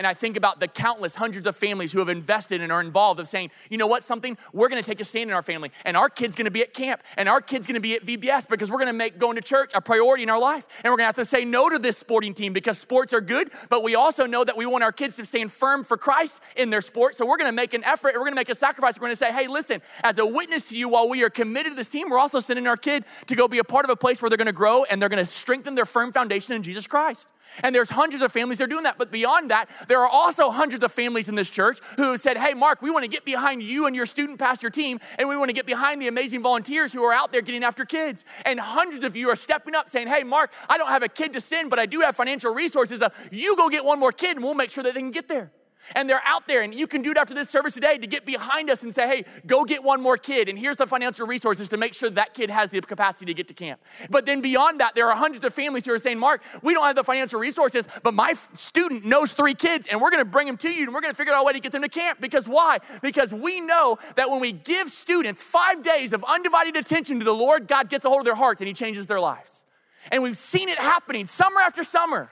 And 0.00 0.06
I 0.06 0.14
think 0.14 0.38
about 0.38 0.60
the 0.60 0.66
countless 0.66 1.14
hundreds 1.14 1.46
of 1.46 1.54
families 1.54 1.92
who 1.92 1.98
have 1.98 2.08
invested 2.08 2.62
and 2.62 2.72
are 2.72 2.80
involved 2.80 3.20
of 3.20 3.28
saying, 3.28 3.50
you 3.68 3.76
know 3.76 3.86
what, 3.86 4.02
something, 4.02 4.38
we're 4.54 4.70
gonna 4.70 4.82
take 4.82 4.98
a 4.98 5.04
stand 5.04 5.28
in 5.28 5.34
our 5.36 5.42
family. 5.42 5.70
And 5.84 5.94
our 5.94 6.08
kid's 6.08 6.36
gonna 6.36 6.50
be 6.50 6.62
at 6.62 6.72
camp 6.72 7.02
and 7.18 7.28
our 7.28 7.42
kid's 7.42 7.66
gonna 7.66 7.80
be 7.80 7.96
at 7.96 8.06
VBS 8.06 8.48
because 8.48 8.70
we're 8.70 8.78
gonna 8.78 8.94
make 8.94 9.18
going 9.18 9.36
to 9.36 9.42
church 9.42 9.72
a 9.74 9.82
priority 9.82 10.22
in 10.22 10.30
our 10.30 10.40
life. 10.40 10.66
And 10.82 10.90
we're 10.90 10.96
gonna 10.96 11.08
have 11.08 11.16
to 11.16 11.26
say 11.26 11.44
no 11.44 11.68
to 11.68 11.78
this 11.78 11.98
sporting 11.98 12.32
team 12.32 12.54
because 12.54 12.78
sports 12.78 13.12
are 13.12 13.20
good, 13.20 13.50
but 13.68 13.82
we 13.82 13.94
also 13.94 14.24
know 14.24 14.42
that 14.42 14.56
we 14.56 14.64
want 14.64 14.82
our 14.82 14.90
kids 14.90 15.16
to 15.16 15.26
stand 15.26 15.52
firm 15.52 15.84
for 15.84 15.98
Christ 15.98 16.40
in 16.56 16.70
their 16.70 16.80
sport. 16.80 17.14
So 17.14 17.26
we're 17.26 17.36
gonna 17.36 17.52
make 17.52 17.74
an 17.74 17.84
effort, 17.84 18.14
we're 18.14 18.24
gonna 18.24 18.36
make 18.36 18.48
a 18.48 18.54
sacrifice. 18.54 18.98
We're 18.98 19.08
gonna 19.08 19.16
say, 19.16 19.32
hey, 19.32 19.48
listen, 19.48 19.82
as 20.02 20.18
a 20.18 20.24
witness 20.24 20.64
to 20.70 20.78
you 20.78 20.88
while 20.88 21.10
we 21.10 21.24
are 21.24 21.30
committed 21.30 21.72
to 21.72 21.76
this 21.76 21.88
team, 21.90 22.08
we're 22.08 22.18
also 22.18 22.40
sending 22.40 22.66
our 22.66 22.78
kid 22.78 23.04
to 23.26 23.36
go 23.36 23.48
be 23.48 23.58
a 23.58 23.64
part 23.64 23.84
of 23.84 23.90
a 23.90 23.96
place 23.96 24.22
where 24.22 24.30
they're 24.30 24.38
gonna 24.38 24.50
grow 24.50 24.84
and 24.84 25.02
they're 25.02 25.10
gonna 25.10 25.26
strengthen 25.26 25.74
their 25.74 25.84
firm 25.84 26.10
foundation 26.10 26.54
in 26.54 26.62
Jesus 26.62 26.86
Christ. 26.86 27.34
And 27.62 27.74
there's 27.74 27.90
hundreds 27.90 28.22
of 28.22 28.32
families 28.32 28.58
that 28.58 28.64
are 28.64 28.68
doing 28.68 28.84
that. 28.84 28.98
But 28.98 29.10
beyond 29.10 29.50
that, 29.50 29.68
there 29.88 30.00
are 30.00 30.08
also 30.08 30.50
hundreds 30.50 30.84
of 30.84 30.92
families 30.92 31.28
in 31.28 31.34
this 31.34 31.50
church 31.50 31.80
who 31.96 32.16
said, 32.16 32.36
Hey, 32.36 32.54
Mark, 32.54 32.82
we 32.82 32.90
want 32.90 33.04
to 33.04 33.10
get 33.10 33.24
behind 33.24 33.62
you 33.62 33.86
and 33.86 33.96
your 33.96 34.06
student 34.06 34.38
pastor 34.38 34.70
team, 34.70 35.00
and 35.18 35.28
we 35.28 35.36
want 35.36 35.48
to 35.48 35.54
get 35.54 35.66
behind 35.66 36.00
the 36.00 36.08
amazing 36.08 36.42
volunteers 36.42 36.92
who 36.92 37.02
are 37.02 37.12
out 37.12 37.32
there 37.32 37.42
getting 37.42 37.64
after 37.64 37.84
kids. 37.84 38.24
And 38.44 38.60
hundreds 38.60 39.04
of 39.04 39.16
you 39.16 39.28
are 39.28 39.36
stepping 39.36 39.74
up 39.74 39.90
saying, 39.90 40.08
Hey, 40.08 40.22
Mark, 40.22 40.52
I 40.68 40.78
don't 40.78 40.88
have 40.88 41.02
a 41.02 41.08
kid 41.08 41.32
to 41.34 41.40
send, 41.40 41.70
but 41.70 41.78
I 41.78 41.86
do 41.86 42.00
have 42.00 42.16
financial 42.16 42.54
resources. 42.54 43.02
You 43.30 43.56
go 43.56 43.68
get 43.68 43.84
one 43.84 43.98
more 43.98 44.12
kid, 44.12 44.36
and 44.36 44.44
we'll 44.44 44.54
make 44.54 44.70
sure 44.70 44.84
that 44.84 44.94
they 44.94 45.00
can 45.00 45.10
get 45.10 45.28
there. 45.28 45.50
And 45.94 46.08
they're 46.08 46.22
out 46.24 46.46
there, 46.46 46.62
and 46.62 46.74
you 46.74 46.86
can 46.86 47.02
do 47.02 47.10
it 47.10 47.16
after 47.16 47.34
this 47.34 47.48
service 47.48 47.74
today 47.74 47.98
to 47.98 48.06
get 48.06 48.24
behind 48.24 48.70
us 48.70 48.82
and 48.82 48.94
say, 48.94 49.06
hey, 49.06 49.24
go 49.46 49.64
get 49.64 49.82
one 49.82 50.00
more 50.00 50.16
kid, 50.16 50.48
and 50.48 50.58
here's 50.58 50.76
the 50.76 50.86
financial 50.86 51.26
resources 51.26 51.68
to 51.70 51.76
make 51.76 51.94
sure 51.94 52.10
that 52.10 52.34
kid 52.34 52.50
has 52.50 52.70
the 52.70 52.80
capacity 52.80 53.26
to 53.26 53.34
get 53.34 53.48
to 53.48 53.54
camp. 53.54 53.80
But 54.10 54.26
then 54.26 54.40
beyond 54.40 54.80
that, 54.80 54.94
there 54.94 55.08
are 55.08 55.16
hundreds 55.16 55.44
of 55.44 55.54
families 55.54 55.86
who 55.86 55.92
are 55.92 55.98
saying, 55.98 56.18
Mark, 56.18 56.42
we 56.62 56.74
don't 56.74 56.84
have 56.84 56.96
the 56.96 57.04
financial 57.04 57.40
resources, 57.40 57.88
but 58.02 58.14
my 58.14 58.34
student 58.52 59.04
knows 59.04 59.32
three 59.32 59.54
kids, 59.54 59.86
and 59.86 60.00
we're 60.00 60.10
gonna 60.10 60.24
bring 60.24 60.46
them 60.46 60.56
to 60.58 60.70
you, 60.70 60.84
and 60.84 60.94
we're 60.94 61.00
gonna 61.00 61.14
figure 61.14 61.32
out 61.32 61.42
a 61.42 61.44
way 61.44 61.52
to 61.52 61.60
get 61.60 61.72
them 61.72 61.82
to 61.82 61.88
camp. 61.88 62.20
Because 62.20 62.48
why? 62.48 62.78
Because 63.02 63.32
we 63.32 63.60
know 63.60 63.98
that 64.16 64.30
when 64.30 64.40
we 64.40 64.52
give 64.52 64.90
students 64.90 65.42
five 65.42 65.82
days 65.82 66.12
of 66.12 66.24
undivided 66.24 66.76
attention 66.76 67.18
to 67.18 67.24
the 67.24 67.34
Lord, 67.34 67.66
God 67.66 67.88
gets 67.88 68.04
a 68.04 68.08
hold 68.08 68.20
of 68.20 68.24
their 68.26 68.34
hearts 68.34 68.60
and 68.60 68.68
He 68.68 68.74
changes 68.74 69.06
their 69.06 69.20
lives. 69.20 69.64
And 70.10 70.22
we've 70.22 70.36
seen 70.36 70.68
it 70.68 70.78
happening 70.78 71.26
summer 71.26 71.60
after 71.60 71.84
summer 71.84 72.30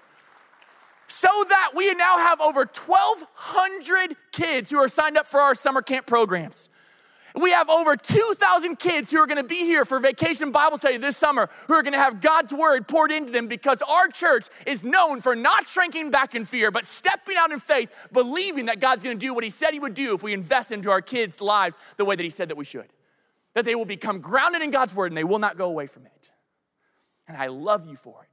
so 1.09 1.29
that 1.49 1.73
we 1.75 1.93
now 1.95 2.19
have 2.19 2.41
over 2.41 2.61
1,200 2.61 4.17
kids 4.31 4.71
who 4.71 4.79
are 4.79 4.89
signed 4.89 5.17
up 5.17 5.27
for 5.27 5.41
our 5.41 5.55
summer 5.55 5.83
camp 5.83 6.07
programs. 6.07 6.69
We 7.35 7.51
have 7.53 7.69
over 7.71 7.97
2,000 7.97 8.79
kids 8.79 9.11
who 9.11 9.19
are 9.19 9.27
gonna 9.27 9.45
be 9.45 9.65
here 9.65 9.85
for 9.85 10.01
vacation 10.01 10.51
Bible 10.51 10.79
study 10.79 10.97
this 10.97 11.17
summer 11.17 11.49
who 11.67 11.75
are 11.75 11.83
gonna 11.83 11.99
have 11.99 12.21
God's 12.21 12.53
word 12.53 12.89
poured 12.89 13.11
into 13.13 13.31
them 13.33 13.47
because 13.47 13.83
our 13.83 14.09
church 14.09 14.47
is 14.67 14.83
known 14.83 15.21
for 15.21 15.37
not 15.37 15.67
shrinking 15.67 16.11
back 16.11 16.35
in 16.35 16.45
fear, 16.45 16.71
but 16.71 16.85
stepping 16.87 17.37
out 17.37 17.53
in 17.53 17.61
faith, 17.61 17.91
believing 18.13 18.67
that 18.67 18.81
God's 18.81 19.03
gonna 19.03 19.15
do 19.15 19.35
what 19.35 19.45
He 19.45 19.51
said 19.51 19.73
He 19.73 19.81
would 19.81 19.95
do 19.95 20.15
if 20.15 20.23
we 20.23 20.33
invest 20.33 20.73
into 20.73 20.91
our 20.91 21.03
kids' 21.03 21.41
lives 21.41 21.77
the 21.97 22.05
way 22.05 22.17
that 22.17 22.23
He 22.23 22.31
said 22.31 22.49
that 22.49 22.57
we 22.57 22.65
should. 22.65 22.89
That 23.55 23.65
they 23.65 23.75
will 23.75 23.85
become 23.85 24.21
grounded 24.21 24.63
in 24.63 24.71
God's 24.71 24.95
word 24.95 25.13
and 25.13 25.17
they 25.17 25.25
will 25.25 25.39
not 25.39 25.57
go 25.57 25.67
away 25.67 25.87
from 25.87 26.07
it. 26.07 26.31
And 27.27 27.37
I 27.37 27.49
love 27.49 27.87
you 27.87 27.97
for 27.97 28.23
it. 28.23 28.28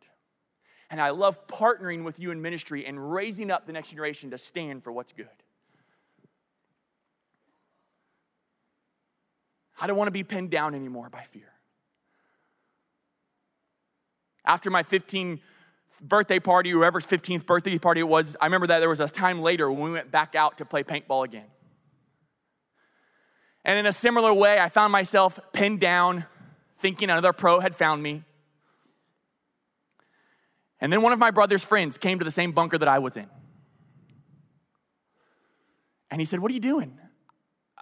And 0.90 1.02
I 1.02 1.10
love 1.10 1.48
partnering 1.48 2.04
with 2.04 2.20
you 2.20 2.32
in 2.32 2.42
ministry 2.42 2.86
and 2.86 3.12
raising 3.12 3.50
up 3.50 3.66
the 3.66 3.74
next 3.74 3.90
generation 3.90 4.32
to 4.32 4.38
stand 4.38 4.84
for 4.84 4.92
what's 4.92 5.14
good. 5.14 5.28
I 9.82 9.88
don't 9.88 9.98
want 9.98 10.08
to 10.08 10.12
be 10.12 10.24
pinned 10.24 10.52
down 10.52 10.74
anymore 10.74 11.10
by 11.10 11.22
fear. 11.22 11.52
After 14.46 14.70
my 14.70 14.84
15th 14.84 15.40
birthday 16.02 16.40
party, 16.40 16.70
whoever's 16.70 17.06
15th 17.06 17.46
birthday 17.46 17.78
party 17.78 18.02
it 18.02 18.08
was, 18.08 18.38
I 18.40 18.46
remember 18.46 18.68
that 18.68 18.80
there 18.80 18.90
was 18.90 19.00
a 19.00 19.10
time 19.10 19.42
later 19.42 19.72
when 19.72 19.84
we 19.84 19.92
went 19.92 20.12
back 20.12 20.36
out 20.36 20.60
to 20.60 20.66
play 20.66 20.84
paintball 20.84 21.26
again. 21.26 21.48
And 23.66 23.80
in 23.80 23.86
a 23.88 23.92
similar 23.92 24.34
way, 24.34 24.60
I 24.60 24.70
found 24.70 24.92
myself 24.92 25.40
pinned 25.52 25.80
down, 25.80 26.26
thinking 26.78 27.10
another 27.10 27.34
pro 27.34 27.60
had 27.60 27.74
found 27.76 28.04
me. 28.04 28.24
And 30.82 30.92
then 30.92 31.02
one 31.02 31.14
of 31.14 31.20
my 31.20 31.32
brother's 31.32 31.64
friends 31.64 31.98
came 31.98 32.20
to 32.20 32.26
the 32.26 32.32
same 32.32 32.52
bunker 32.52 32.78
that 32.78 32.88
I 32.88 33.00
was 33.00 33.18
in. 33.18 33.28
And 36.12 36.22
he 36.22 36.26
said, 36.26 36.40
What 36.40 36.52
are 36.52 36.54
you 36.54 36.60
doing? 36.60 37.00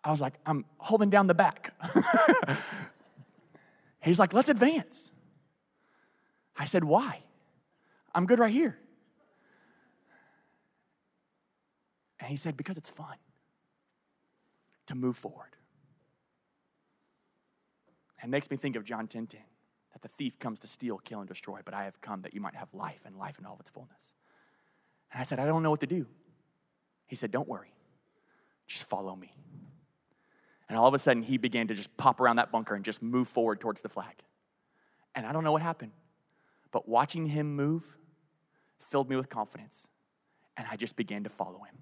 I 0.04 0.12
was 0.12 0.22
like, 0.22 0.34
I'm 0.46 0.66
holding 0.78 1.10
down 1.10 1.28
the 1.28 1.34
back. 1.34 1.74
He's 4.02 4.20
like, 4.20 4.34
Let's 4.34 4.50
advance. 4.50 5.12
I 6.58 6.66
said, 6.66 6.84
Why? 6.84 7.24
I'm 8.14 8.26
good 8.26 8.40
right 8.40 8.52
here. 8.52 8.78
And 12.20 12.30
he 12.30 12.36
said, 12.36 12.56
Because 12.56 12.78
it's 12.78 12.90
fun 12.90 13.18
to 14.88 14.96
move 14.96 15.18
forward. 15.18 15.56
It 18.24 18.30
makes 18.30 18.50
me 18.50 18.56
think 18.56 18.78
of 18.78 18.86
John 18.86 19.08
10 19.08 19.28
10 19.28 19.42
that 19.94 20.02
the 20.02 20.08
thief 20.08 20.40
comes 20.40 20.60
to 20.60 20.68
steal, 20.68 20.98
kill, 20.98 21.20
and 21.20 21.28
destroy, 21.28 21.60
but 21.64 21.74
I 21.74 21.86
have 21.86 22.02
come 22.02 22.22
that 22.24 22.34
you 22.34 22.42
might 22.42 22.56
have 22.56 22.74
life 22.74 23.04
and 23.06 23.18
life 23.18 23.40
in 23.40 23.46
all 23.46 23.54
of 23.54 23.60
its 23.60 23.70
fullness. 23.70 24.14
And 25.12 25.22
I 25.22 25.24
said, 25.24 25.40
I 25.40 25.46
don't 25.46 25.64
know 25.64 25.70
what 25.70 25.82
to 25.82 25.88
do. 25.88 26.08
He 27.08 27.16
said, 27.16 27.32
Don't 27.32 27.48
worry, 27.48 27.74
just 28.68 28.90
follow 28.90 29.16
me. 29.16 29.34
And 30.70 30.78
all 30.78 30.88
of 30.88 30.94
a 30.94 31.00
sudden, 31.00 31.22
he 31.24 31.38
began 31.38 31.68
to 31.68 31.76
just 31.76 31.96
pop 31.98 32.20
around 32.20 32.38
that 32.38 32.52
bunker 32.52 32.74
and 32.74 32.84
just 32.84 33.04
move 33.04 33.28
forward 33.28 33.60
towards 33.60 33.82
the 33.82 33.90
flag. 33.90 34.16
And 35.14 35.28
I 35.28 35.32
don't 35.32 35.44
know 35.44 35.52
what 35.52 35.62
happened, 35.62 35.92
but 36.72 36.88
watching 36.88 37.28
him 37.28 37.56
move 37.56 37.98
filled 38.80 39.10
me 39.10 39.16
with 39.16 39.30
confidence. 39.30 39.88
And 40.58 40.68
I 40.72 40.76
just 40.76 40.96
began 40.96 41.24
to 41.24 41.30
follow 41.30 41.60
him. 41.60 41.78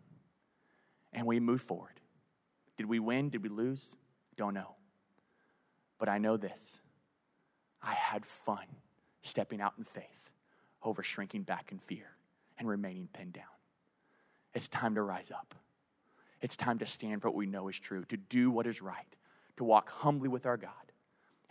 And 1.14 1.26
we 1.26 1.40
moved 1.40 1.64
forward. 1.64 2.00
Did 2.78 2.88
we 2.88 3.00
win? 3.00 3.30
Did 3.30 3.44
we 3.44 3.50
lose? 3.50 3.98
Don't 4.38 4.54
know. 4.54 4.76
But 6.00 6.10
I 6.10 6.18
know 6.18 6.38
this 6.38 6.82
I 7.82 7.94
had 7.94 8.26
fun 8.26 8.66
stepping 9.22 9.62
out 9.62 9.74
in 9.78 9.84
faith 9.84 10.32
over 10.84 11.04
shrinking 11.04 11.44
back 11.44 11.72
in 11.72 11.80
fear 11.80 12.16
and 12.58 12.68
remaining 12.68 13.08
pinned 13.12 13.34
down. 13.34 13.44
It's 14.54 14.68
time 14.68 14.96
to 14.96 15.02
rise 15.02 15.32
up. 15.32 15.56
It's 16.42 16.58
time 16.58 16.80
to 16.80 16.86
stand 16.86 17.22
for 17.22 17.30
what 17.30 17.38
we 17.38 17.46
know 17.46 17.68
is 17.68 17.80
true, 17.80 18.04
to 18.06 18.18
do 18.18 18.50
what 18.50 18.68
is 18.68 18.82
right, 18.82 19.16
to 19.58 19.64
walk 19.64 19.90
humbly 19.90 20.28
with 20.28 20.46
our 20.46 20.58
God, 20.58 20.72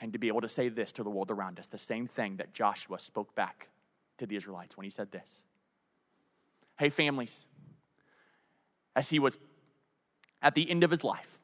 and 0.00 0.12
to 0.12 0.18
be 0.18 0.28
able 0.28 0.40
to 0.40 0.48
say 0.48 0.68
this 0.68 0.92
to 0.92 1.02
the 1.02 1.10
world 1.10 1.30
around 1.30 1.58
us 1.58 1.68
the 1.68 1.78
same 1.78 2.06
thing 2.06 2.36
that 2.36 2.52
Joshua 2.52 2.98
spoke 2.98 3.34
back 3.34 3.68
to 4.18 4.26
the 4.26 4.36
Israelites 4.36 4.76
when 4.76 4.84
he 4.84 4.90
said 4.90 5.12
this 5.12 5.44
Hey, 6.78 6.88
families, 6.88 7.46
as 8.96 9.10
he 9.10 9.18
was 9.18 9.38
at 10.42 10.54
the 10.54 10.70
end 10.70 10.82
of 10.82 10.90
his 10.90 11.04
life, 11.04 11.39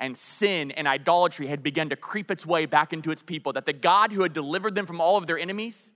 and 0.00 0.16
sin 0.16 0.70
and 0.72 0.88
idolatry 0.88 1.46
had 1.46 1.62
begun 1.62 1.90
to 1.90 1.96
creep 1.96 2.30
its 2.30 2.46
way 2.46 2.66
back 2.66 2.92
into 2.92 3.10
its 3.10 3.22
people, 3.22 3.52
that 3.52 3.66
the 3.66 3.72
God 3.72 4.10
who 4.10 4.22
had 4.22 4.32
delivered 4.32 4.74
them 4.74 4.86
from 4.86 5.00
all 5.00 5.16
of 5.16 5.26
their 5.26 5.38
enemies 5.38 5.92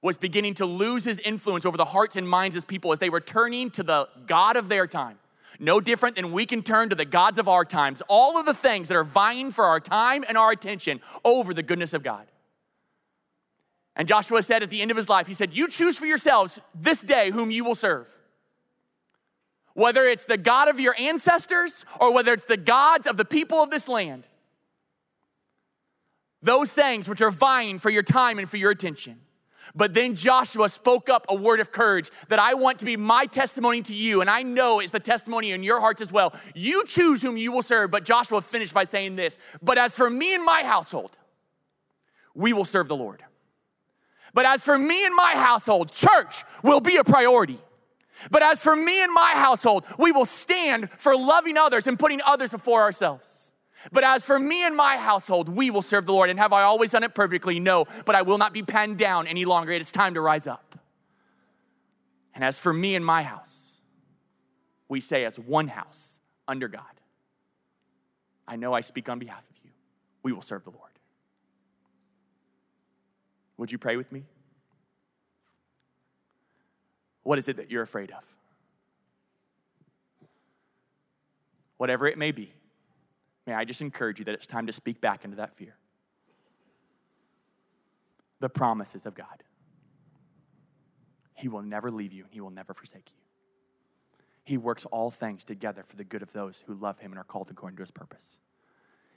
was 0.00 0.16
beginning 0.16 0.54
to 0.54 0.64
lose 0.64 1.04
his 1.04 1.18
influence 1.20 1.66
over 1.66 1.76
the 1.76 1.86
hearts 1.86 2.16
and 2.16 2.28
minds 2.28 2.56
of 2.56 2.68
people 2.68 2.92
as 2.92 3.00
they 3.00 3.10
were 3.10 3.20
turning 3.20 3.68
to 3.72 3.82
the 3.82 4.08
God 4.26 4.56
of 4.56 4.68
their 4.68 4.86
time, 4.86 5.18
No 5.58 5.80
different 5.80 6.14
than 6.14 6.30
we 6.30 6.46
can 6.46 6.62
turn 6.62 6.88
to 6.90 6.94
the 6.94 7.04
gods 7.04 7.38
of 7.38 7.48
our 7.48 7.64
times, 7.64 8.00
all 8.06 8.38
of 8.38 8.46
the 8.46 8.54
things 8.54 8.88
that 8.88 8.96
are 8.96 9.04
vying 9.04 9.50
for 9.50 9.64
our 9.64 9.80
time 9.80 10.24
and 10.28 10.38
our 10.38 10.52
attention 10.52 11.00
over 11.24 11.52
the 11.52 11.64
goodness 11.64 11.94
of 11.94 12.04
God. 12.04 12.28
And 13.96 14.06
Joshua 14.06 14.44
said 14.44 14.62
at 14.62 14.70
the 14.70 14.80
end 14.80 14.92
of 14.92 14.96
his 14.96 15.08
life, 15.08 15.26
he 15.26 15.34
said, 15.34 15.52
You 15.52 15.66
choose 15.66 15.98
for 15.98 16.06
yourselves 16.06 16.60
this 16.72 17.02
day 17.02 17.32
whom 17.32 17.50
you 17.50 17.64
will 17.64 17.74
serve. 17.74 18.08
Whether 19.78 20.06
it's 20.06 20.24
the 20.24 20.36
God 20.36 20.68
of 20.68 20.80
your 20.80 20.96
ancestors 20.98 21.86
or 22.00 22.12
whether 22.12 22.32
it's 22.32 22.46
the 22.46 22.56
gods 22.56 23.06
of 23.06 23.16
the 23.16 23.24
people 23.24 23.58
of 23.58 23.70
this 23.70 23.86
land. 23.86 24.26
Those 26.42 26.72
things 26.72 27.08
which 27.08 27.22
are 27.22 27.30
vying 27.30 27.78
for 27.78 27.88
your 27.88 28.02
time 28.02 28.40
and 28.40 28.50
for 28.50 28.56
your 28.56 28.72
attention. 28.72 29.20
But 29.76 29.94
then 29.94 30.16
Joshua 30.16 30.68
spoke 30.68 31.08
up 31.08 31.26
a 31.28 31.34
word 31.36 31.60
of 31.60 31.70
courage 31.70 32.10
that 32.26 32.40
I 32.40 32.54
want 32.54 32.80
to 32.80 32.86
be 32.86 32.96
my 32.96 33.26
testimony 33.26 33.80
to 33.82 33.94
you, 33.94 34.20
and 34.20 34.28
I 34.28 34.42
know 34.42 34.80
it's 34.80 34.90
the 34.90 34.98
testimony 34.98 35.52
in 35.52 35.62
your 35.62 35.78
hearts 35.78 36.02
as 36.02 36.10
well. 36.12 36.34
You 36.56 36.84
choose 36.84 37.22
whom 37.22 37.36
you 37.36 37.52
will 37.52 37.62
serve. 37.62 37.92
But 37.92 38.04
Joshua 38.04 38.42
finished 38.42 38.74
by 38.74 38.82
saying 38.82 39.14
this 39.14 39.38
But 39.62 39.78
as 39.78 39.96
for 39.96 40.10
me 40.10 40.34
and 40.34 40.44
my 40.44 40.64
household, 40.64 41.16
we 42.34 42.52
will 42.52 42.64
serve 42.64 42.88
the 42.88 42.96
Lord. 42.96 43.22
But 44.34 44.44
as 44.44 44.64
for 44.64 44.76
me 44.76 45.06
and 45.06 45.14
my 45.14 45.34
household, 45.36 45.92
church 45.92 46.42
will 46.64 46.80
be 46.80 46.96
a 46.96 47.04
priority. 47.04 47.60
But 48.30 48.42
as 48.42 48.62
for 48.62 48.74
me 48.74 49.02
and 49.02 49.12
my 49.12 49.32
household, 49.34 49.84
we 49.98 50.12
will 50.12 50.24
stand 50.24 50.90
for 50.90 51.16
loving 51.16 51.56
others 51.56 51.86
and 51.86 51.98
putting 51.98 52.20
others 52.26 52.50
before 52.50 52.82
ourselves. 52.82 53.52
But 53.92 54.04
as 54.04 54.26
for 54.26 54.38
me 54.38 54.66
and 54.66 54.76
my 54.76 54.96
household, 54.96 55.48
we 55.48 55.70
will 55.70 55.82
serve 55.82 56.06
the 56.06 56.12
Lord. 56.12 56.30
And 56.30 56.38
have 56.38 56.52
I 56.52 56.62
always 56.62 56.90
done 56.90 57.04
it 57.04 57.14
perfectly? 57.14 57.60
No, 57.60 57.86
but 58.06 58.14
I 58.14 58.22
will 58.22 58.38
not 58.38 58.52
be 58.52 58.62
penned 58.62 58.98
down 58.98 59.26
any 59.26 59.44
longer. 59.44 59.72
It 59.72 59.80
is 59.80 59.92
time 59.92 60.14
to 60.14 60.20
rise 60.20 60.46
up. 60.46 60.74
And 62.34 62.44
as 62.44 62.58
for 62.58 62.72
me 62.72 62.94
and 62.94 63.04
my 63.04 63.22
house, 63.22 63.80
we 64.88 65.00
say 65.00 65.24
as 65.24 65.38
one 65.38 65.68
house 65.68 66.20
under 66.46 66.68
God. 66.68 66.82
I 68.46 68.56
know 68.56 68.72
I 68.72 68.80
speak 68.80 69.08
on 69.08 69.18
behalf 69.18 69.48
of 69.50 69.58
you. 69.64 69.70
We 70.22 70.32
will 70.32 70.40
serve 70.40 70.64
the 70.64 70.70
Lord. 70.70 70.82
Would 73.58 73.70
you 73.70 73.78
pray 73.78 73.96
with 73.96 74.10
me? 74.10 74.24
What 77.28 77.38
is 77.38 77.46
it 77.46 77.58
that 77.58 77.70
you're 77.70 77.82
afraid 77.82 78.10
of? 78.10 78.24
Whatever 81.76 82.06
it 82.06 82.16
may 82.16 82.32
be. 82.32 82.54
May 83.46 83.52
I 83.52 83.66
just 83.66 83.82
encourage 83.82 84.18
you 84.18 84.24
that 84.24 84.34
it's 84.34 84.46
time 84.46 84.66
to 84.66 84.72
speak 84.72 85.02
back 85.02 85.26
into 85.26 85.36
that 85.36 85.54
fear. 85.54 85.76
The 88.40 88.48
promises 88.48 89.04
of 89.04 89.14
God. 89.14 89.44
He 91.34 91.48
will 91.48 91.60
never 91.60 91.90
leave 91.90 92.14
you 92.14 92.24
and 92.24 92.32
He 92.32 92.40
will 92.40 92.48
never 92.48 92.72
forsake 92.72 93.10
you. 93.10 93.20
He 94.44 94.56
works 94.56 94.86
all 94.86 95.10
things 95.10 95.44
together 95.44 95.82
for 95.82 95.96
the 95.96 96.04
good 96.04 96.22
of 96.22 96.32
those 96.32 96.64
who 96.66 96.72
love 96.72 96.98
Him 97.00 97.12
and 97.12 97.18
are 97.18 97.24
called 97.24 97.50
according 97.50 97.76
to 97.76 97.82
His 97.82 97.90
purpose. 97.90 98.40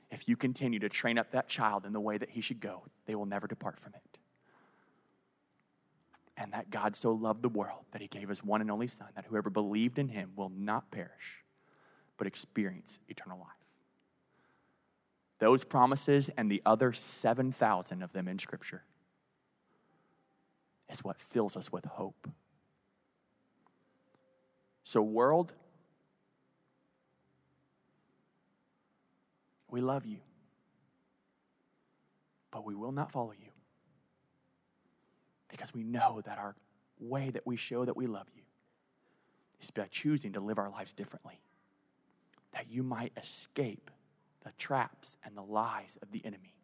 If 0.09 0.27
you 0.27 0.35
continue 0.35 0.79
to 0.79 0.89
train 0.89 1.17
up 1.17 1.31
that 1.31 1.47
child 1.47 1.85
in 1.85 1.93
the 1.93 2.01
way 2.01 2.17
that 2.17 2.31
he 2.31 2.41
should 2.41 2.59
go, 2.59 2.83
they 3.05 3.15
will 3.15 3.25
never 3.25 3.47
depart 3.47 3.79
from 3.79 3.93
it. 3.93 4.19
And 6.41 6.53
that 6.53 6.71
God 6.71 6.95
so 6.95 7.11
loved 7.11 7.43
the 7.43 7.49
world 7.49 7.85
that 7.91 8.01
He 8.01 8.07
gave 8.07 8.27
His 8.27 8.43
one 8.43 8.61
and 8.61 8.71
only 8.71 8.87
Son, 8.87 9.09
that 9.13 9.25
whoever 9.25 9.51
believed 9.51 9.99
in 9.99 10.07
Him 10.07 10.31
will 10.35 10.49
not 10.49 10.89
perish, 10.89 11.43
but 12.17 12.25
experience 12.25 12.99
eternal 13.07 13.37
life. 13.37 13.47
Those 15.37 15.63
promises 15.63 16.31
and 16.35 16.49
the 16.49 16.63
other 16.65 16.93
7,000 16.93 18.01
of 18.01 18.11
them 18.13 18.27
in 18.27 18.39
Scripture 18.39 18.83
is 20.89 21.03
what 21.03 21.19
fills 21.19 21.55
us 21.55 21.71
with 21.71 21.85
hope. 21.85 22.27
So, 24.83 25.03
world, 25.03 25.53
we 29.69 29.79
love 29.79 30.07
you, 30.07 30.21
but 32.49 32.65
we 32.65 32.73
will 32.73 32.91
not 32.91 33.11
follow 33.11 33.33
you 33.33 33.50
because 35.51 35.73
we 35.73 35.83
know 35.83 36.21
that 36.25 36.39
our 36.39 36.55
way 36.99 37.29
that 37.29 37.45
we 37.45 37.55
show 37.55 37.85
that 37.85 37.97
we 37.97 38.07
love 38.07 38.27
you 38.35 38.43
is 39.59 39.69
by 39.69 39.87
choosing 39.91 40.33
to 40.33 40.39
live 40.39 40.57
our 40.57 40.69
lives 40.69 40.93
differently, 40.93 41.39
that 42.53 42.69
you 42.69 42.81
might 42.81 43.11
escape 43.17 43.91
the 44.43 44.51
traps 44.57 45.17
and 45.23 45.37
the 45.37 45.43
lies 45.43 45.97
of 46.01 46.11
the 46.11 46.25
enemy 46.25 46.55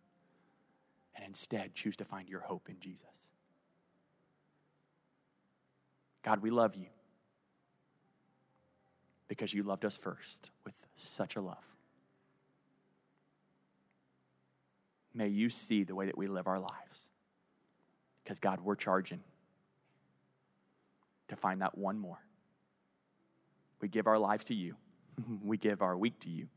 and 1.16 1.26
instead 1.26 1.76
choose 1.76 1.98
to 1.98 2.04
find 2.04 2.30
your 2.30 2.42
hope 2.42 2.70
in 2.70 2.80
Jesus. 2.80 3.32
God, 6.24 6.42
we 6.42 6.50
love 6.50 6.76
you 6.76 6.88
because 9.28 9.54
you 9.54 9.64
loved 9.64 9.86
us 9.86 9.98
first 9.98 10.52
with 10.66 10.76
such 10.96 11.36
a 11.36 11.42
love. 11.42 11.76
May 15.14 15.28
you 15.28 15.50
see 15.50 15.84
the 15.84 15.96
way 15.96 16.06
that 16.06 16.18
we 16.18 16.28
live 16.28 16.48
our 16.48 16.60
lives. 16.60 17.12
Because, 18.28 18.39
God, 18.39 18.59
we're 18.59 18.75
charging 18.75 19.21
to 21.30 21.38
find 21.38 21.61
that 21.61 21.78
one 21.78 21.97
more. 21.97 22.19
We 23.80 23.88
give 23.88 24.05
our 24.05 24.19
lives 24.19 24.43
to 24.45 24.53
you, 24.53 24.75
we 25.41 25.55
give 25.55 25.82
our 25.82 25.97
week 25.97 26.19
to 26.19 26.30
you 26.30 26.49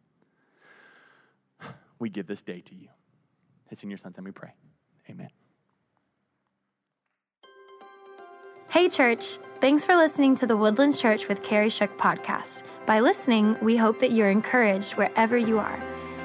we 2.01 2.11
give 2.11 2.27
this 2.27 2.43
day 2.43 2.61
to 2.61 2.75
you. 2.75 2.89
It's 3.71 3.85
in 3.85 3.89
your 3.89 3.99
son's 3.99 4.19
name 4.19 4.25
we 4.25 4.33
pray. 4.33 4.51
Amen. 5.09 5.29
Hey, 8.73 8.89
church. 8.89 9.37
Thanks 9.61 9.85
for 9.85 9.95
listening 9.95 10.35
to 10.37 10.49
the 10.49 10.57
Woodlands 10.57 11.01
Church 11.01 11.29
with 11.29 11.41
Kerry 11.45 11.71
Shook 11.71 11.97
podcast. 11.99 12.65
By 12.85 12.99
listening, 12.99 13.57
we 13.63 13.77
hope 13.77 14.01
that 14.01 14.11
you're 14.11 14.31
encouraged 14.31 14.95
wherever 14.97 15.37
you 15.39 15.61
are. 15.61 15.79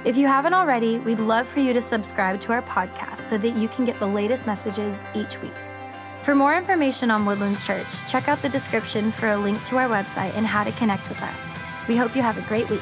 If 0.06 0.16
you 0.18 0.28
haven't 0.28 0.53
already, 0.53 0.99
we'd 0.99 1.18
love 1.18 1.47
for 1.47 1.62
you 1.62 1.74
to 1.74 1.82
subscribe 1.82 2.39
to 2.41 2.53
our 2.53 2.62
podcast 2.62 3.18
so 3.18 3.39
that 3.39 3.58
you 3.58 3.68
can 3.68 3.86
get 3.86 3.97
the 3.97 4.06
latest 4.06 4.45
messages 4.45 5.01
each 5.16 5.41
week. 5.41 5.56
For 6.22 6.36
more 6.36 6.56
information 6.56 7.10
on 7.10 7.26
Woodlands 7.26 7.66
Church, 7.66 8.06
check 8.06 8.28
out 8.28 8.39
the 8.43 8.49
description 8.49 9.10
for 9.10 9.30
a 9.30 9.38
link 9.38 9.64
to 9.64 9.78
our 9.78 9.89
website 9.89 10.36
and 10.36 10.45
how 10.45 10.64
to 10.64 10.72
connect 10.74 11.10
with 11.10 11.20
us. 11.24 11.58
We 11.88 11.97
hope 11.97 12.16
you 12.16 12.22
have 12.22 12.38
a 12.38 12.47
great 12.47 12.70
week. 12.70 12.82